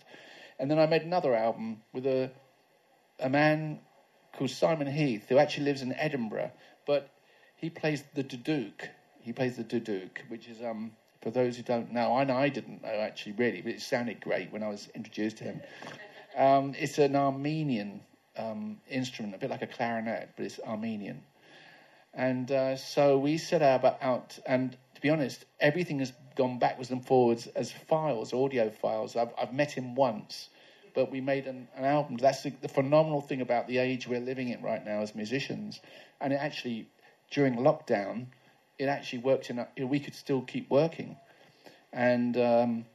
[0.58, 2.32] and then I made another album with a
[3.20, 3.82] a man
[4.36, 6.54] called Simon Heath who actually lives in Edinburgh,
[6.88, 7.08] but
[7.56, 8.90] he plays the duduk.
[9.22, 12.82] He plays the duduk, which is um, for those who don't know, I, I didn't
[12.82, 15.62] know actually really, but it sounded great when I was introduced to him.
[16.38, 18.02] Um, it's an Armenian
[18.38, 21.22] um, instrument, a bit like a clarinet, but it's Armenian.
[22.14, 26.90] And uh, so we set about out, and to be honest, everything has gone backwards
[26.90, 29.16] and forwards as files, audio files.
[29.16, 30.50] I've, I've met him once,
[30.96, 32.18] but we made an, an album.
[32.18, 35.80] That's the, the, phenomenal thing about the age we're living in right now as musicians.
[36.20, 36.90] And it actually,
[37.30, 38.28] during lockdown,
[38.80, 39.60] it actually worked in.
[39.60, 41.18] A, we could still keep working,
[41.94, 42.86] and um,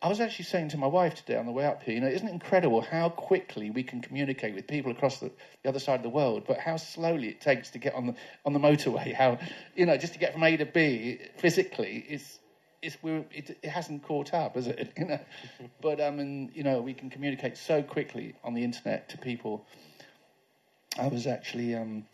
[0.00, 2.06] I was actually saying to my wife today on the way up here, you know,
[2.06, 5.32] isn't it incredible how quickly we can communicate with people across the,
[5.64, 8.14] the other side of the world, but how slowly it takes to get on the
[8.44, 9.12] on the motorway?
[9.12, 9.38] How,
[9.74, 12.38] you know, just to get from A to B physically is
[12.80, 14.92] it's we're, it, it, hasn't caught up, has it?
[14.98, 15.20] You know,
[15.80, 19.66] but um, mean, you know, we can communicate so quickly on the internet to people.
[20.96, 22.06] I was actually um,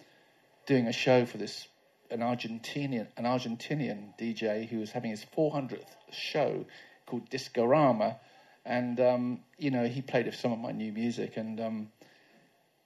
[0.67, 1.69] doing a show for this
[2.15, 6.65] an Argentinian an Argentinian DJ who was having his 400th show
[7.07, 8.17] called Discorama,
[8.65, 11.89] and um, you know he played some of my new music, and um,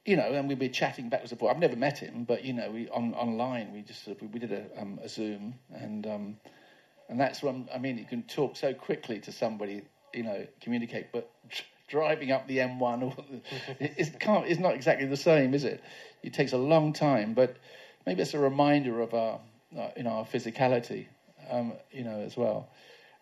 [0.05, 1.57] you know, and we'd be chatting backwards and forwards.
[1.57, 4.81] I've never met him, but you know, we on online we just we did a,
[4.81, 6.37] um, a Zoom, and um,
[7.11, 9.83] and that's when I mean you can talk so quickly to somebody,
[10.15, 11.31] you know, communicate, but.
[11.89, 13.43] driving up the M1
[13.81, 15.83] it's, can't, it's not exactly the same, is it?
[16.23, 17.57] It takes a long time, but
[18.09, 19.39] maybe it's a reminder of our,
[19.79, 21.07] uh, you know, our physicality,
[21.51, 22.71] um, you know, as well.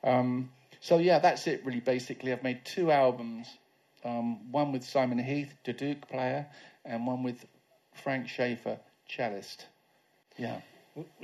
[0.04, 0.50] Um,
[0.80, 1.80] so yeah, that's it really.
[1.80, 3.48] Basically, I've made two albums,
[4.04, 6.46] um, one with Simon Heath, duduk player,
[6.84, 7.44] and one with
[7.94, 9.64] Frank Schaefer, cellist.
[10.38, 10.60] Yeah.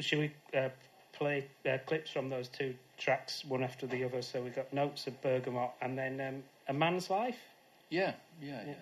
[0.00, 0.70] Should we uh,
[1.12, 4.22] play uh, clips from those two tracks, one after the other?
[4.22, 7.38] So we've got Notes of Bergamot and then um, A Man's Life?
[7.90, 8.74] Yeah, yeah, yeah.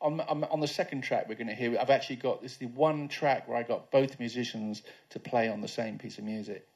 [0.00, 2.66] On, on, on, the second track we're going to hear, I've actually got this the
[2.66, 6.68] one track where I got both musicians to play on the same piece of music.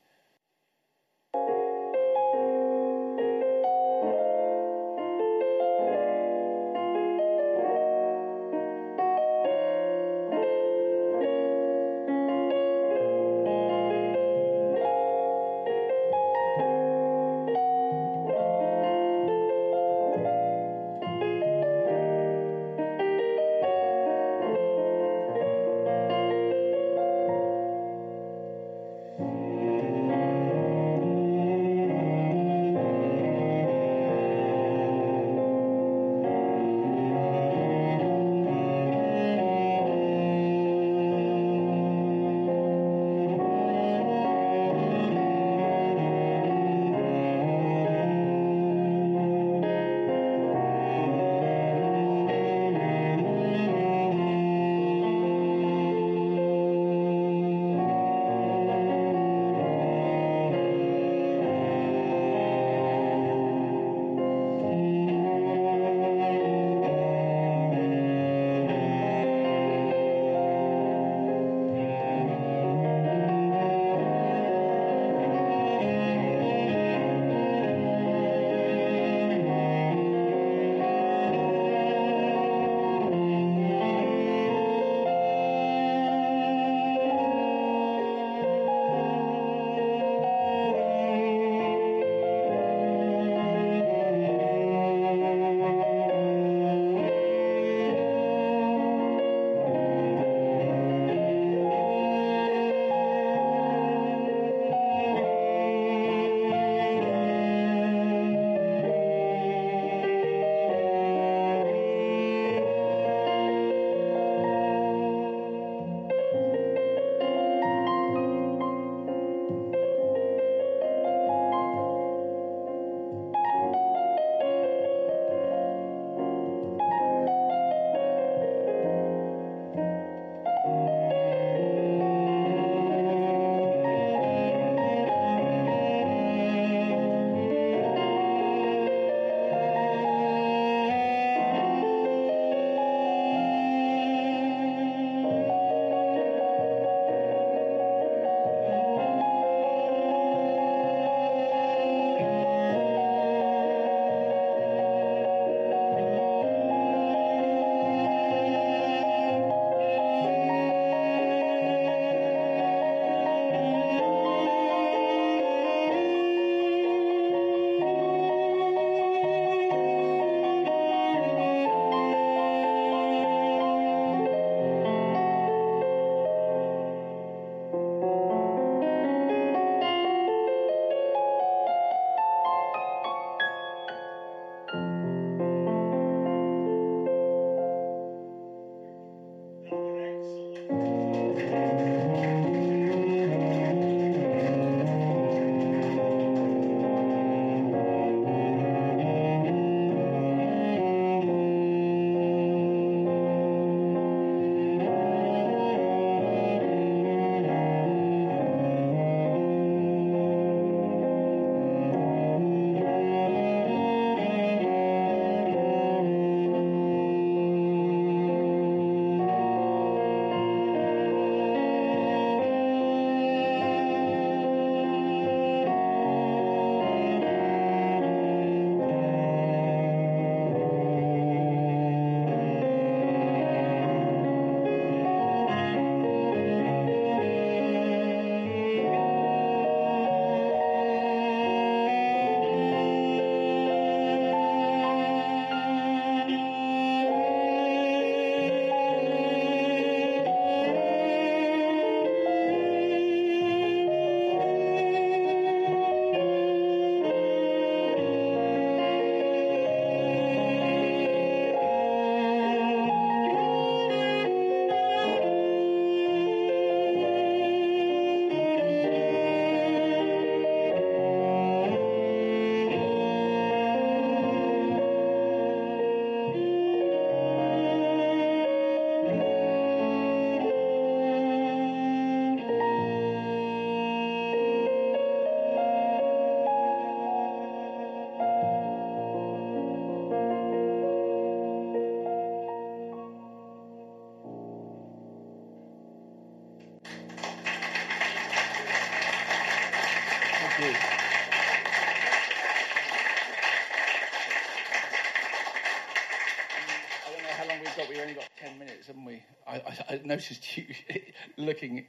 [310.13, 310.67] Noticed you
[311.39, 311.87] looking.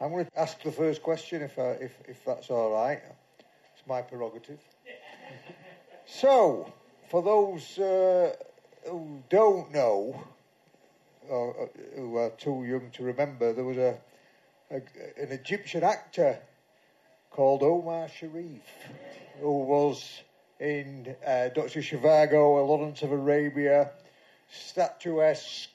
[0.00, 3.00] I'm going to ask the first question if, uh, if, if that's all right.
[3.38, 4.58] It's my prerogative.
[6.06, 6.72] so,
[7.08, 8.34] for those uh,
[8.88, 10.20] who don't know,
[11.28, 13.96] or uh, who are too young to remember, there was a,
[14.72, 16.38] a an Egyptian actor
[17.30, 18.62] called Omar Sharif
[19.40, 20.22] who was
[20.58, 21.80] in uh, Dr.
[21.80, 23.90] Zhivago, Lawrence of Arabia,
[24.50, 25.69] statuesque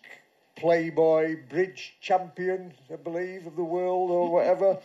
[0.56, 4.77] playboy, bridge champion, I believe, of the world or whatever.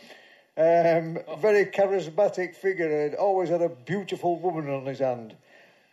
[0.57, 5.35] Um, very charismatic figure and always had a beautiful woman on his hand.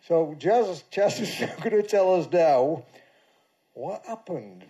[0.07, 2.83] So Chaz, Chaz is going to tell us now
[3.73, 4.65] what happened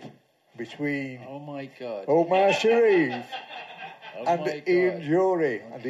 [0.57, 2.05] between Oh my God!
[2.07, 3.25] Omar Sharif
[4.17, 5.03] Oh and my Ian God.
[5.03, 5.61] Dury.
[5.73, 5.83] And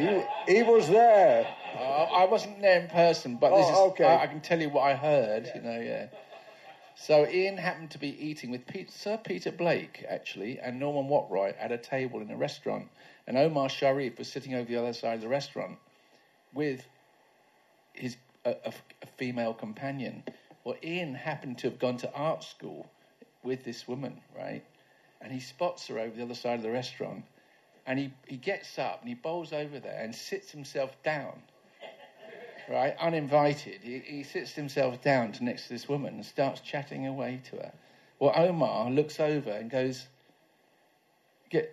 [0.48, 1.48] he, he was there.
[1.76, 4.04] Uh, I wasn't there in person, but this Oh, is, okay.
[4.06, 5.50] I, I can tell you what I heard.
[5.56, 6.08] You know, yeah.
[7.02, 11.56] So Ian happened to be eating with Pete, Sir Peter Blake, actually, and Norman Watt-Roy
[11.58, 12.90] at a table in a restaurant,
[13.26, 15.80] and Omar Sharif was sitting over the other side of the restaurant
[16.54, 16.86] with
[17.94, 20.24] his a, a, a female companion.
[20.66, 22.92] Well, Ian happened to have gone to art school
[23.44, 24.66] with this woman, right?
[25.22, 27.24] And he spots her over the other side of the restaurant,
[27.88, 31.44] and he, he gets up and he bowls over there and sits himself down
[32.70, 33.82] right, uninvited.
[33.82, 37.58] He, he sits himself down to next to this woman and starts chatting away to
[37.58, 37.72] her.
[38.20, 40.08] Well, Omar looks over and goes,
[41.50, 41.72] "Get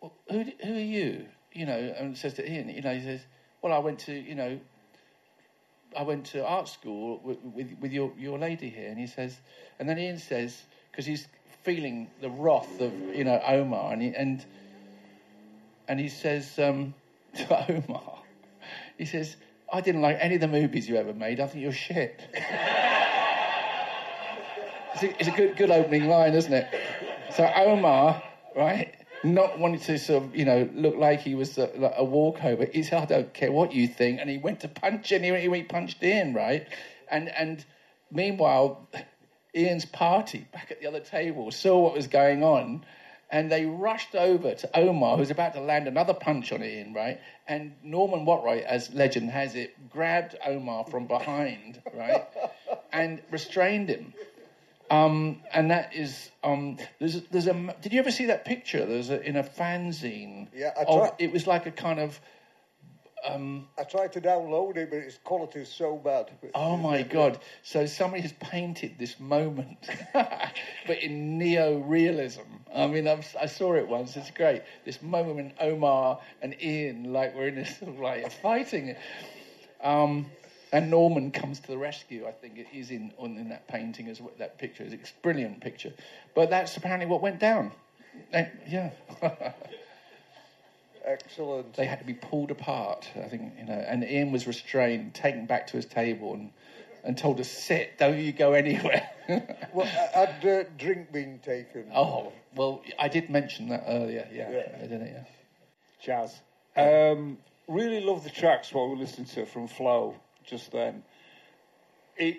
[0.00, 0.44] who?
[0.64, 3.20] Who are you?" You know, and says to Ian, you know, he says,
[3.60, 4.60] "Well, I went to, you know,
[5.96, 9.40] I went to art school with with, with your your lady here." And he says,
[9.78, 11.26] and then Ian says, because he's
[11.62, 14.44] feeling the wrath of you know Omar, and he, and
[15.88, 16.94] and he says um,
[17.34, 18.18] to Omar,
[18.98, 19.36] he says,
[19.72, 21.40] I didn't like any of the movies you ever made.
[21.40, 22.20] I think you're shit.
[24.94, 26.68] it's, a, it's a good, good opening line, isn't it?
[27.34, 28.22] So Omar,
[28.54, 28.94] right,
[29.24, 32.66] not wanting to sort of, you know, look like he was a, like a walkover.
[32.66, 34.20] He said, I don't care what you think.
[34.20, 36.66] And he went to punch and he, he punched in, right?
[37.10, 37.64] And, and
[38.10, 38.90] meanwhile,
[39.56, 42.84] Ian's party back at the other table saw what was going on
[43.32, 47.18] and they rushed over to Omar, who's about to land another punch on Ian, right?
[47.48, 52.24] And Norman Watt-Roy, as legend has it, grabbed Omar from behind, right,
[52.92, 54.12] and restrained him.
[54.90, 58.84] Um, and that is um, there's there's a did you ever see that picture?
[58.84, 60.48] There's a, in a fanzine.
[60.54, 62.20] Yeah, I of- tried- it was like a kind of.
[63.24, 66.30] Um, I tried to download it, but its quality is so bad.
[66.54, 67.38] Oh my god!
[67.62, 69.78] So somebody has painted this moment,
[70.12, 72.42] but in neo-realism.
[72.74, 74.16] I mean, I've, I saw it once.
[74.16, 74.62] It's great.
[74.84, 78.96] This moment when Omar and Ian, like, we're in this sort of like fighting,
[79.82, 80.26] um,
[80.72, 82.26] and Norman comes to the rescue.
[82.26, 84.82] I think it is in on, in that painting as well, that picture.
[84.82, 85.92] Is it's a brilliant picture,
[86.34, 87.70] but that's apparently what went down.
[88.32, 88.90] And, yeah.
[91.04, 91.74] Excellent.
[91.74, 93.08] they had to be pulled apart.
[93.16, 96.50] I think you know, and Ian was restrained, taken back to his table, and
[97.04, 97.98] and told to sit.
[97.98, 99.08] Don't you go anywhere.
[99.72, 101.86] Well, had uh, drink been taken?
[101.94, 104.28] oh well, I did mention that earlier.
[104.32, 104.78] Yeah, Yeah.
[104.82, 105.26] I did it.
[106.04, 106.26] Yeah.
[106.76, 107.12] Chaz.
[107.12, 107.38] Um,
[107.68, 111.04] really love the tracks what we listened to from Flow just then.
[112.16, 112.38] It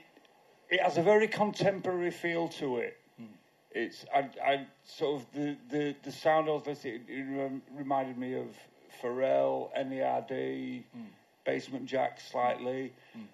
[0.69, 2.97] it has a very contemporary feel to it.
[3.73, 8.35] It's I, I sort of the, the, the sound of this it, it reminded me
[8.35, 8.55] of
[9.01, 11.01] Pharrell, NERD, hmm.
[11.45, 12.93] Basement Jaxx slightly.
[13.13, 13.19] Hmm.
[13.19, 13.25] Hmm.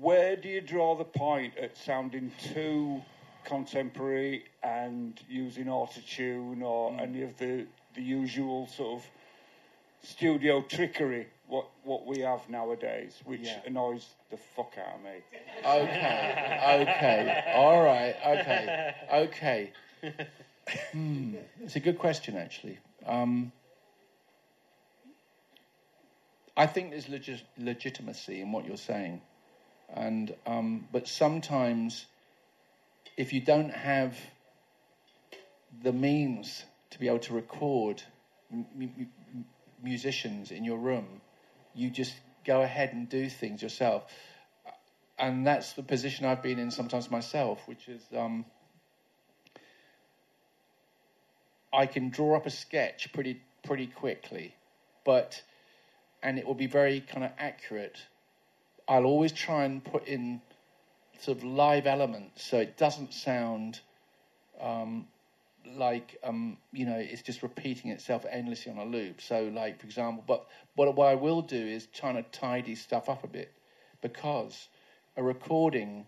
[0.00, 3.02] Where do you draw the point at sounding too
[3.44, 9.10] contemporary and using autotune or any of the the usual sort of
[10.02, 13.60] studio trickery what what we have nowadays, which Yeah.
[13.66, 15.22] annoys the fuck out of me.
[15.64, 16.82] Okay.
[16.82, 17.52] Okay.
[17.54, 18.14] All right.
[18.26, 18.94] Okay.
[19.12, 19.72] Okay.
[20.92, 21.34] Hmm.
[21.62, 22.78] It's a good question, actually.
[23.06, 23.52] Um,
[26.56, 29.20] I think there's legit- legitimacy in what you're saying,
[29.94, 32.06] and um, but sometimes,
[33.16, 34.16] if you don't have
[35.82, 38.02] the means to be able to record
[38.52, 39.44] m- m- m-
[39.82, 41.20] musicians in your room,
[41.76, 44.04] you just go ahead and do things yourself
[45.18, 48.44] and that's the position I've been in sometimes myself, which is um,
[51.72, 54.54] I can draw up a sketch pretty pretty quickly,
[55.04, 55.42] but
[56.22, 57.98] and it will be very kind of accurate.
[58.88, 60.40] I'll always try and put in
[61.20, 63.80] sort of live elements so it doesn't sound
[64.60, 65.06] um,
[65.74, 69.20] like um, you know it's just repeating itself endlessly on a loop.
[69.20, 73.08] So like for example, but what what I will do is trying to tidy stuff
[73.08, 73.52] up a bit
[74.02, 74.68] because
[75.16, 76.06] a recording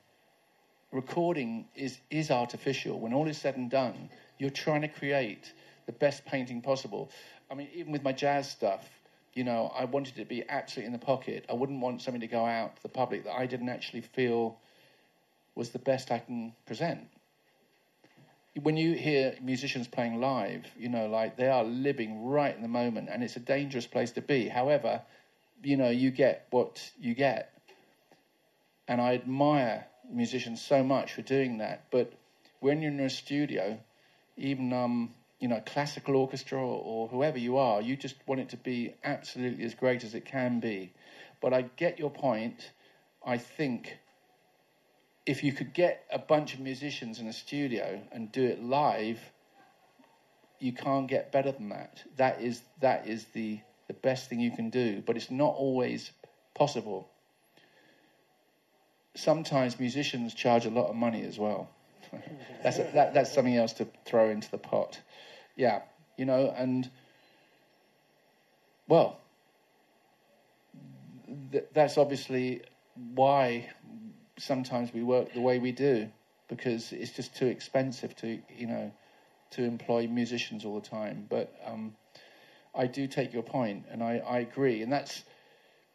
[0.93, 2.99] recording is is artificial.
[2.99, 5.53] When all is said and done, you're trying to create
[5.87, 7.11] the best painting possible.
[7.51, 8.87] I mean, even with my jazz stuff,
[9.35, 11.47] you know, I wanted it to be absolutely in the pocket.
[11.49, 14.59] I wouldn't want something to go out to the public that I didn't actually feel
[15.55, 17.09] was the best I can present.
[18.63, 22.69] When you hear musicians playing live, you know, like they are living right in the
[22.69, 24.49] moment, and it's a dangerous place to be.
[24.49, 25.03] However,
[25.63, 27.53] you know, you get what you get.
[28.87, 31.85] And I admire musicians so much for doing that.
[31.91, 32.13] But
[32.61, 33.79] when you're in a studio,
[34.37, 38.57] even um, you know, classical orchestra or, whoever you are, you just want it to
[38.57, 40.93] be absolutely as great as it can be.
[41.41, 42.73] But I get your point.
[43.25, 43.99] I think
[45.29, 49.21] if you could get a bunch of musicians in a studio and do it live,
[50.59, 52.03] you can't get better than that.
[52.17, 56.13] That is that is the the best thing you can do, but it's not always
[56.55, 57.11] possible.
[59.15, 61.69] Sometimes musicians charge a lot of money as well.
[62.63, 64.99] that's a, that, that's something else to throw into the pot.
[65.57, 65.83] Yeah,
[66.17, 66.89] you know, and
[68.87, 69.19] well,
[71.53, 72.63] th- that's obviously
[73.15, 73.69] why
[74.39, 76.09] sometimes we work the way we do
[76.49, 78.91] because it's just too expensive to you know
[79.51, 81.27] to employ musicians all the time.
[81.29, 81.95] But um,
[82.75, 85.25] I do take your point, and I, I agree, and that's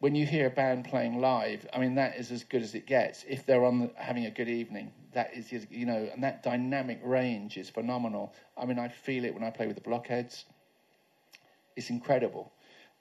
[0.04, 2.86] when you hear a band playing live, I mean, that is as good as it
[2.86, 3.24] gets.
[3.26, 7.00] If they're on the, having a good evening, that is, you know, and that dynamic
[7.02, 8.34] range is phenomenal.
[8.54, 10.44] I mean, I feel it when I play with the Blockheads.
[11.74, 12.52] It's incredible.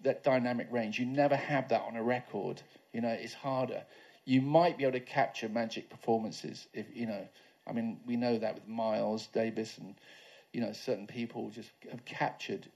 [0.01, 2.61] That dynamic range, you never have that on a record.
[2.93, 3.83] You know, it's harder.
[4.25, 7.27] You might be able to capture magic performances if, you know,
[7.67, 9.95] I mean, we know that with Miles Davis and,
[10.51, 12.67] you know, certain people just have captured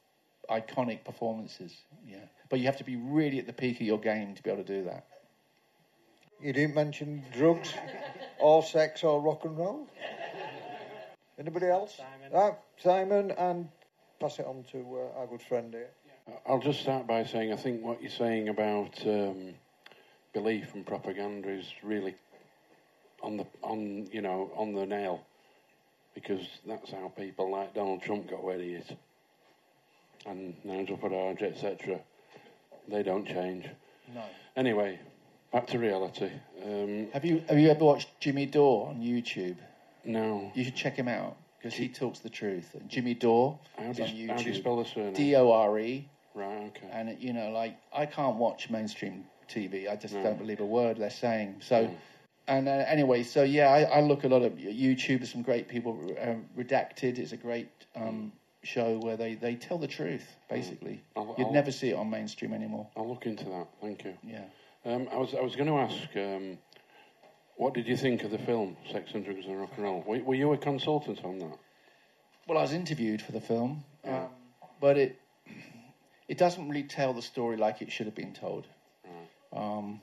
[0.49, 1.76] iconic performances.
[2.06, 2.18] Yeah,
[2.49, 4.64] but you have to be really at the peak of your game to be able
[4.64, 5.06] to do that.
[6.41, 7.74] You didn't mention drugs,
[8.40, 9.88] all sex, or rock and roll.
[11.40, 11.98] Anybody else?
[11.98, 12.32] Simon.
[12.34, 13.69] Ah, Simon, and
[14.19, 15.90] pass it on to uh, our good friend here.
[16.48, 19.53] I'll just start by saying I think what you're saying about um,
[20.42, 22.16] belief and propaganda is really
[23.24, 25.26] on the on you know on the nail
[26.14, 28.86] because that's how people like Donald Trump got where he is
[30.26, 32.00] and Nigel Farage, etc.
[32.88, 33.66] They don't change.
[34.14, 34.24] No.
[34.56, 35.00] Anyway,
[35.52, 36.30] back to reality.
[36.64, 39.58] Um, Have you have you ever watched Jimmy Dore on YouTube?
[40.06, 40.52] no.
[40.56, 42.76] You should check him out because he talks the truth.
[42.88, 44.58] Jimmy Dore How is on you, how do you YouTube.
[44.58, 45.14] spell the surname?
[45.14, 46.90] D O R E, right, okay.
[46.92, 49.90] and you know, like I can't watch mainstream TV.
[49.90, 50.24] I just No.
[50.24, 51.61] don't believe a word they're saying.
[51.61, 51.84] So.
[51.86, 51.95] No.
[52.49, 55.28] And uh, anyway, so yeah, I, I look a lot of YouTube.
[55.28, 55.99] Some great people.
[56.22, 58.32] Um, Redacted is a great um,
[58.64, 60.26] show where they, they tell the truth.
[60.49, 62.88] Basically, I'll- you'd I'll- never see it on mainstream anymore.
[62.95, 63.68] I'll look into that.
[63.82, 64.14] Thank you.
[64.26, 64.45] Yeah.
[64.86, 66.57] Um, I was I was going to ask, um,
[67.57, 70.02] what did you think of the film Sex and Drugs and Rock and Roll?
[70.07, 71.57] Were, were you a consultant on that?
[72.48, 74.19] Well, I was interviewed for the film, Yeah.
[74.24, 74.28] um,
[74.80, 75.19] but it
[76.30, 78.68] it doesn't really tell the story like it should have been told.
[79.53, 80.02] Um,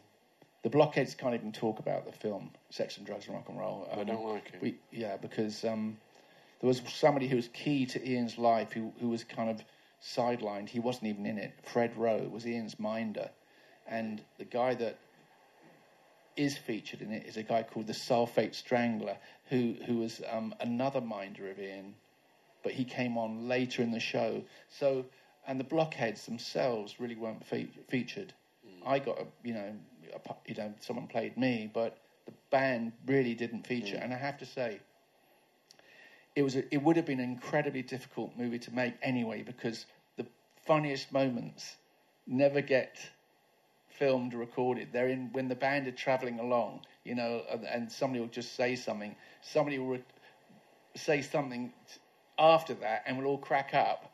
[0.63, 3.89] the blockheads can't even talk about the film Sex and Drugs and Rock and Roll.
[3.93, 4.63] Um, don't like it.
[4.63, 5.99] We, yeah, because um,
[6.61, 9.63] there was somebody who was key to Ian's life who, who was kind of
[10.03, 10.69] sidelined.
[10.69, 11.53] He wasn't even in it.
[11.63, 13.29] Fred Rowe was Ian's minder.
[13.87, 14.99] And the guy that
[16.37, 19.19] is featured in it is a guy called the Sulfate Strangler,
[19.51, 21.95] who, who was um, another minder of Ian,
[22.63, 24.43] but he came on later in the show.
[24.71, 25.05] So,
[25.47, 28.33] and the blockheads themselves really weren't fe- featured.
[28.87, 29.73] I got, a, you know,
[30.15, 33.99] a, you know, someone played me, but the band really didn't feature.
[34.01, 34.81] And I have to say,
[36.37, 39.87] it was a, it would have been an incredibly difficult movie to make anyway because
[40.17, 40.27] the
[40.67, 41.77] funniest moments
[42.27, 42.99] never get
[43.89, 44.89] filmed or recorded.
[44.93, 48.55] They're in when the band are traveling along, you know, and, and somebody will just
[48.55, 49.15] say something.
[49.43, 50.05] Somebody will re-
[50.97, 51.73] say something
[52.39, 54.13] after that, and we'll all crack up.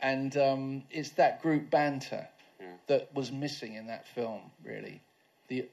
[0.00, 2.28] And um, it's that group banter
[2.64, 2.76] Yeah.
[2.86, 5.02] that was missing in that film, really.
[5.48, 5.68] The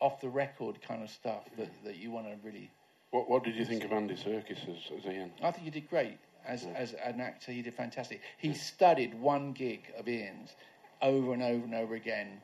[0.00, 1.84] off the record kind of stuff that, mm.
[1.84, 2.70] that you want to really.
[3.10, 5.32] What What did you think of Andy Serkis as, as Ian?
[5.42, 6.74] I think he did great as mm.
[6.74, 7.52] as an actor.
[7.52, 8.20] He did fantastic.
[8.38, 10.54] He studied one gig of Ian's
[11.00, 12.40] over and over and over again,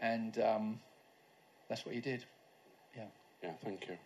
[0.00, 0.80] and um,
[1.68, 2.24] that's what he did.
[2.96, 3.04] Yeah.
[3.42, 3.96] Yeah, thank you.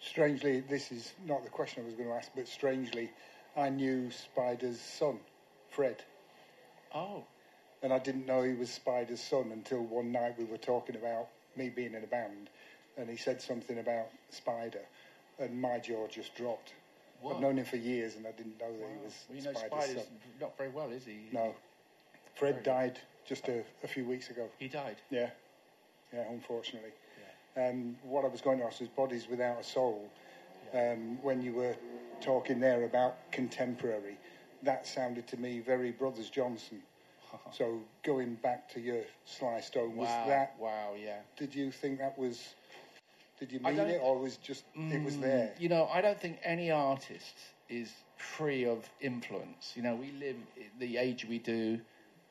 [0.00, 3.10] Strangely, this is not the question I was going to ask, but strangely,
[3.56, 5.20] I knew Spider's son,
[5.70, 6.02] Fred,
[6.94, 7.24] Oh.
[7.82, 11.28] And I didn't know he was Spider's son until one night we were talking about
[11.56, 12.48] me being in a band,
[12.96, 14.82] and he said something about Spider,
[15.38, 16.72] and my jaw just dropped.
[17.28, 19.52] I've known him for years, and I didn't know that he was Well, you know,
[19.52, 20.12] Spider's Spider's son.
[20.40, 21.28] not very well, is he?
[21.32, 21.54] No,
[22.34, 24.48] Fred died just a, a few weeks ago.
[24.58, 24.96] He died.
[25.10, 25.30] Yeah,
[26.12, 26.90] yeah, unfortunately.
[27.54, 30.08] Um, what I was going to ask was Bodies Without a Soul.
[30.74, 31.76] Um, when you were
[32.22, 34.16] talking there about contemporary,
[34.62, 36.80] that sounded to me very Brothers Johnson.
[37.52, 40.24] so going back to your Sly Stone, was wow.
[40.28, 40.54] that?
[40.58, 41.18] Wow, yeah.
[41.36, 42.54] Did you think that was?
[43.38, 45.52] Did you mean it, or was just it was there?
[45.58, 47.34] You know, I don't think any artist
[47.68, 49.72] is free of influence.
[49.74, 50.36] You know, we live
[50.78, 51.80] the age we do,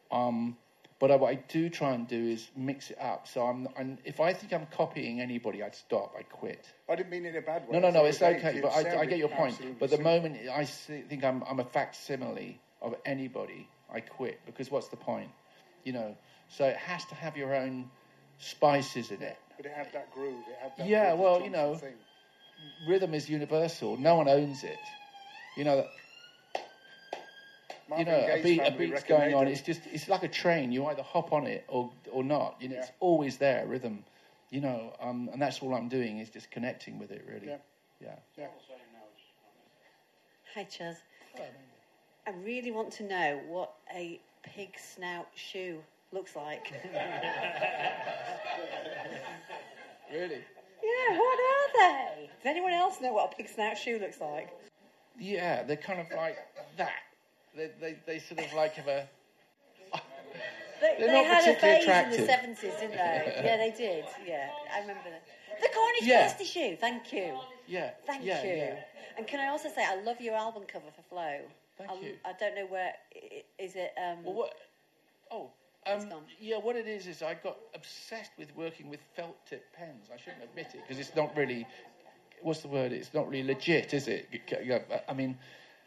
[0.10, 0.56] um,
[1.02, 3.28] but what I do try and do is mix it up.
[3.28, 6.14] So I'm, I'm, if I think I'm copying anybody, I'd stop.
[6.16, 6.64] I'd quit.
[6.88, 7.80] I didn't mean it in a bad way.
[7.80, 8.60] No, no, no, it's it okay.
[8.62, 9.60] But I, I get your point.
[9.80, 14.88] But the moment I think I'm, I'm a facsimile of anybody, I quit because what's
[14.88, 15.30] the point?
[15.84, 16.16] You know,
[16.50, 17.90] so it has to have your own
[18.40, 19.38] spices in it.
[19.58, 20.44] But it had that groove.
[20.48, 21.94] It had that Yeah, Brothers well, you know, thing.
[22.88, 23.98] Rhythm is universal.
[23.98, 24.78] No one owns it.
[25.58, 25.88] You know,
[26.56, 26.62] you
[27.90, 29.48] Marvin know, a beat, a family beat's going on.
[29.48, 30.72] It's just, it's like a train.
[30.72, 32.56] You either hop on it or or not.
[32.60, 33.66] You know, it's always there.
[33.68, 34.04] Rhythm.
[34.50, 37.24] You know, um, and that's all I'm doing is just connecting with it.
[37.28, 37.48] Really.
[37.48, 37.58] Yeah.
[38.02, 38.16] Yeah.
[38.38, 38.48] Yeah.
[40.54, 40.98] Hi, Chaz.
[42.28, 45.80] I really want to know what a pig snout shoe
[46.12, 46.74] looks like.
[50.12, 50.44] Really.
[50.84, 52.30] yeah, what are they?
[52.44, 54.50] Does anyone else know what a pig snout shoe looks like?
[55.18, 56.38] Yeah, they're kind of like
[56.76, 56.92] that.
[57.56, 59.08] They, they, they sort of like have a.
[59.94, 62.58] They, They're they not had a particularly phase in the attractive.
[62.58, 63.42] 70s, didn't they?
[63.46, 64.06] yeah, they did.
[64.28, 65.24] Yeah, I remember that.
[65.62, 66.24] The Cornish Yeah.
[66.28, 67.38] pasty shoe, thank you.
[67.68, 67.92] Yeah.
[68.06, 68.50] Thank yeah, you.
[68.50, 68.80] Yeah.
[69.18, 71.40] And can I also say, I love your album cover for Flow.
[71.88, 72.14] Thank I, you.
[72.26, 72.94] I don't know where
[73.58, 73.94] is it?
[73.98, 74.54] Um, Well, what?
[75.32, 75.52] Oh,
[75.88, 76.10] um,
[76.40, 76.58] yeah.
[76.58, 80.10] What it is is I got obsessed with working with felt tip pens.
[80.14, 81.66] I shouldn't admit it because it's not really.
[82.42, 82.92] What's the word?
[82.92, 84.28] It's not really legit, is it?
[85.08, 85.38] I mean,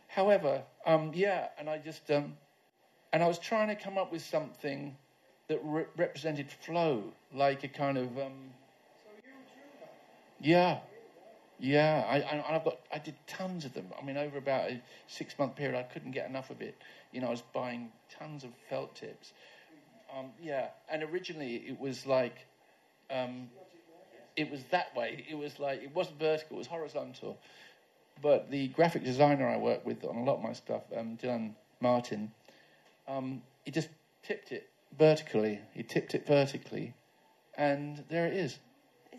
[0.08, 1.48] however, um, yeah.
[1.58, 2.34] And I just um,
[3.12, 4.96] and I was trying to come up with something
[5.48, 8.52] that re- represented flow, like a kind of um,
[9.02, 9.88] So you're true.
[10.40, 10.78] yeah.
[11.59, 12.78] Yeah, I, I've got.
[12.93, 13.86] I did tons of them.
[14.01, 16.76] I mean, over about a six-month period, I couldn't get enough of it.
[17.12, 19.32] You know, I was buying tons of felt tips.
[20.16, 22.47] Um, yeah, and originally it was like,
[23.10, 23.48] um,
[24.36, 25.24] it was that way.
[25.28, 27.39] It was like it wasn't vertical; it was horizontal.
[28.20, 31.55] But the graphic designer I work with on a lot of my stuff, um, Dylan
[31.81, 32.32] Martin,
[33.09, 33.89] um, he just
[34.22, 35.60] tipped it vertically.
[35.72, 36.94] He tipped it vertically,
[37.56, 38.59] and there it is.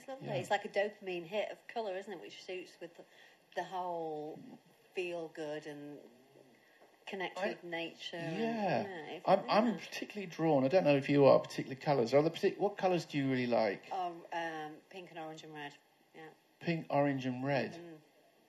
[0.06, 0.28] It's lovely.
[0.28, 0.34] Yeah.
[0.42, 2.22] It's like a dopamine hit of colour, isn't it?
[2.22, 3.04] Which suits with the,
[3.56, 4.40] the whole
[4.94, 5.98] feel good and
[7.08, 8.18] connect with nature.
[8.18, 10.64] and- Yeah, it's- I'm, I'm particularly drawn.
[10.64, 12.14] I don't know if you are particular colours.
[12.14, 13.84] Are the partic- what colours do you really like?
[13.92, 15.72] Oh, um, pink and orange and red.
[16.16, 16.22] Yeah,
[16.62, 17.78] Pink, orange, and red.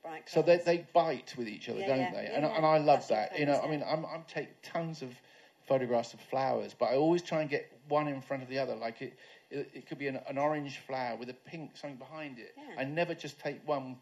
[0.02, 0.28] bright.
[0.28, 2.26] So they, they bite with each other, Yeah, don't yeah, they?
[2.26, 3.38] and, and I love that.
[3.38, 3.82] You know, I mean.
[3.86, 5.10] I'm, I'm take tons of
[5.66, 8.74] photographs of flowers, but I always try and get one in front of the other.
[8.74, 9.18] Like it,
[9.50, 12.54] it, it could be an, an orange flower with a pink something behind it.
[12.56, 12.80] Yeah.
[12.80, 13.96] I never just take one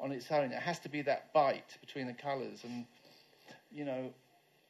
[0.00, 0.52] on its own.
[0.52, 2.86] It has to be that bite between the colours, and
[3.72, 4.12] you know,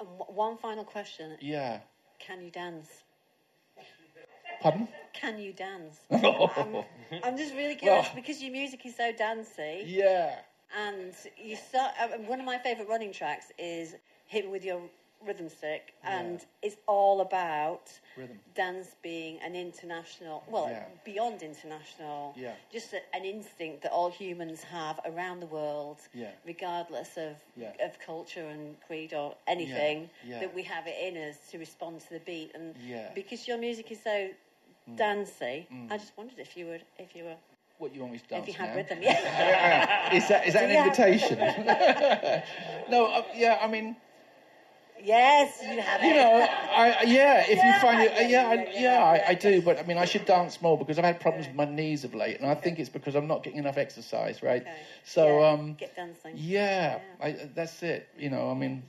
[0.01, 1.81] And w- one final question: yeah.
[2.19, 2.89] Can you dance?
[4.61, 4.89] Pardon?
[5.15, 6.01] Can you dance?
[6.11, 6.85] I'm,
[7.25, 10.35] I'm just really curious Well- because your music is so dancey, Yeah.
[10.79, 11.93] and you start.
[12.01, 13.95] Uh, one of my favourite running tracks is
[14.27, 14.83] "Hit with Your
[15.27, 18.39] Rhythm Stick," and it's all about Rhythm.
[18.55, 20.85] dance being an international, well, Yeah.
[21.05, 22.55] beyond international, Yeah.
[22.73, 26.31] just a, an instinct that all humans have around the world, Yeah.
[26.45, 27.73] regardless of Yeah.
[27.87, 30.41] of culture and creed or anything, Yeah.
[30.41, 32.55] that we have it in us to respond to the beat.
[32.55, 33.09] And Yeah.
[33.11, 33.15] Mm.
[33.15, 34.31] because your music is so
[34.97, 37.37] dancey, I just wondered if you would, if you were,
[37.79, 38.77] What you want me to dance if you had now?
[38.77, 40.13] rhythm, yeah.
[40.19, 40.85] Is that is that an Yeah.
[40.85, 41.39] invitation?
[42.91, 43.59] no, uh, yeah.
[43.63, 43.97] I mean,
[45.05, 46.07] yes, you have it.
[46.07, 46.17] you it.
[46.17, 47.45] know, I yeah.
[47.49, 49.29] If you find it, uh, Yeah, yeah, I, yeah, yeah, yeah, I.
[49.29, 49.63] I do.
[49.63, 52.15] But I mean, I should dance more because I've had problems with my knees of
[52.15, 54.63] late, and I think it's because I'm not getting enough exercise, right?
[54.63, 54.77] Okay.
[55.05, 56.35] So, Yeah, um, get dancing.
[56.37, 58.09] yeah, I, that's it.
[58.19, 58.83] You know, I mean,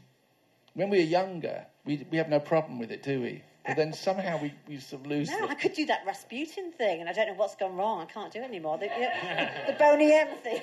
[0.74, 3.44] when we were younger, we we have no problem with it, do we?
[3.66, 5.30] But then somehow we, we sort of lose.
[5.30, 8.02] No, the, I could do that Rasputin thing, and I don't know what's gone wrong.
[8.02, 8.80] I can't do it anymore.
[8.80, 8.88] The,
[9.68, 10.62] the, the Boney M thing.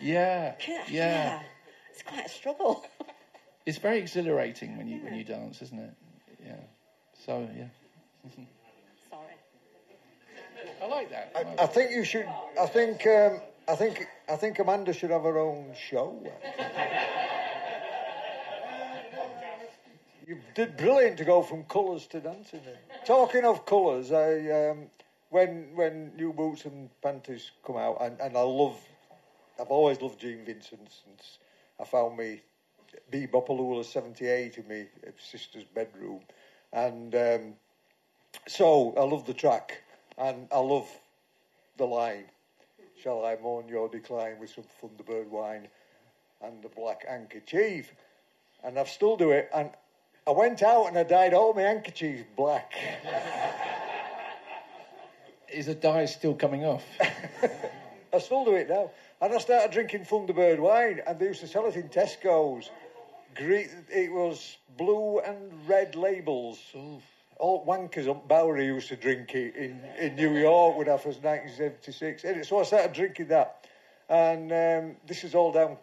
[0.00, 0.84] yeah, Yeah.
[0.88, 1.42] yeah.
[1.92, 2.84] It's quite a struggle.
[3.68, 5.92] It's very exhilarating when you when you dance, isn't it?
[6.42, 6.54] Yeah.
[7.26, 7.66] So yeah,
[9.10, 9.34] Sorry.
[10.82, 11.32] I like that.
[11.36, 12.26] I, I think you should.
[12.58, 13.06] I think.
[13.06, 14.06] Um, I think.
[14.26, 16.16] I think Amanda should have her own show.
[20.26, 22.62] you did brilliant to go from colours to dancing.
[22.64, 22.76] Then.
[23.04, 24.86] Talking of colours, I um,
[25.28, 28.80] when when New Boots and Panties come out, and, and I love.
[29.60, 31.36] I've always loved Gene Vincent since
[31.78, 32.40] I found me
[33.10, 34.86] Be-Bop-A-Lula 78 in my
[35.18, 36.20] sister's bedroom.
[36.72, 37.54] And um,
[38.46, 39.82] so I love the track
[40.16, 40.88] and I love
[41.76, 42.24] the line.
[43.02, 45.68] Shall I mourn your decline with some Thunderbird wine
[46.42, 47.94] and the black handkerchief?
[48.64, 49.48] And I've still do it.
[49.54, 49.70] And
[50.26, 52.72] I went out and I dyed all my handkerchiefs black.
[55.52, 56.84] Is the dye still coming off?
[58.18, 58.90] I still do it now.
[59.20, 62.68] And I started drinking Thunderbird wine, and they used to sell it in Tesco's.
[63.36, 66.58] It was blue and red labels.
[67.38, 71.04] All wankers up Bowery used to drink it in, in New York when I was
[71.22, 72.24] 1976.
[72.24, 73.64] Anyway, So I started drinking that.
[74.08, 75.76] And um, this is all down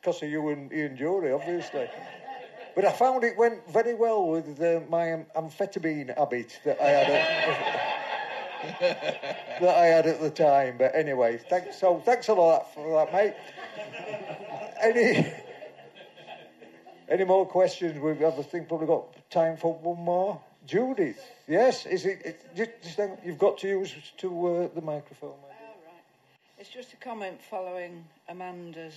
[0.00, 1.90] because of you and Ian Dury, obviously.
[2.74, 7.80] But I found it went very well with uh, my amphetamine habit that I had.
[8.62, 10.76] At, that I had at the time.
[10.78, 11.78] But anyway, thanks.
[11.78, 13.34] So thanks a lot for that, mate.
[14.80, 15.32] Any
[17.08, 18.00] any more questions?
[18.00, 20.40] We've I think probably got time for one more.
[20.66, 22.22] Judith, yes, is it?
[22.56, 25.30] it just, you've got to use to uh, the microphone.
[25.42, 25.48] my.
[25.48, 26.02] Oh, right.
[26.58, 28.94] It's just a comment following Amanda's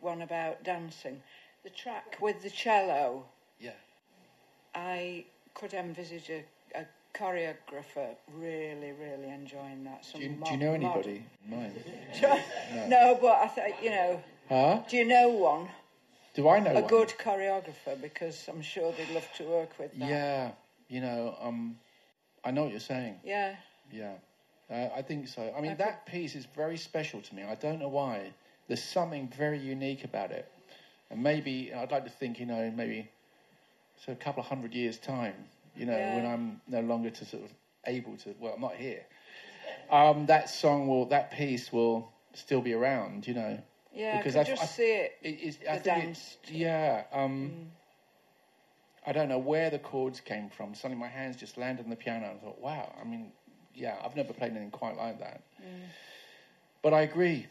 [0.00, 1.20] one about dancing.
[1.64, 3.24] The track with the cello,
[3.60, 3.72] Yeah.
[4.74, 5.24] I
[5.54, 6.44] could envisage a
[7.14, 10.04] choreographer really, really enjoying that.
[10.04, 11.24] Some Do you, do you know anybody?
[11.48, 11.72] Mine.
[12.88, 13.18] no.
[13.20, 14.82] but I think, you know, Huh?
[14.88, 15.68] do you know one?
[16.34, 16.86] Do I know a one?
[16.86, 20.08] good choreographer because I'm sure they'd love to work with that.
[20.08, 20.50] Yeah.
[20.88, 21.76] You know, um,
[22.44, 23.16] I know what you're saying.
[23.24, 23.56] Yeah.
[23.92, 24.14] Yeah,
[24.70, 25.52] uh, I think so.
[25.56, 27.42] I mean, I that piece is very special to me.
[27.42, 28.32] I don't know why.
[28.66, 30.50] There's something very unique about it,
[31.10, 33.08] and maybe I'd like to think, you know, maybe
[34.04, 35.34] so a couple of hundred years time,
[35.78, 36.16] you know, Yeah.
[36.16, 37.50] when I'm no longer to sort of
[37.86, 38.34] able to.
[38.38, 39.06] Well, I'm not here.
[39.90, 43.58] Um, that song will, that piece will still be around, you know.
[43.92, 45.18] Yeah, Because I just I- see it.
[45.22, 45.56] It is.
[45.58, 46.36] The I think it- dance.
[46.48, 47.04] yeah.
[47.12, 47.70] Um,
[49.06, 50.74] I don't know where the chords came from.
[50.74, 53.32] Suddenly, my hands just landed on the piano, and I thought, "Wow!" I mean,
[53.74, 55.40] yeah, I've never played anything quite like that.
[56.82, 57.46] But I agree.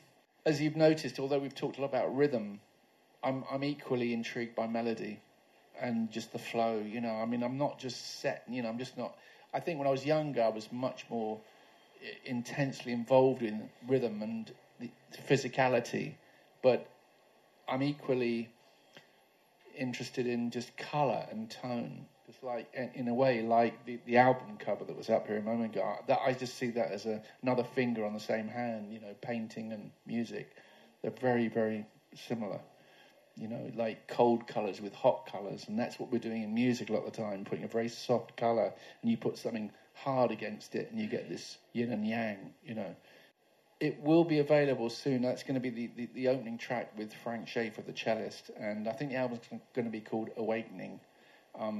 [0.46, 2.62] As you've noticed, although we've talked a lot about rhythm,
[3.24, 5.20] I'm I'm equally intrigued by melody
[5.82, 6.80] and just the flow.
[6.80, 8.44] You know, I mean, I'm not just set.
[8.50, 9.16] You know, I'm just not.
[9.54, 11.40] I think when I was younger, I was much more
[12.04, 14.90] eh, intensely involved in rhythm and the
[15.28, 16.16] physicality,
[16.62, 16.88] but
[17.68, 18.50] I'm equally
[19.78, 22.06] interested in just colour and tone.
[22.26, 25.38] Just like, in- in a way, like the, the album cover that was up here
[25.38, 25.96] a moment ago.
[26.08, 28.92] That I just see that as a, another finger on the same hand.
[28.92, 30.52] You know, painting and music,
[31.02, 32.60] they're very, very similar.
[33.38, 36.90] You know, like cold colours with hot colours, and that's what we're doing in music
[36.90, 37.46] a lot of the time.
[37.46, 41.30] Putting a very soft colour, and you put something hard against it, and you get
[41.30, 42.54] this yin and yang.
[42.66, 42.96] You know,
[43.80, 45.22] it will be available soon.
[45.22, 48.88] That's going to be the, the, the opening track with Frank Schaefer, the cellist, and
[48.88, 49.42] I think the album's
[49.74, 51.00] going to be called Awakening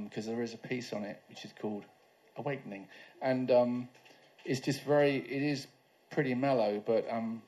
[0.04, 1.84] because there is a piece on it which is called
[2.36, 2.86] Awakening,
[3.20, 3.88] and um,
[4.44, 5.16] it's just very.
[5.16, 5.66] It is
[6.10, 7.42] pretty mellow, but um,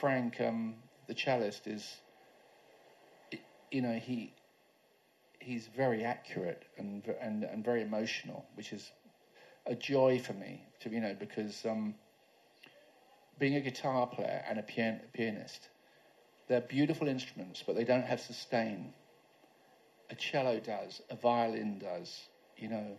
[0.00, 0.74] Frank, um,
[1.06, 1.96] the cellist, is
[3.70, 4.32] you know he
[5.40, 8.90] he's very accurate and and and very emotional, which is
[9.66, 11.64] a joy for me to you know because.
[11.66, 11.94] Um,
[13.38, 15.68] being a guitar player and a pian- pianist,
[16.48, 18.92] they're beautiful instruments, but they don't have sustain.
[20.10, 22.96] A cello does, a violin does, you know.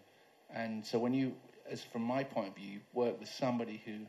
[0.49, 1.33] And so when you,
[1.69, 4.05] as from my point of view, work with somebody who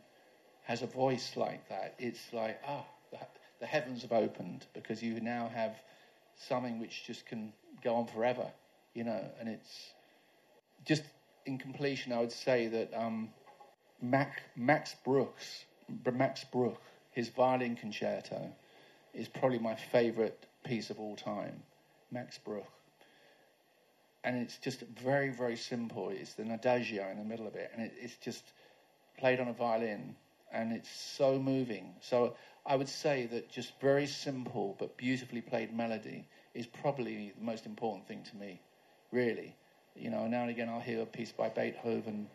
[0.64, 3.18] has a voice like that, it's like, ah, the,
[3.60, 5.76] the heavens have opened because you now have
[6.39, 7.52] something which just can
[7.82, 8.47] go on forever,
[8.94, 9.23] you know.
[9.39, 9.93] And it's
[10.85, 11.02] just
[11.47, 13.31] in completion, I would say that um,
[14.01, 15.65] Mac, Max Brooks,
[16.12, 16.77] Max Bruch,
[17.10, 18.52] his violin concerto
[19.15, 21.62] is probably my favourite piece of all time.
[22.10, 22.65] Max Bruch.
[24.24, 26.10] And it's just very, very simple.
[26.10, 28.43] It's the adagio in the middle of it, and it, it's just
[29.16, 30.16] played on a violin,
[30.52, 31.94] and it's so moving.
[32.01, 32.35] So
[32.69, 37.65] I would say that just very simple but beautifully played melody is probably the most
[37.65, 38.61] important thing to me,
[39.11, 39.57] really.
[39.97, 42.28] You know, now and again I'll hear a piece by Beethoven,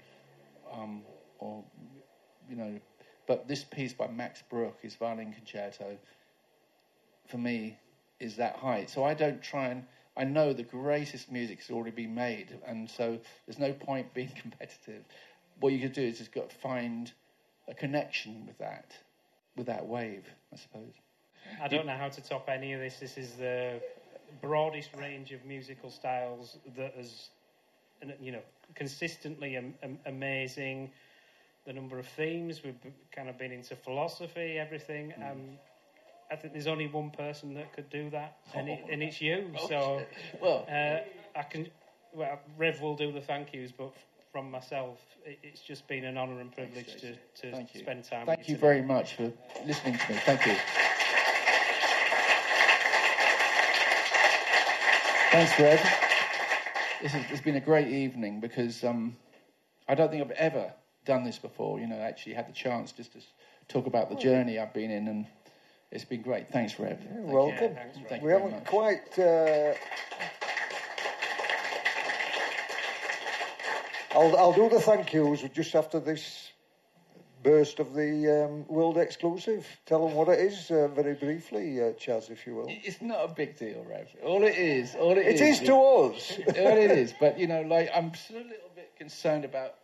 [0.72, 1.04] um,
[1.38, 1.64] or
[2.50, 2.80] you know,
[3.28, 5.98] but this piece by Max Bruch, his violin concerto,
[7.28, 7.78] for me
[8.20, 8.90] is that height.
[8.90, 9.86] So I don't try and
[10.18, 14.32] I know the greatest music has already been made, and so there's no point being
[14.42, 15.04] competitive.
[15.60, 17.12] What you could do is just got to find
[17.68, 18.94] a connection with that,
[19.56, 20.94] with that wave, I suppose.
[21.62, 23.00] I don't know how to top any of this.
[23.00, 23.82] This is the
[24.42, 27.30] broadest range of musical styles that has,
[28.20, 28.42] you know,
[28.76, 30.90] consistently am, am, amazing.
[31.66, 32.76] The number of themes we've
[33.16, 35.58] kind of been into philosophy, everything, um,
[36.32, 39.52] I think there's only one person that could do that, and, it, and it's you.
[39.56, 40.02] Oh, So,
[40.42, 41.68] well, uh, I can.
[42.12, 43.94] Well, Rev will do the thank yous, but
[44.34, 47.18] from myself, it's just been an honour and privilege to, Jason.
[47.36, 47.82] to Thank you.
[47.82, 48.26] spend time.
[48.26, 48.68] Thank with you today.
[48.68, 49.32] very much for
[49.64, 50.18] listening to me.
[50.26, 50.56] Thank you.
[55.32, 55.80] Thanks, Greg.
[57.04, 59.16] This has it's been a great evening because um,
[59.88, 60.74] I don't think I've ever
[61.06, 61.80] done this before.
[61.80, 63.20] You know, actually had the chance just to
[63.68, 65.28] talk about the journey I've been in, and
[65.92, 66.50] it's been great.
[66.50, 66.98] Thanks, Rev.
[66.98, 67.34] Thank you.
[67.36, 67.76] Welcome.
[67.76, 68.08] thanks, Rob.
[68.10, 68.66] Thank we very haven't much.
[68.66, 69.20] quite.
[69.20, 69.74] Uh,
[74.16, 76.52] I'll, I'll do the thank yous just after this
[77.42, 79.68] burst of the um, world exclusive.
[79.86, 82.68] Tell them what it is uh, very briefly, uh, Chaz, if you will.
[82.70, 84.08] It's not a big deal, Rev.
[84.24, 86.40] All it is, all it It is to us.
[86.48, 87.14] all it is.
[87.20, 89.76] But you know, like I'm still a little bit concerned about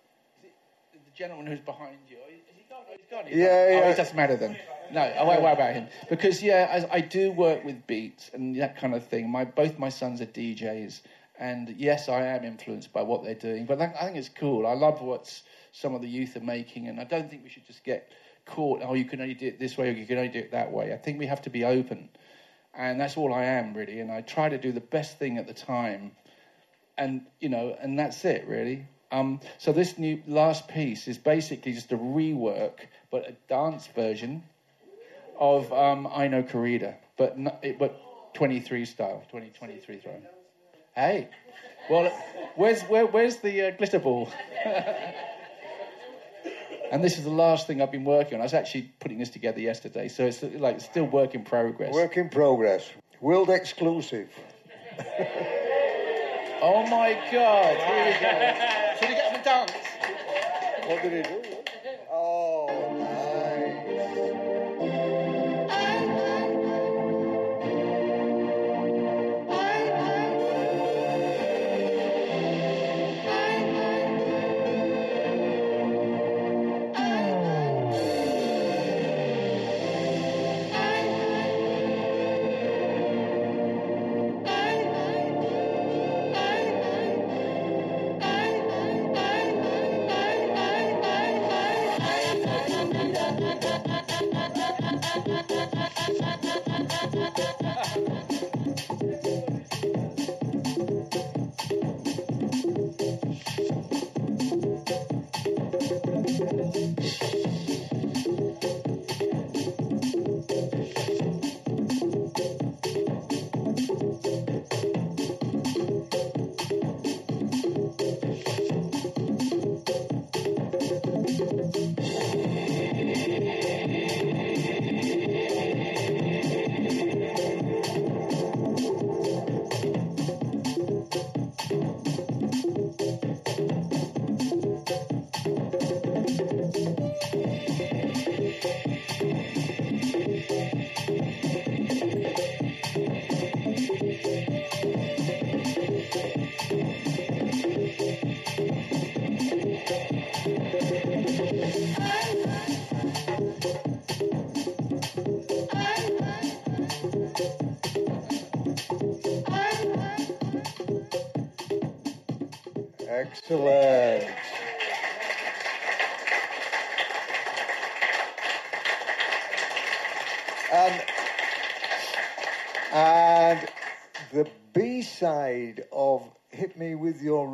[0.43, 0.49] is
[0.93, 2.18] it the gentleman who's behind you.
[2.18, 2.84] Is he gone?
[2.95, 3.26] He's gone.
[3.26, 3.77] He's Yeah, gone.
[3.77, 3.84] yeah.
[3.85, 4.57] Oh, it doesn't matter then.
[4.91, 5.88] No, oh, wait, what about him?
[6.10, 9.30] Because yeah, as I do work with beats and that kind of thing.
[9.30, 11.01] My both my sons are DJs,
[11.40, 13.66] and yes, I am influenced by what they're doing.
[13.66, 14.68] But I think it's cool.
[14.68, 15.41] I love what
[15.72, 18.11] some of the youth are making, and I don't think we should just get
[18.45, 18.82] caught.
[18.84, 20.72] Oh, you can only do it this way, or you can only do it that
[20.72, 20.94] way.
[20.94, 22.10] I think we have to be open,
[22.74, 23.99] and that's all I am really.
[23.99, 26.11] And I try to do the best thing at the time
[26.99, 28.86] and you know, and that's it really.
[29.11, 32.74] Um, so this new last piece is basically just a rework,
[33.10, 34.44] but a dance version
[35.40, 37.99] of um, Ai No Corrida, but not, it, but
[38.36, 40.22] 23 style, 2023 style.
[40.95, 41.30] Hey,
[41.90, 42.11] well,
[42.56, 44.32] where's where, where's the uh, glitter ball?
[46.91, 48.41] and this is the last thing I've been working on.
[48.41, 51.94] I was actually putting this together yesterday, so it's like still work in progress.
[51.94, 52.90] Work in progress.
[53.22, 54.30] World exclusive.
[56.61, 57.78] Oh my God!
[57.78, 58.30] Here we go.
[58.99, 59.72] Should we get a dance?
[60.86, 61.59] What did he do?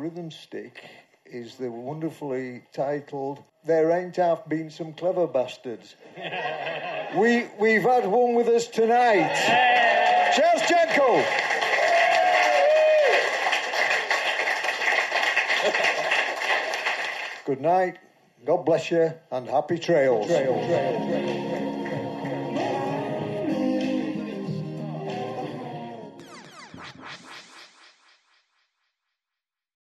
[0.06, 0.84] Rhythm Stick
[1.24, 5.96] is the wonderfully titled There Ain't Half Been Some Clever Bastards.
[7.16, 9.34] we we've had one with us tonight.
[10.36, 11.26] Cheers, Jenko!
[17.46, 17.98] Good night.
[18.44, 21.55] God bless you and happy trails.